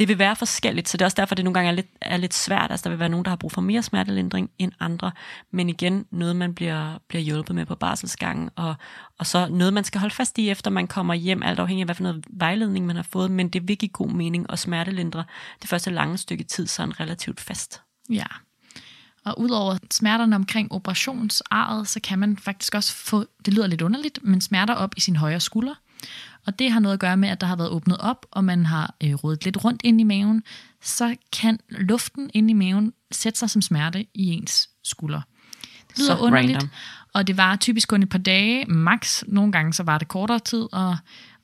[0.00, 2.16] det vil være forskelligt, så det er også derfor, det nogle gange er lidt, er
[2.16, 2.70] lidt svært.
[2.70, 5.12] Altså, der vil være nogen, der har brug for mere smertelindring end andre,
[5.50, 8.74] men igen, noget man bliver, bliver hjulpet med på barselsgangen, og,
[9.18, 11.86] og så noget, man skal holde fast i, efter man kommer hjem, alt afhængig af,
[11.86, 15.24] hvad for noget vejledning man har fået, men det vil give god mening at smertelindre
[15.62, 17.82] det første lange stykke tid sådan relativt fast.
[18.10, 18.26] Ja,
[19.24, 24.18] Og udover smerterne omkring operationsarret, så kan man faktisk også få, det lyder lidt underligt,
[24.22, 25.74] men smerter op i sin højre skulder.
[26.46, 28.66] Og det har noget at gøre med, at der har været åbnet op, og man
[28.66, 30.42] har øh, rodet lidt rundt ind i maven,
[30.82, 35.20] så kan luften ind i maven sætte sig som smerte i ens skulder.
[35.88, 36.68] Det lyder Så underligt, random.
[37.14, 39.22] og det var typisk kun et par dage, max.
[39.26, 40.96] Nogle gange så var det kortere tid, og,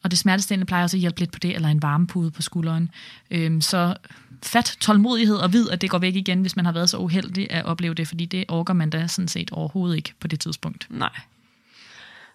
[0.05, 2.91] og det smertestillende plejer også at hjælpe lidt på det, eller en varmepude på skulderen.
[3.31, 3.97] Øhm, så
[4.43, 7.51] fat tålmodighed og vid, at det går væk igen, hvis man har været så uheldig
[7.51, 10.87] at opleve det, fordi det orker man da sådan set overhovedet ikke på det tidspunkt.
[10.91, 11.11] Nej.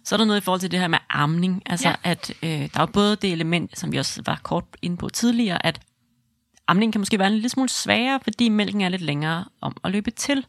[0.04, 1.62] Så er der noget i forhold til det her med amning.
[1.66, 1.96] Altså, Ja.
[2.04, 5.66] at øh, der er både det element, som vi også var kort inde på tidligere,
[5.66, 5.80] at
[6.72, 9.92] Amningen kan måske være en lille smule sværere, fordi mælken er lidt længere om at
[9.92, 10.46] løbe til.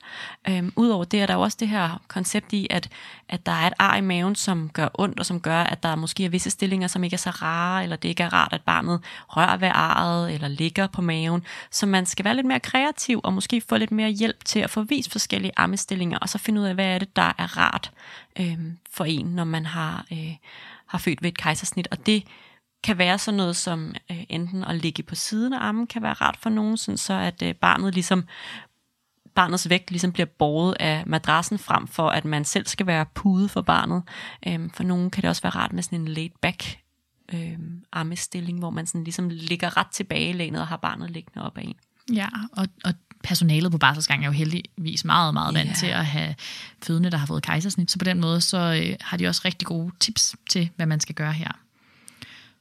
[0.48, 2.88] Øhm, Udover det er der jo også det her koncept i, at,
[3.28, 5.96] at der er et ar i maven, som gør ondt, og som gør, at der
[5.96, 8.60] måske er visse stillinger, som ikke er så rare, eller det ikke er rart, at
[8.60, 11.42] barnet rører ved arret, eller ligger på maven.
[11.70, 14.70] Så man skal være lidt mere kreativ, og måske få lidt mere hjælp til at
[14.70, 17.92] få vist forskellige ammestillinger, og så finde ud af, hvad er det, der er rart
[18.40, 20.36] øhm, for en, når man har, øh,
[20.86, 21.88] har født ved et kejsersnit.
[21.90, 22.24] Og det
[22.84, 26.12] kan være sådan noget som øh, enten at ligge på siden af armen, kan være
[26.12, 28.24] rart for nogen, sådan så at øh, barnet ligesom
[29.34, 33.48] barnets vægt ligesom bliver båret af madrassen frem for, at man selv skal være pude
[33.48, 34.02] for barnet.
[34.46, 36.78] Øhm, for nogen kan det også være rart med sådan en laid back
[37.34, 41.62] øhm, armestilling, hvor man sådan ligesom ligger ret tilbagelænet og har barnet liggende op af
[41.62, 41.74] en.
[42.14, 45.74] Ja, og, og personalet på barselsgang er jo heldigvis meget, meget vant Ja.
[45.74, 46.34] til at have
[46.82, 47.90] fødende, der har fået kejsersnit.
[47.90, 51.00] Så på den måde, så øh, har de også rigtig gode tips til, hvad man
[51.00, 51.52] skal gøre her.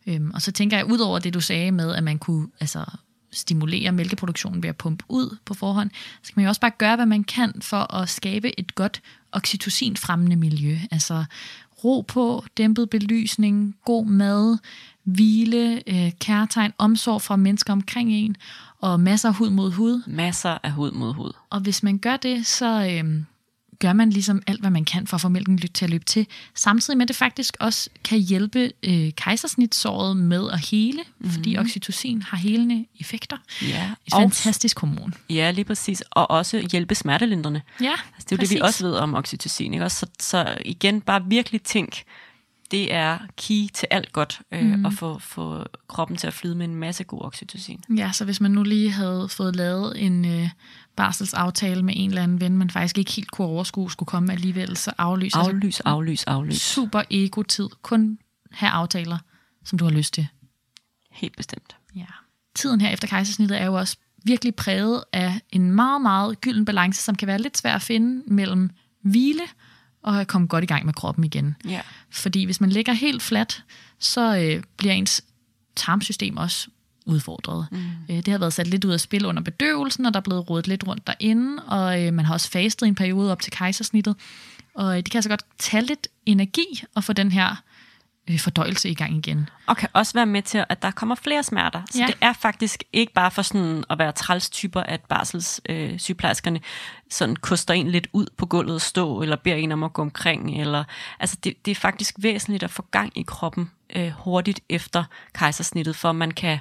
[0.07, 2.85] Øhm, og så tænker jeg, ud over det, du sagde med, at man kunne altså,
[3.31, 5.89] stimulere mælkeproduktionen ved at pumpe ud på forhånd,
[6.23, 9.01] så kan man jo også bare gøre, hvad man kan for at skabe et godt
[9.31, 10.77] oxytocin-fremmende miljø.
[10.91, 11.25] Altså
[11.83, 14.57] ro på, dæmpet belysning, god mad,
[15.03, 18.35] hvile, øh, kærtegn, omsorg fra mennesker omkring en,
[18.79, 20.01] og masser af hud mod hud.
[20.07, 21.31] Masser af hud mod hud.
[21.49, 23.25] Og hvis man gør det, så øhm,
[23.81, 26.27] gør man ligesom alt, hvad man kan for at få mælken til at løbe til.
[26.55, 31.31] Samtidig med, at det faktisk også kan hjælpe øh, kejsersnitsåret med at hele, mm-hmm.
[31.31, 33.37] fordi oxytocin har helende effekter.
[33.61, 35.13] Ja, Et og, fantastisk hormon.
[35.29, 36.03] ja, lige præcis.
[36.11, 37.61] Og også hjælpe smertelindrende.
[37.81, 39.73] Ja, Altså, det er jo det, vi også ved om oxytocin.
[39.73, 39.85] Ikke?
[39.85, 42.03] Også, så, så igen, bare virkelig tænk,
[42.71, 44.85] det er key til alt godt, øh, mm.
[44.85, 47.83] at få, få kroppen til at flyde med en masse god oxytocin.
[47.97, 50.49] Ja, så hvis man nu lige havde fået lavet en øh,
[50.95, 54.77] barselsaftale med en eller anden ven, man faktisk ikke helt kunne overskue, skulle komme alligevel,
[54.77, 55.35] så aflys.
[55.35, 56.61] Altså, Aflys, aflys, aflys.
[56.61, 57.69] super ego-tid.
[57.81, 58.19] Kun
[58.51, 59.17] have aftaler,
[59.65, 60.27] som du har lyst til.
[61.11, 61.75] Helt bestemt.
[61.95, 62.05] Ja.
[62.55, 67.01] Tiden her efter kejsersnittet er jo også virkelig præget af en meget, meget gylden balance,
[67.01, 68.69] som kan være lidt svær at finde mellem
[69.03, 69.43] hvile
[70.03, 71.55] og at komme godt i gang med kroppen igen.
[71.65, 71.81] Ja.
[72.09, 73.63] Fordi hvis man ligger helt fladt,
[73.99, 75.23] så øh, bliver ens
[75.75, 76.67] tarmsystem også
[77.05, 77.67] udfordret.
[77.71, 77.77] Mm.
[78.09, 80.49] Øh, det har været sat lidt ud af spil under bedøvelsen, og der er blevet
[80.49, 84.15] rodet lidt rundt derinde, og øh, man har også fastet en periode op til kejsersnittet.
[84.75, 87.55] Og øh, det kan altså godt tage lidt energi at få den her
[88.29, 89.49] øh, fordøjelse i gang igen.
[89.67, 91.81] Og kan også være med til, at der kommer flere smerter.
[91.91, 92.05] Så Ja.
[92.07, 96.63] det er faktisk ikke bare for sådan at være trælstyper, at barselssygeplejerskerne øh,
[97.09, 100.01] sådan koster en lidt ud på gulvet og stå, eller beder en om at gå
[100.01, 100.61] omkring.
[100.61, 100.83] Eller,
[101.19, 105.95] altså det, det er faktisk væsentligt at få gang i kroppen øh, hurtigt efter kejsersnittet,
[105.95, 106.59] for man kan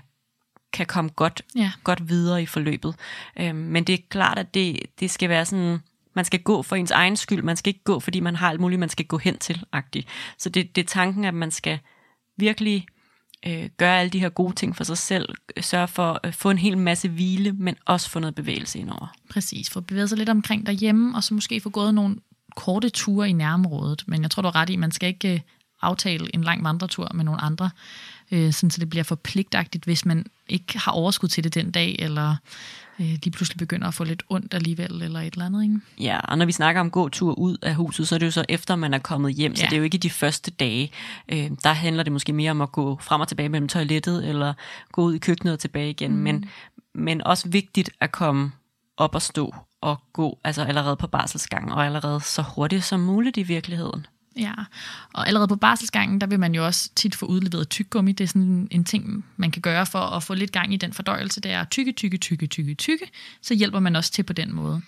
[0.72, 1.72] kan komme godt, Ja.
[1.84, 2.94] godt videre i forløbet.
[3.38, 5.78] Øhm, men det er klart, at det, det skal være sådan,
[6.14, 8.60] man skal gå for ens egen skyld, man skal ikke gå, fordi man har alt
[8.60, 9.64] muligt, man skal gå hen til.
[9.76, 10.04] -agtigt.
[10.38, 11.78] Så det, det er tanken, at man skal
[12.36, 12.86] virkelig
[13.46, 16.50] øh, gøre alle de her gode ting for sig selv, øh, sørge for at få
[16.50, 19.06] en hel masse hvile, men også få noget bevægelse indover.
[19.30, 22.16] Præcis, få bevæget sig lidt omkring derhjemme, og så måske få gået nogle
[22.56, 24.04] korte ture i nærområdet.
[24.06, 25.40] Men jeg tror, du har ret i, at man skal ikke øh,
[25.82, 27.70] aftale en lang vandretur med nogle andre,
[28.30, 31.96] øh, sådan så det bliver forpligtagtigt, hvis man ikke har overskud til det den dag,
[31.98, 32.36] eller
[33.00, 35.62] øh, lige pludselig begynder at få lidt ondt alligevel, eller et eller andet.
[35.62, 35.80] Ikke?
[36.00, 38.44] Ja, og når vi snakker om gåtur ud af huset, så er det jo så
[38.48, 39.66] efter, man er kommet hjem, så Ja.
[39.68, 40.90] det er jo ikke de første dage.
[41.28, 44.54] Øh, der handler det måske mere om at gå frem og tilbage mellem toilettet, eller
[44.92, 46.10] gå ud i køkkenet og tilbage igen.
[46.10, 46.18] Mm.
[46.18, 46.44] Men,
[46.94, 48.52] men også vigtigt at komme
[48.96, 53.36] op og stå og gå altså allerede på barselsgangen, og allerede så hurtigt som muligt
[53.36, 54.06] i virkeligheden.
[54.36, 54.52] Ja,
[55.12, 58.12] og allerede på barselsgangen, der vil man jo også tit få udleveret tyggegummi.
[58.12, 60.92] Det er sådan en ting, man kan gøre for at få lidt gang i den
[60.92, 61.40] fordøjelse.
[61.40, 63.10] Det er tykke, tykke, tykke, tykke, tykke.
[63.42, 64.82] Så hjælper man også til på den måde.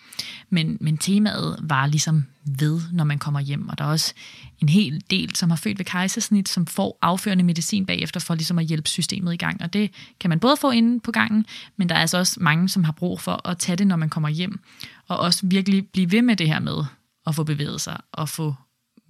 [0.51, 3.69] Men, men temaet var ligesom ved, når man kommer hjem.
[3.69, 4.15] Og der er også
[4.61, 8.59] en hel del, som har født ved kejsersnit, som får afførende medicin bagefter for ligesom
[8.59, 9.63] at hjælpe systemet i gang.
[9.63, 9.91] Og det
[10.21, 11.47] kan man både få inde på gangen,
[11.77, 14.11] men der er altså også mange, som har brug for at tage det, når man
[14.11, 14.61] kommer hjem.
[15.09, 16.85] Og også virkelig blive ved med det her med
[17.27, 18.55] at få bevæget sig og få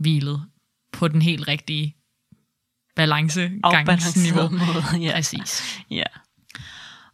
[0.03, 0.43] hvilet
[0.93, 1.97] på den helt rigtige
[2.97, 4.49] balancegangsniveau.
[4.49, 5.13] Måde, ja.
[5.15, 5.79] Præcis.
[5.91, 6.05] ja.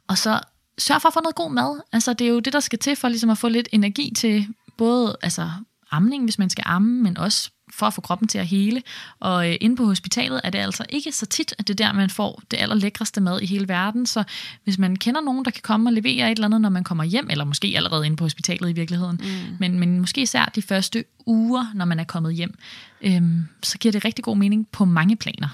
[0.09, 0.41] Og så
[0.79, 1.81] sørg for at få noget god mad.
[1.93, 4.47] Altså, det er jo det, der skal til for ligesom at få lidt energi til
[4.79, 5.51] både altså,
[5.91, 8.83] amning, hvis man skal amme, men også for at få kroppen til at hele.
[9.21, 11.93] Og øh, inde på hospitalet er det altså ikke så tit, at det er der,
[11.93, 14.07] man får det allerlækreste mad i hele verden.
[14.07, 14.25] Så
[14.65, 17.05] hvis man kender nogen, der kan komme og levere et eller andet, når man kommer
[17.05, 19.57] hjem, eller måske allerede inde på hospitalet i virkeligheden, mm.
[19.59, 22.59] men, men måske især de første uger, når man er kommet hjem,
[23.03, 25.49] øhm, så giver det rigtig god mening på mange planer.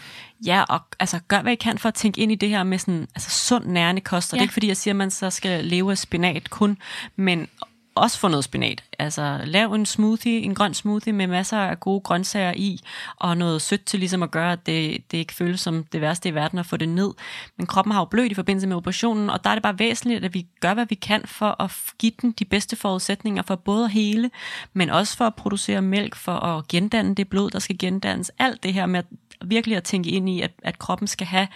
[0.47, 2.79] Ja, og altså, gør hvad I kan for at tænke ind i det her med
[2.79, 4.33] sådan, altså, sund nærende kost.
[4.33, 4.39] Og ja.
[4.39, 6.79] det er ikke fordi, jeg siger, at man så skal leve af spinat kun,
[7.17, 7.49] men
[7.95, 8.85] også få noget spinat.
[8.99, 12.81] Altså lav en smoothie, en grøn smoothie med masser af gode grøntsager i,
[13.17, 16.29] og noget sødt til ligesom at gøre, at det, det ikke føles som det værste
[16.29, 17.11] i verden at få det ned.
[17.57, 20.25] Men kroppen har jo blødt i forbindelse med operationen, og der er det bare væsentligt,
[20.25, 23.85] at vi gør, hvad vi kan for at give den de bedste forudsætninger for både
[23.85, 24.31] at hele,
[24.73, 28.31] men også for at producere mælk, for at gendanne det blod, der skal gendannes.
[28.39, 29.07] Alt det her med at
[29.45, 31.49] virkelig at tænke ind i, at, at kroppen skal have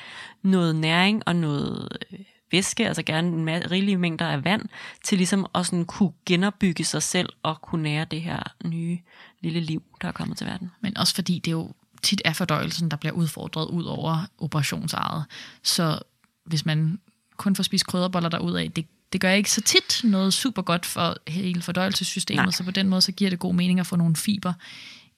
[0.42, 2.18] noget næring og noget øh,
[2.52, 4.62] væske, altså gerne en rigelige mængder af vand,
[5.04, 8.98] til ligesom at sådan kunne genopbygge sig selv og kunne nære det her nye
[9.40, 10.70] lille liv, der er kommet til verden.
[10.80, 11.72] Men også fordi det jo
[12.02, 15.24] tit er fordøjelsen, der bliver udfordret ud over operationsejet.
[15.62, 15.98] Så
[16.46, 16.98] hvis man
[17.36, 21.16] kun får spist krydderboller derud det, det gør ikke så tit noget super godt for
[21.28, 22.50] hele fordøjelsessystemet, Nej.
[22.50, 24.52] så på den måde så giver det god mening at få nogle fiber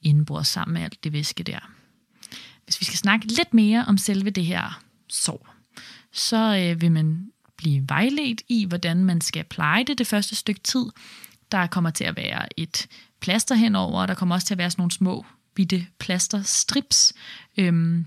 [0.02, 1.70] indenbords sammen med alt det væske der.
[2.64, 5.54] Hvis vi skal snakke lidt mere om selve det her sår,
[6.12, 10.60] så øh, vil man blive vejledt i, hvordan man skal pleje det det første stykke
[10.60, 10.84] tid.
[11.52, 12.86] Der kommer til at være et
[13.20, 17.12] plaster henover, og der kommer også til at være sådan nogle små bitte plasterstrips.
[17.56, 18.06] Øhm,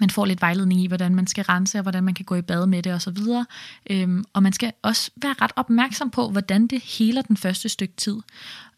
[0.00, 2.42] man får lidt vejledning i, hvordan man skal rense, og hvordan man kan gå i
[2.42, 3.16] bad med det osv.
[3.90, 7.94] Øhm, og man skal også være ret opmærksom på, hvordan det heler den første stykke
[7.96, 8.16] tid.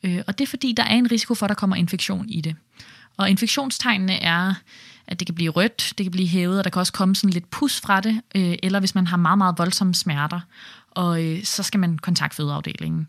[0.03, 2.41] Øh, og det er fordi, der er en risiko for, at der kommer infektion i
[2.41, 2.57] det.
[3.17, 4.55] Og infektionstegnene er
[5.09, 7.31] at det kan blive rødt, det kan blive hævet, og der kan også komme sådan
[7.31, 10.41] lidt pus fra det, øh, eller hvis man har meget, meget voldsomme smerter,
[10.91, 13.09] og øh, så skal man kontakte fødeafdelingen.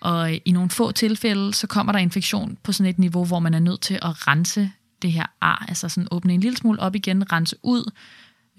[0.00, 3.38] Og øh, i nogle få tilfælde, så kommer der infektion på sådan et niveau, hvor
[3.38, 4.70] man er nødt til at rense
[5.02, 7.90] det her ar, altså sådan åbne en lille smule op igen, rense ud,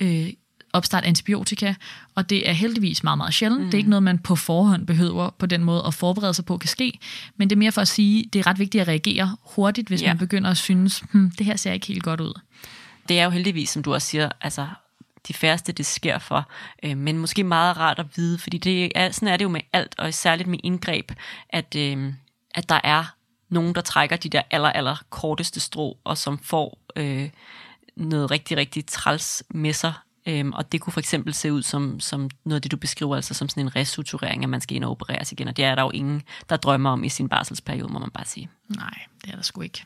[0.02, 0.30] øh,
[0.74, 1.74] opstarte antibiotika,
[2.16, 3.62] og det er heldigvis meget, meget sjældent.
[3.62, 3.66] Mm.
[3.66, 6.58] Det er ikke noget, man på forhånd behøver på den måde at forberede sig på
[6.58, 7.00] kan ske,
[7.38, 10.02] men det er mere for at sige, det er ret vigtigt at reagere hurtigt, hvis
[10.02, 10.08] ja.
[10.08, 12.40] man begynder at synes, hm, det her ser ikke helt godt ud.
[13.10, 14.68] Det er jo heldigvis, som du også siger, altså
[15.28, 16.50] de færreste, det sker for,
[16.84, 19.62] øh, men måske meget rart at vide, fordi det er, sådan er det jo med
[19.74, 21.12] alt, og særligt med indgreb,
[21.50, 22.14] at, øh,
[22.56, 23.16] at der er
[23.50, 27.30] nogen, der trækker de der aller, aller korteste strå, og som får øh,
[27.96, 29.94] noget rigtig, rigtig træls med sig
[30.26, 33.16] Øhm, og det kunne for eksempel se ud som, som noget af det, du beskriver,
[33.16, 35.48] altså som sådan en restrukturering, at man skal ind og opereres igen.
[35.48, 38.26] Og det er der jo ingen, der drømmer om i sin barselsperiode, må man bare
[38.26, 38.50] sige.
[38.70, 38.94] Nej,
[39.26, 39.84] det er der sgu ikke.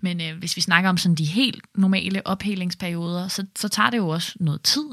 [0.00, 3.98] Men øh, hvis vi snakker om sådan de helt normale ophelingsperioder, så, så tager det
[3.98, 4.84] jo også noget tid.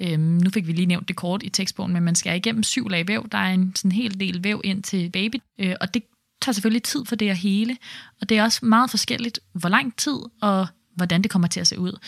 [0.00, 2.88] Øhm, nu fik vi lige nævnt det kort i tekstbogen, men man skal igennem syv
[2.88, 3.28] lag væv.
[3.32, 6.02] Der er en sådan hel del væv ind til baby, øh, og det
[6.42, 7.76] tager selvfølgelig tid for det at hele.
[8.20, 10.66] Og det er også meget forskelligt, hvor lang tid og
[10.96, 11.98] hvordan det kommer til at se ud.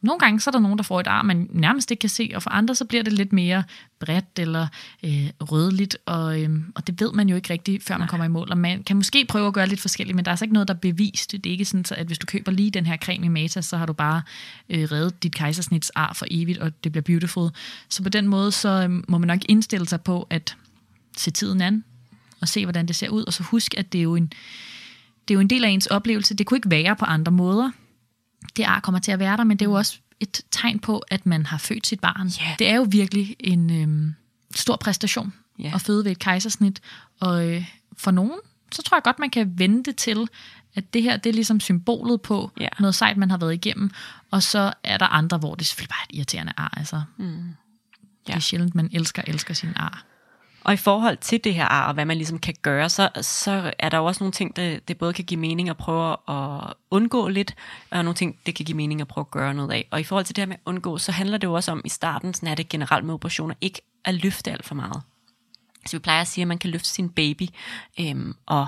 [0.00, 2.30] Nogle gange så er der nogen, der får et ar, man nærmest ikke kan se,
[2.34, 3.64] og for andre så bliver det lidt mere
[3.98, 4.66] bredt eller
[5.04, 8.08] øh, rødligt, og, øh, og det ved man jo ikke rigtigt, før man Nej.
[8.08, 8.50] kommer i mål.
[8.50, 10.68] Og man kan måske prøve at gøre lidt forskelligt, men der er altså ikke noget,
[10.68, 11.32] der er bevist.
[11.32, 13.76] Det er ikke sådan, at hvis du køber lige den her creme i Mata, så
[13.76, 14.22] har du bare
[14.70, 17.50] øh, reddet dit kejsersnits ar for evigt, og det bliver beautiful.
[17.88, 20.56] Så på den måde, så øh, må man nok indstille sig på at
[21.16, 21.84] se tiden an,
[22.40, 24.32] og se, hvordan det ser ud, og så husk, at det er jo en,
[25.28, 26.34] det er jo en del af ens oplevelse.
[26.34, 27.70] Det kunne ikke være på andre måder
[28.56, 30.98] det ar kommer til at være der, men det er jo også et tegn på,
[31.08, 32.30] at man har født sit barn.
[32.42, 32.58] Yeah.
[32.58, 34.14] Det er jo virkelig en øhm,
[34.54, 35.74] stor præstation yeah.
[35.74, 36.80] at føde ved et kejsersnit.
[37.20, 38.38] Og øh, for nogen,
[38.72, 40.28] så tror jeg godt, man kan vente til,
[40.74, 42.70] at det her det er ligesom symbolet på yeah.
[42.80, 43.90] noget sejt, man har været igennem.
[44.30, 46.74] Og så er der andre, hvor det selvfølgelig bare er et irriterende ar.
[46.76, 47.02] Altså.
[47.16, 47.24] Mm.
[47.24, 47.44] Yeah.
[48.26, 50.04] Det er sjældent, man elsker elsker sin ar.
[50.68, 53.72] Og i forhold til det her ar, og hvad man ligesom kan gøre, så, så
[53.78, 56.74] er der jo også nogle ting, der det både kan give mening at prøve at
[56.90, 57.54] undgå lidt,
[57.90, 59.88] og nogle ting, det kan give mening at prøve at gøre noget af.
[59.90, 61.82] Og i forhold til det her med at undgå, så handler det jo også om
[61.84, 65.02] i starten, sådan er det generelt med operationer, ikke at løfte alt for meget.
[65.86, 67.48] Så vi plejer at sige, at man kan løfte sin baby,
[68.00, 68.66] øhm, og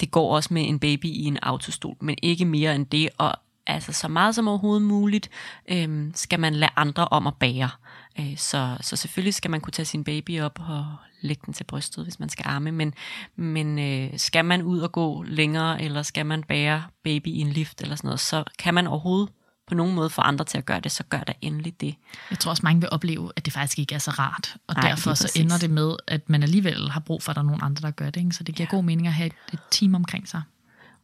[0.00, 3.34] det går også med en baby i en autostol, men ikke mere end det, og
[3.66, 5.30] altså så meget som overhovedet muligt,
[5.68, 7.70] øhm, skal man lade andre om at bære.
[8.18, 10.86] Øh, så, så selvfølgelig skal man kunne tage sin baby op og
[11.20, 12.94] lægge den til brystet, hvis man skal arme, men,
[13.36, 17.48] men øh, skal man ud og gå længere, eller skal man bære baby i en
[17.48, 19.28] lift eller sådan noget, så kan man overhovedet
[19.66, 21.94] på nogen måde få andre til at gøre det, så gør der endelig det.
[22.30, 24.88] Jeg tror også, mange vil opleve, at det faktisk ikke er så rart, og Nej,
[24.88, 27.60] derfor så ender det med, at man alligevel har brug for, at der er nogen
[27.62, 28.20] andre, der gør det.
[28.20, 28.32] Ikke?
[28.32, 28.76] Så det giver ja.
[28.76, 30.42] god mening at have et, et team omkring sig.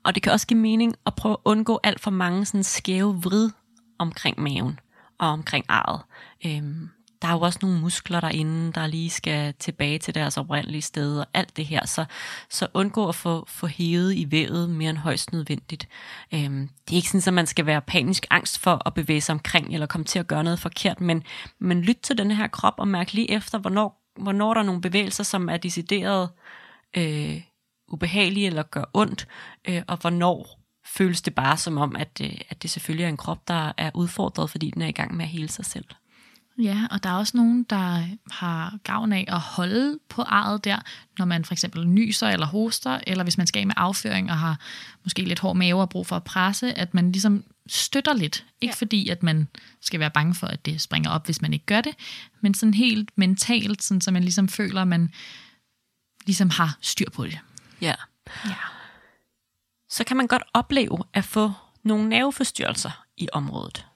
[0.04, 3.22] Og det kan også give mening at prøve at undgå alt for mange sådan skæve
[3.22, 3.50] vrid
[3.98, 4.78] omkring maven
[5.18, 6.00] og omkring arret.
[6.46, 6.90] Øhm,
[7.22, 11.18] der er jo også nogle muskler derinde, der lige skal tilbage til deres oprindelige sted
[11.18, 11.86] og alt det her.
[11.86, 12.04] Så,
[12.50, 15.88] så undgå at få, få hævet i vævet mere end højst nødvendigt.
[16.34, 19.32] Øhm, det er ikke sådan, at man skal være panisk angst for at bevæge sig
[19.32, 21.22] omkring eller komme til at gøre noget forkert, men,
[21.58, 24.80] men lyt til den her krop og mærk lige efter, hvornår, hvornår der er nogle
[24.80, 26.28] bevægelser, som er decideret
[26.96, 27.40] øh,
[27.88, 29.28] ubehagelige eller gør ondt,
[29.68, 33.16] øh, og hvornår føles det bare som om, at, øh, at det selvfølgelig er en
[33.16, 35.84] krop, der er udfordret, fordi den er i gang med at hele sig selv.
[36.58, 40.78] Ja, og der er også nogen, der har gavn af at holde på arret der,
[41.18, 44.60] når man for eksempel nyser eller hoster, eller hvis man skal med afføring og har
[45.04, 48.46] måske lidt hård mave og brug for at presse, at man ligesom støtter lidt.
[48.60, 48.76] Ikke ja.
[48.78, 49.48] fordi, at man
[49.80, 51.94] skal være bange for, at det springer op, hvis man ikke gør det,
[52.40, 55.12] men sådan helt mentalt, sådan, så man ligesom føler, at man
[56.26, 57.38] ligesom har styr på det.
[57.80, 57.94] Ja.
[58.44, 58.54] ja.
[59.90, 61.52] Så kan man godt opleve at få
[61.82, 63.87] nogle nerveforstyrrelser i området.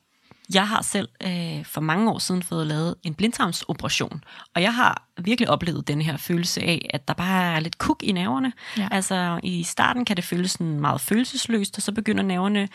[0.54, 4.24] Jeg har selv øh, for mange år siden fået lavet en blindtarmsoperation,
[4.54, 8.02] og jeg har virkelig oplevet den her følelse af, at der bare er lidt kuk
[8.02, 8.52] i nerverne.
[8.78, 8.88] Ja.
[8.90, 12.68] Altså i starten kan det føles sådan meget følelsesløst, og så begynder nerverne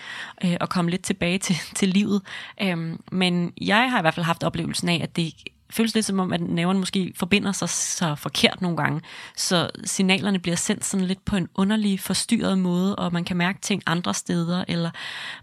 [0.44, 2.22] øh, at komme lidt tilbage til, til livet.
[2.62, 5.34] Øhm, men jeg har i hvert fald haft oplevelsen af, at det
[5.70, 9.02] føles lidt som om, at nerven måske forbinder sig så forkert nogle gange,
[9.36, 13.60] så signalerne bliver sendt sådan lidt på en underlig, forstyrret måde, og man kan mærke
[13.62, 14.92] ting andre steder, eller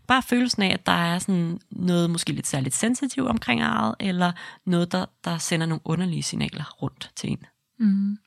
[0.06, 4.32] bare følelsen af, at der er sådan noget måske lidt særligt sensitivt omkring arret, eller
[4.66, 7.46] noget, der, der sender nogle underlige signaler rundt til en.
[7.78, 8.18] Mm.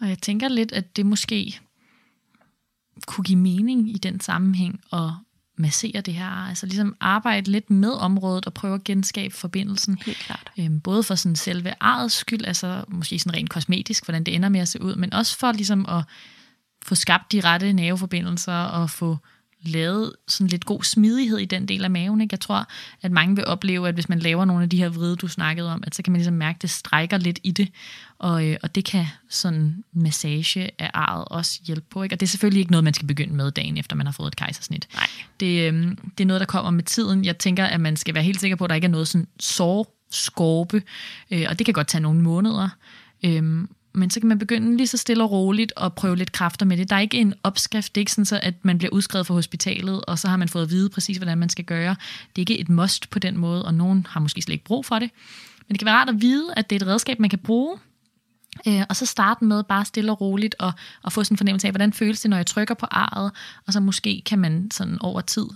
[0.00, 1.60] Og jeg tænker lidt, at det måske
[3.06, 5.10] kunne give mening i den sammenhæng at
[5.56, 9.98] massere det her, altså ligesom arbejde lidt med området og prøve at genskabe forbindelsen.
[10.06, 10.52] Helt klart.
[10.58, 14.48] Øhm, både for sådan selve arets skyld, altså måske sådan rent kosmetisk, hvordan det ender
[14.48, 16.04] med at se ud, men også for ligesom at
[16.82, 19.18] få skabt de rette nerveforbindelser og få
[19.62, 22.20] lavet sådan lidt god smidighed i den del af maven.
[22.20, 22.32] Ikke?
[22.32, 22.68] Jeg tror,
[23.02, 25.72] at mange vil opleve, at hvis man laver nogle af de her vride, du snakkede
[25.72, 27.68] om, at så kan man ligesom mærke, at det strækker lidt i det.
[28.18, 32.02] Og, øh, og det kan sådan massage af arret også hjælpe på.
[32.02, 32.14] Ikke?
[32.14, 34.28] Og det er selvfølgelig ikke noget, man skal begynde med dagen efter, man har fået
[34.28, 34.88] et kejsersnit.
[34.94, 35.06] Nej.
[35.40, 37.24] Det, øh, det er noget, der kommer med tiden.
[37.24, 39.26] Jeg tænker, at man skal være helt sikker på, at der ikke er noget sådan
[39.40, 40.82] sår skorpe,
[41.30, 42.68] øh, og det kan godt tage nogle måneder.
[43.24, 46.66] Øhm, men så kan man begynde lige så stille og roligt og prøve lidt kræfter
[46.66, 46.90] med det.
[46.90, 49.34] Der er ikke en opskrift, det er ikke sådan, så, at man bliver udskrevet fra
[49.34, 51.96] hospitalet, og så har man fået at vide præcis, hvordan man skal gøre.
[52.36, 54.84] Det er ikke et must på den måde, og nogen har måske slet ikke brug
[54.84, 55.10] for det.
[55.68, 57.78] Men det kan være rart at vide, at det er et redskab, man kan bruge,
[58.68, 61.66] Øh, og så starte med bare stille og roligt og, og få sådan en fornemmelse
[61.66, 63.32] af, hvordan føles det, når jeg trykker på arret,
[63.66, 65.46] og så måske kan man sådan over tid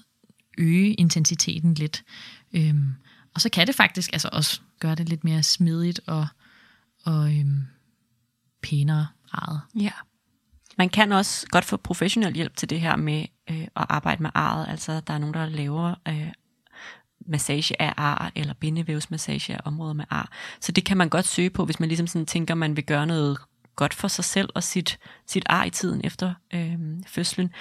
[0.59, 2.05] øge intensiteten lidt.
[2.53, 2.95] Øhm,
[3.35, 6.27] og så kan det faktisk altså også gøre det lidt mere smidigt og,
[7.05, 7.63] og øhm,
[8.63, 9.61] pænere arret.
[9.75, 9.93] Ja.
[10.79, 14.31] Man kan også godt få professionel hjælp til det her med øh, at arbejde med
[14.35, 14.67] arret.
[14.69, 16.29] Altså, der er nogen, der laver øh,
[17.27, 20.31] massage af ar, eller bindevævsmassage af områder med ar.
[20.61, 23.07] Så det kan man godt søge på, hvis man ligesom sådan tænker, man vil gøre
[23.07, 23.39] noget
[23.77, 27.53] godt for sig selv og sit, sit ar i tiden efter øh, fødslen.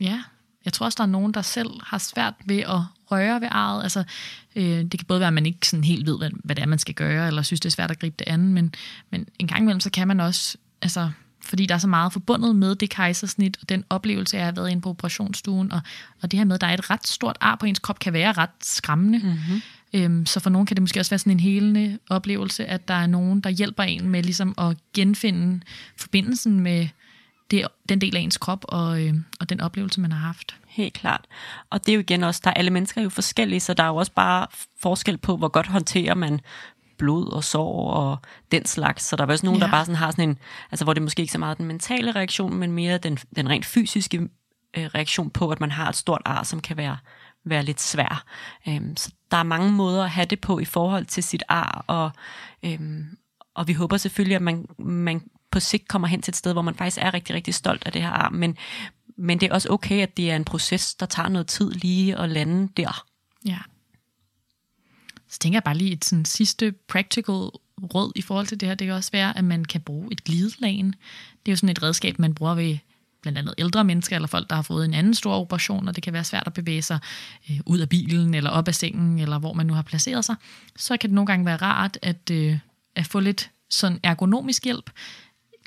[0.00, 0.22] Ja,
[0.68, 2.80] jeg tror også, der er nogen, der selv har svært ved at
[3.10, 3.82] røre ved arret.
[3.82, 4.04] Altså,
[4.56, 6.66] øh, det kan både være, at man ikke sådan helt ved, hvad, hvad det er,
[6.66, 8.74] man skal gøre, eller synes, det er svært at gribe det andet, men,
[9.10, 11.10] men en gang imellem, så kan man også, altså,
[11.44, 14.70] fordi der er så meget forbundet med det kejsersnit, og den oplevelse, jeg har været
[14.70, 15.80] inde på operationsstuen, og,
[16.22, 18.12] og det her med, at der er et ret stort ar på ens krop, kan
[18.12, 19.18] være ret skræmmende.
[19.18, 19.62] Mm-hmm.
[19.92, 22.94] Øhm, så for nogen kan det måske også være sådan en helende oplevelse, at der
[22.94, 25.60] er nogen, der hjælper en med ligesom at genfinde
[25.96, 26.88] forbindelsen med
[27.50, 30.56] det, den del af ens krop og, øh, og den oplevelse, man har haft.
[30.66, 31.24] Helt klart.
[31.70, 33.82] Og det er jo igen også, der er alle mennesker er jo forskellige, så der
[33.82, 34.46] er jo også bare
[34.80, 36.40] forskel på, hvor godt håndterer man
[36.98, 38.18] blod og sår og
[38.52, 39.04] den slags.
[39.04, 39.66] Så der er også nogen, ja.
[39.66, 40.38] der bare sådan har sådan en,
[40.70, 43.64] altså hvor det måske ikke så meget den mentale reaktion, men mere den, den rent
[43.64, 44.28] fysiske
[44.76, 46.96] øh, reaktion på, at man har et stort ar, som kan være,
[47.44, 48.24] være lidt svær.
[48.68, 51.84] Øhm, så der er mange måder at have det på i forhold til sit ar,
[51.86, 52.10] og,
[52.64, 53.06] øhm,
[53.54, 56.62] og vi håber selvfølgelig, at man, man på sigt kommer hen til et sted, hvor
[56.62, 58.32] man faktisk er rigtig, rigtig stolt af det her arm.
[58.32, 58.56] Men,
[59.16, 62.18] men det er også okay, at det er en proces, der tager noget tid lige
[62.18, 63.04] at lande der.
[63.46, 63.58] Ja.
[65.28, 67.50] Så tænker jeg bare lige et sådan sidste practical
[67.94, 68.74] råd i forhold til det her.
[68.74, 70.86] Det kan også være, at man kan bruge et glidelagen.
[71.46, 72.78] Det er jo sådan et redskab, man bruger ved
[73.22, 76.02] blandt andet ældre mennesker eller folk, der har fået en anden stor operation, og det
[76.02, 76.98] kan være svært at bevæge sig
[77.50, 80.36] øh, ud af bilen eller op af sengen, eller hvor man nu har placeret sig.
[80.76, 82.58] Så kan det nogle gange være rart at, øh,
[82.94, 84.90] at få lidt sådan ergonomisk hjælp.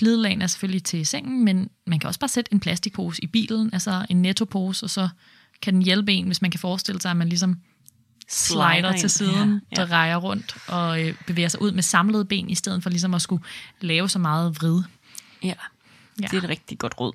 [0.02, 3.70] Glidelagen er selvfølgelig til sengen, men man kan også bare sætte en plastikpose i bilen,
[3.74, 5.10] altså en nettopose, og så
[5.62, 7.58] kan den hjælpe en, hvis man kan forestille sig, at man ligesom
[8.30, 9.88] slider, slider til siden, ja, ja.
[9.88, 13.22] drejer rundt og øh, bevæger sig ud med samlede ben, i stedet for ligesom at
[13.22, 13.44] skulle
[13.82, 14.84] lave så meget vrid.
[15.44, 15.54] Ja,
[16.22, 16.28] ja.
[16.28, 17.14] det er et rigtig godt råd.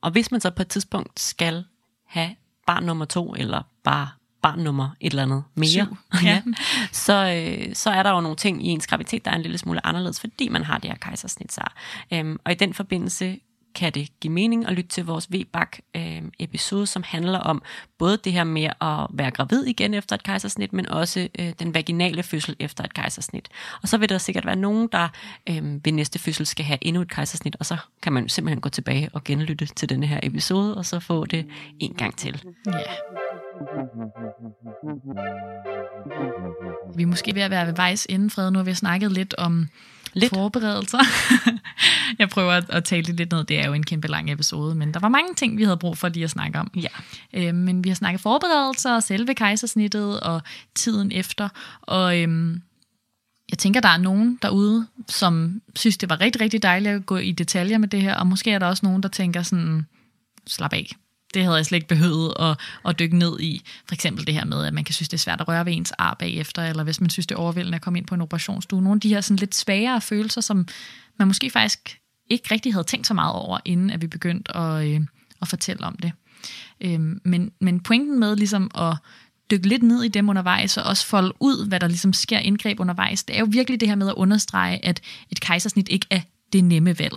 [0.00, 1.64] Og hvis man så på et tidspunkt skal
[2.06, 4.08] have barn nummer to, eller bare
[4.42, 5.96] barn nummer et eller andet mere, Syv,
[6.28, 6.42] ja.
[6.92, 9.58] så, øh, så er der jo nogle ting i ens graviditet, der er en lille
[9.58, 11.52] smule anderledes, fordi man har det her kejsersnit.
[11.52, 11.62] Så.
[12.12, 13.38] Øhm, og i den forbindelse
[13.74, 17.62] kan det give mening at lytte til vores VBAC-episode, øh, som handler om
[17.98, 21.74] både det her med at være gravid igen efter et kejsersnit, men også øh, den
[21.74, 23.48] vaginale fødsel efter et kejsersnit.
[23.82, 25.08] Og så vil der sikkert være nogen, der
[25.48, 28.68] øh, ved næste fødsel skal have endnu et kejsersnit, og så kan man simpelthen gå
[28.68, 31.46] tilbage og genlytte til denne her episode, og så få det
[31.80, 32.42] en gang til.
[32.66, 32.72] Ja.
[36.96, 38.50] Vi er måske ved at være ved vejs inden, Fred.
[38.50, 39.68] Nu har vi snakket lidt om
[40.14, 40.34] Lidt.
[40.34, 40.98] forberedelser.
[42.18, 43.44] jeg prøver at, at tale det lidt ned.
[43.44, 45.98] Det er jo en kæmpe lang episode, men der var mange ting, vi havde brug
[45.98, 46.70] for lige at snakke om.
[46.76, 46.88] Ja.
[47.32, 50.42] Øh, men vi har snakket forberedelser, selve kejsersnittet og
[50.74, 51.48] tiden efter.
[51.82, 52.62] Og øhm,
[53.50, 57.16] jeg tænker, der er nogen derude, som synes, det var rigtig, rigtig dejligt at gå
[57.16, 58.14] i detaljer med det her.
[58.14, 59.86] Og måske er der også nogen, der tænker sådan,
[60.46, 60.96] slap af.
[61.34, 63.62] Det havde jeg slet ikke behøvet at, at dykke ned i.
[63.86, 65.72] For eksempel det her med, at man kan synes, det er svært at røre ved
[65.72, 68.20] ens ar bagefter, eller hvis man synes, det er overvældende at komme ind på en
[68.20, 68.82] operationsstue.
[68.82, 70.68] Nogle af de her sådan lidt svagere følelser, som
[71.18, 71.98] man måske faktisk
[72.30, 75.00] ikke rigtig havde tænkt så meget over, inden at vi begyndte at, øh,
[75.42, 76.12] at fortælle om det.
[76.80, 78.96] Øh, men, men pointen med ligesom at
[79.50, 82.80] dykke lidt ned i dem undervejs, og også folde ud, hvad der ligesom sker indgreb
[82.80, 85.00] undervejs, det er jo virkelig det her med at understrege, at
[85.30, 86.20] et kejsersnit ikke er
[86.52, 87.14] det nemme valg.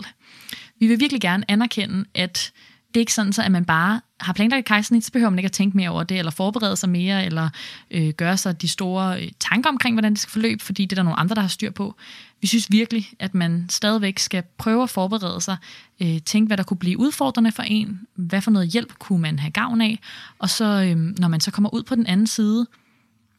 [0.80, 2.52] Vi vil virkelig gerne anerkende, at
[2.88, 5.46] det er ikke sådan, så at man bare har planlagt kejsersnit, så behøver man ikke
[5.46, 7.48] at tænke mere over det, eller forberede sig mere, eller
[7.90, 10.96] øh, gøre sig de store øh, tanker omkring, hvordan det skal forløbe, fordi det er
[10.96, 11.94] der nogle andre, der har styr på.
[12.40, 15.56] Vi synes virkelig, at man stadigvæk skal prøve at forberede sig,
[16.02, 19.38] øh, tænke, hvad der kunne blive udfordrende for en, hvad for noget hjælp kunne man
[19.38, 19.98] have gavn af,
[20.38, 22.66] og så, øh, når man så kommer ud på den anden side,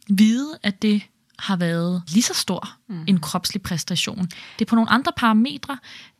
[0.09, 1.01] vide, at det
[1.39, 3.03] har været lige så stor mm.
[3.07, 4.25] en kropslig præstation.
[4.59, 5.77] Det er på nogle andre parametre.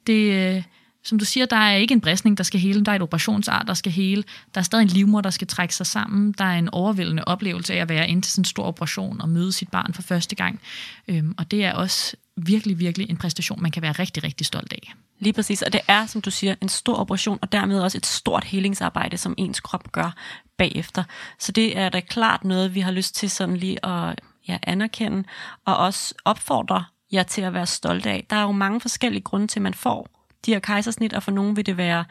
[0.08, 0.64] Det, øh,
[1.08, 2.86] som du siger, der er ikke en bristning, der skal hele.
[2.86, 4.24] Der er et operationsart, der skal hele.
[4.56, 6.32] Der er stadig en livmor, der skal trække sig sammen.
[6.32, 9.30] Der er en overvældende oplevelse af at være inde til sådan en stor operation og
[9.30, 10.60] møde sit barn for første gang.
[11.08, 14.74] Øhm, og det er også virkelig, virkelig en præstation, man kan være rigtig, rigtig stolt
[14.74, 14.94] af.
[15.20, 18.06] Lige præcis, og det er, som du siger, en stor operation, og dermed også et
[18.06, 20.16] stort helingsarbejde, som ens krop gør
[20.58, 21.04] bagefter.
[21.40, 25.24] Så det er da klart noget, vi har lyst til sådan lige at ja, anerkende,
[25.66, 28.26] og også opfordre jer til at være stolte af.
[28.30, 31.32] Der er jo mange forskellige grunde til, at man får de her kejsersnit, og for
[31.32, 32.06] nogen vil det være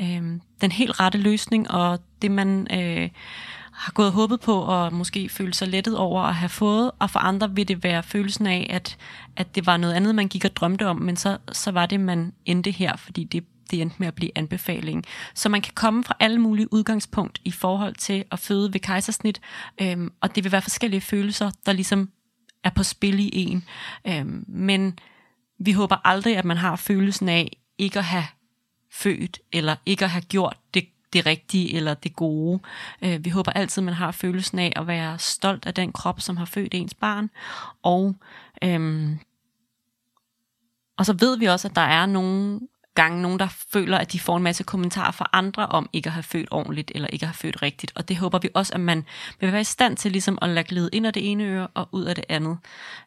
[0.00, 0.22] øh,
[0.60, 3.10] den helt rette løsning, og det man øh,
[3.72, 7.10] har gået og håbet på, og måske føle sig lettet over at have fået, og
[7.10, 8.96] for andre vil det være følelsen af, at,
[9.36, 12.00] at det var noget andet, man gik og drømte om, men så, så var det,
[12.00, 15.04] man endte her, fordi det, det endte med at blive anbefaling.
[15.34, 19.40] Så man kan komme fra alle mulige udgangspunkt i forhold til at føde ved kejsersnit,
[19.82, 22.10] øhm, og det vil være forskellige følelser, der ligesom
[22.64, 23.64] er på spil i en.
[24.06, 24.98] Øhm, men
[25.58, 28.26] vi håber aldrig, at man har følelsen af ikke at have
[28.90, 32.60] født, eller ikke at have gjort det, det rigtige eller det gode.
[33.02, 36.36] Øh, vi håber altid, man har følelsen af at være stolt af den krop, som
[36.36, 37.30] har født ens barn.
[37.82, 38.14] Og,
[38.64, 39.18] øhm,
[40.98, 42.60] og så ved vi også, at der er nogle
[42.94, 46.12] gange nogen, der føler, at de får en masse kommentarer fra andre om ikke at
[46.12, 47.92] have født ordentligt, eller ikke at have født rigtigt.
[47.94, 49.04] Og det håber vi også, at man
[49.40, 51.88] vil være i stand til ligesom at lade glide ind af det ene øre og
[51.92, 52.58] ud af det andet.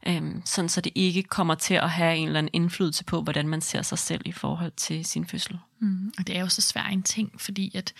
[0.08, 3.48] Øhm, sådan så det ikke kommer til at have en eller anden indflydelse på, hvordan
[3.48, 5.60] man ser sig selv i forhold til sin fødsel.
[5.80, 7.94] Mm, og det er jo så svært en ting, fordi at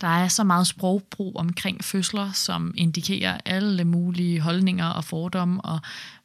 [0.00, 5.80] der er så meget sprogbrug omkring fødsler, som indikerer alle mulige holdninger og fordomme, og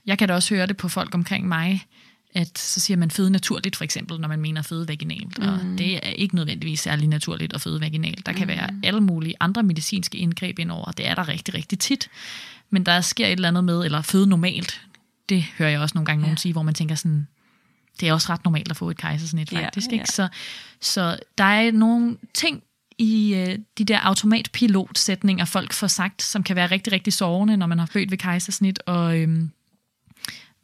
[0.05, 1.87] jeg kan da også høre det på folk omkring mig,
[2.35, 5.39] at så siger man føde naturligt, for eksempel, når man mener føde vaginalt.
[5.39, 5.47] Mm.
[5.47, 8.25] Og det er ikke nødvendigvis særlig naturligt at føde vaginalt.
[8.25, 8.47] Der kan mm.
[8.47, 10.91] være alle mulige andre medicinske indgreb indover.
[10.91, 12.09] Det er der rigtig, rigtig tit.
[12.69, 14.81] Men der sker et eller andet med, eller føde normalt.
[15.29, 16.25] Det hører jeg også nogle gange ja.
[16.25, 17.27] nogen sige, hvor man tænker sådan,
[17.99, 19.87] det er også ret normalt at få et kejsersnit, faktisk.
[19.91, 20.01] Ja, ja.
[20.01, 20.11] Ikke?
[20.11, 20.27] Så,
[20.81, 22.63] så der er nogle ting
[22.97, 27.67] i øh, de der automatpilotsætninger, folk får sagt, som kan være rigtig, rigtig sårende, når
[27.67, 29.51] man har født ved kejsersnit, og øhm,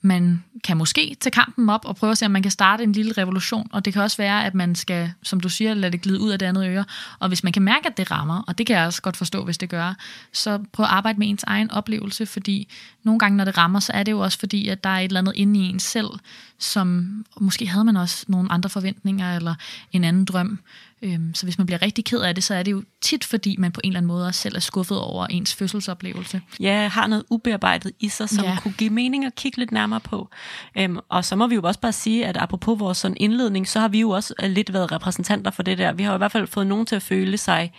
[0.01, 2.91] man kan måske tage kampen op og prøve at se, om man kan starte en
[2.91, 3.67] lille revolution.
[3.71, 6.30] Og det kan også være, at man skal, som du siger, lade det glide ud
[6.30, 6.85] af det andet øre.
[7.19, 9.45] Og hvis man kan mærke, at det rammer, og det kan jeg også godt forstå,
[9.45, 9.93] hvis det gør,
[10.34, 12.67] så prøv at arbejde med ens egen oplevelse, fordi
[13.03, 15.03] nogle gange, når det rammer, så er det jo også fordi, at der er et
[15.03, 16.09] eller andet inde i en selv,
[16.57, 19.55] som måske havde man også nogle andre forventninger eller
[19.91, 20.59] en anden drøm.
[21.01, 23.55] Øhm, så hvis man bliver rigtig ked af det, så er det jo tit, fordi
[23.57, 26.41] man på en eller anden måde også selv er skuffet over ens fødselsoplevelse.
[26.59, 28.57] Ja, har noget ubearbejdet i sig, som ja.
[28.59, 30.30] kunne give mening at kigge lidt nærmere på.
[30.77, 33.80] Øhm, og så må vi jo også bare sige, at apropos vores sådan indledning, så
[33.80, 35.93] har vi jo også øh, lidt været repræsentanter for det der.
[35.93, 37.73] Vi har jo i hvert fald fået nogen til at føle sig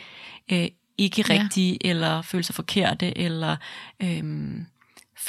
[0.53, 0.69] øh,
[0.99, 1.91] ikke rigtige, ja.
[1.91, 3.57] eller føle sig forkerte, eller...
[4.03, 4.25] Øh,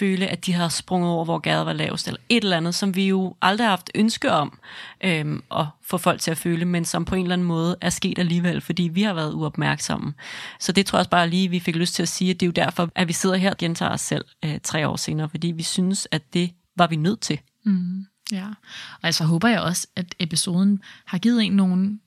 [0.01, 2.95] føle, at de har sprunget over, hvor gaden var lavest, eller et eller andet, som
[2.95, 4.59] vi jo aldrig har haft ønske om
[5.03, 7.89] øhm, at få folk til at føle, men som på en eller anden måde er
[7.89, 10.13] sket alligevel, fordi vi har været uopmærksomme.
[10.59, 12.45] Så det tror jeg også bare lige, vi fik lyst til at sige, at det
[12.45, 15.29] er jo derfor, at vi sidder her og gentager os selv øh, tre år senere,
[15.29, 17.39] fordi vi synes, at det var vi nødt til.
[17.65, 18.45] Mm, ja,
[19.01, 21.99] og altså håber jeg også, at episoden har givet en nogle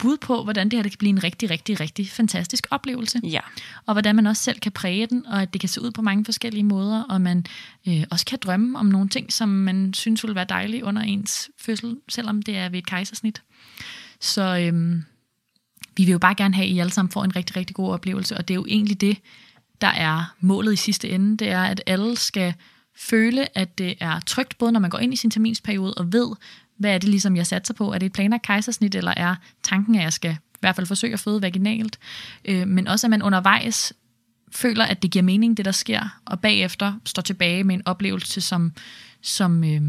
[0.00, 3.20] bud på, hvordan det her det kan blive en rigtig, rigtig, rigtig fantastisk oplevelse.
[3.24, 3.40] Ja.
[3.86, 6.02] Og hvordan man også selv kan præge den, og at det kan se ud på
[6.02, 7.46] mange forskellige måder, og man
[7.88, 11.50] øh, også kan drømme om nogle ting, som man synes vil være dejlige under ens
[11.58, 13.42] fødsel, selvom det er ved et kejsersnit.
[14.20, 15.02] Så øh,
[15.96, 17.92] vi vil jo bare gerne have, at I alle sammen får en rigtig, rigtig god
[17.92, 19.18] oplevelse, og det er jo egentlig det,
[19.80, 22.54] der er målet i sidste ende, det er, at alle skal
[22.96, 26.28] føle, at det er trygt, både når man går ind i sin terminsperiode og ved,
[26.78, 27.92] hvad er det ligesom, jeg satser på?
[27.92, 31.12] Er det et planlagt kejsersnit, eller er tanken, at jeg skal i hvert fald forsøge
[31.12, 31.98] at føde vaginalt?
[32.44, 33.92] Øh, men også, at man undervejs
[34.52, 38.40] føler, at det giver mening, det der sker, og bagefter står tilbage med en oplevelse,
[38.40, 38.72] som,
[39.22, 39.82] som øh,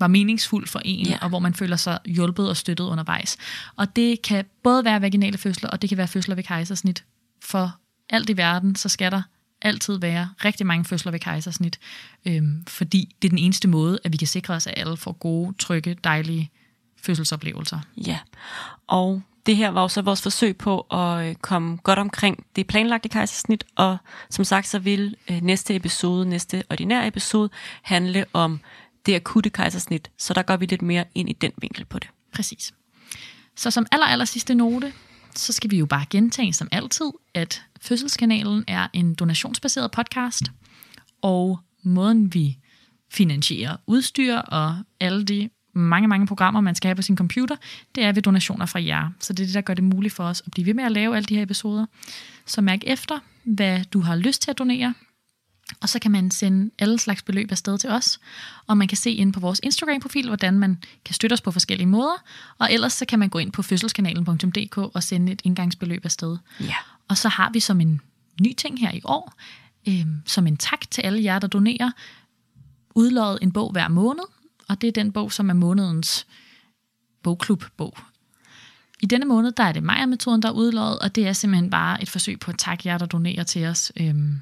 [0.00, 1.18] var meningsfuld for en, Ja.
[1.22, 3.36] og hvor man føler sig hjulpet og støttet undervejs.
[3.76, 7.04] Og det kan både være vaginale fødsler, og det kan være fødsler ved kejsersnit.
[7.42, 7.76] For
[8.10, 9.22] alt i verden, så skal der
[9.62, 11.80] altid være rigtig mange fødsler ved kejsersnit,
[12.26, 15.12] øhm, fordi det er den eneste måde, at vi kan sikre os, at alle får
[15.12, 16.50] gode, trygge, dejlige
[17.02, 17.80] fødselsoplevelser.
[18.06, 18.18] Ja,
[18.86, 22.66] og det her var jo så vores forsøg på at øh, komme godt omkring det
[22.66, 23.96] planlagte kejsersnit, og
[24.30, 27.50] som sagt så vil øh, næste episode, næste ordinære episode,
[27.82, 28.60] handle om
[29.06, 32.08] det akutte kejsersnit, så der går vi lidt mere ind i den vinkel på det.
[32.32, 32.74] Præcis.
[33.56, 34.92] Så som aller, aller sidste note,
[35.34, 40.42] så skal vi jo bare gentage som altid, at Fødselskanalen er en donationsbaseret podcast,
[41.22, 42.58] og måden vi
[43.12, 47.56] finansierer udstyr og alle de mange, mange programmer, man skal have på sin computer,
[47.94, 49.10] det er ved donationer fra jer.
[49.20, 50.92] Så det er det, der gør det muligt for os at blive ved med at
[50.92, 51.86] lave alle de her episoder.
[52.46, 54.94] Så mærk efter, hvad du har lyst til at donere,
[55.80, 58.20] og så kan man sende alle slags beløb afsted til os,
[58.66, 61.86] og man kan se ind på vores Instagram-profil, hvordan man kan støtte os på forskellige
[61.86, 62.24] måder,
[62.58, 66.36] og ellers så kan man gå ind på fødselskanalen.dk og sende et indgangsbeløb afsted.
[66.60, 66.74] Ja.
[67.10, 68.00] Og så har vi som en
[68.40, 69.32] ny ting her i år,
[69.88, 71.90] øh, som en tak til alle jer, der donerer,
[72.94, 74.24] udløjet en bog hver måned,
[74.68, 76.26] og det er den bog, som er månedens
[77.22, 77.98] bogklubbog.
[79.02, 82.02] I denne måned, der er det Maja-metoden, der er udløjet, og det er simpelthen bare
[82.02, 83.92] et forsøg på at takke jer, der donerer til os.
[83.96, 84.40] Øhm,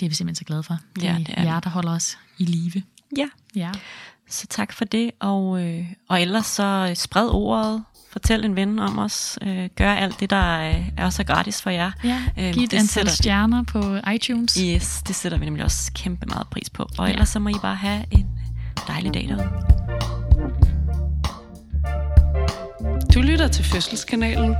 [0.00, 0.78] det er vi simpelthen så glade for.
[0.94, 2.82] Det Ja, det er jer, der holder os i live.
[3.16, 3.72] Ja, Ja.
[4.28, 8.98] så tak for det, og, øh, og ellers så spred ordet, fortæl en ven om
[8.98, 11.90] os, øh, gør alt det, der øh, er også gratis for jer.
[12.04, 12.22] ja.
[12.38, 14.54] Øhm, Giv et det antal sætter- stjerner på iTunes.
[14.54, 16.82] Yes, det sætter vi nemlig også kæmpe meget pris på.
[16.98, 17.12] Og Ja.
[17.12, 18.26] ellers så må I bare have en
[18.88, 19.50] dejlig dag derude.
[23.14, 24.54] Du lytter til Fødselskanalen.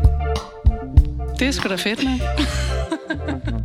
[1.39, 2.21] Det er sgu da fedt, mand.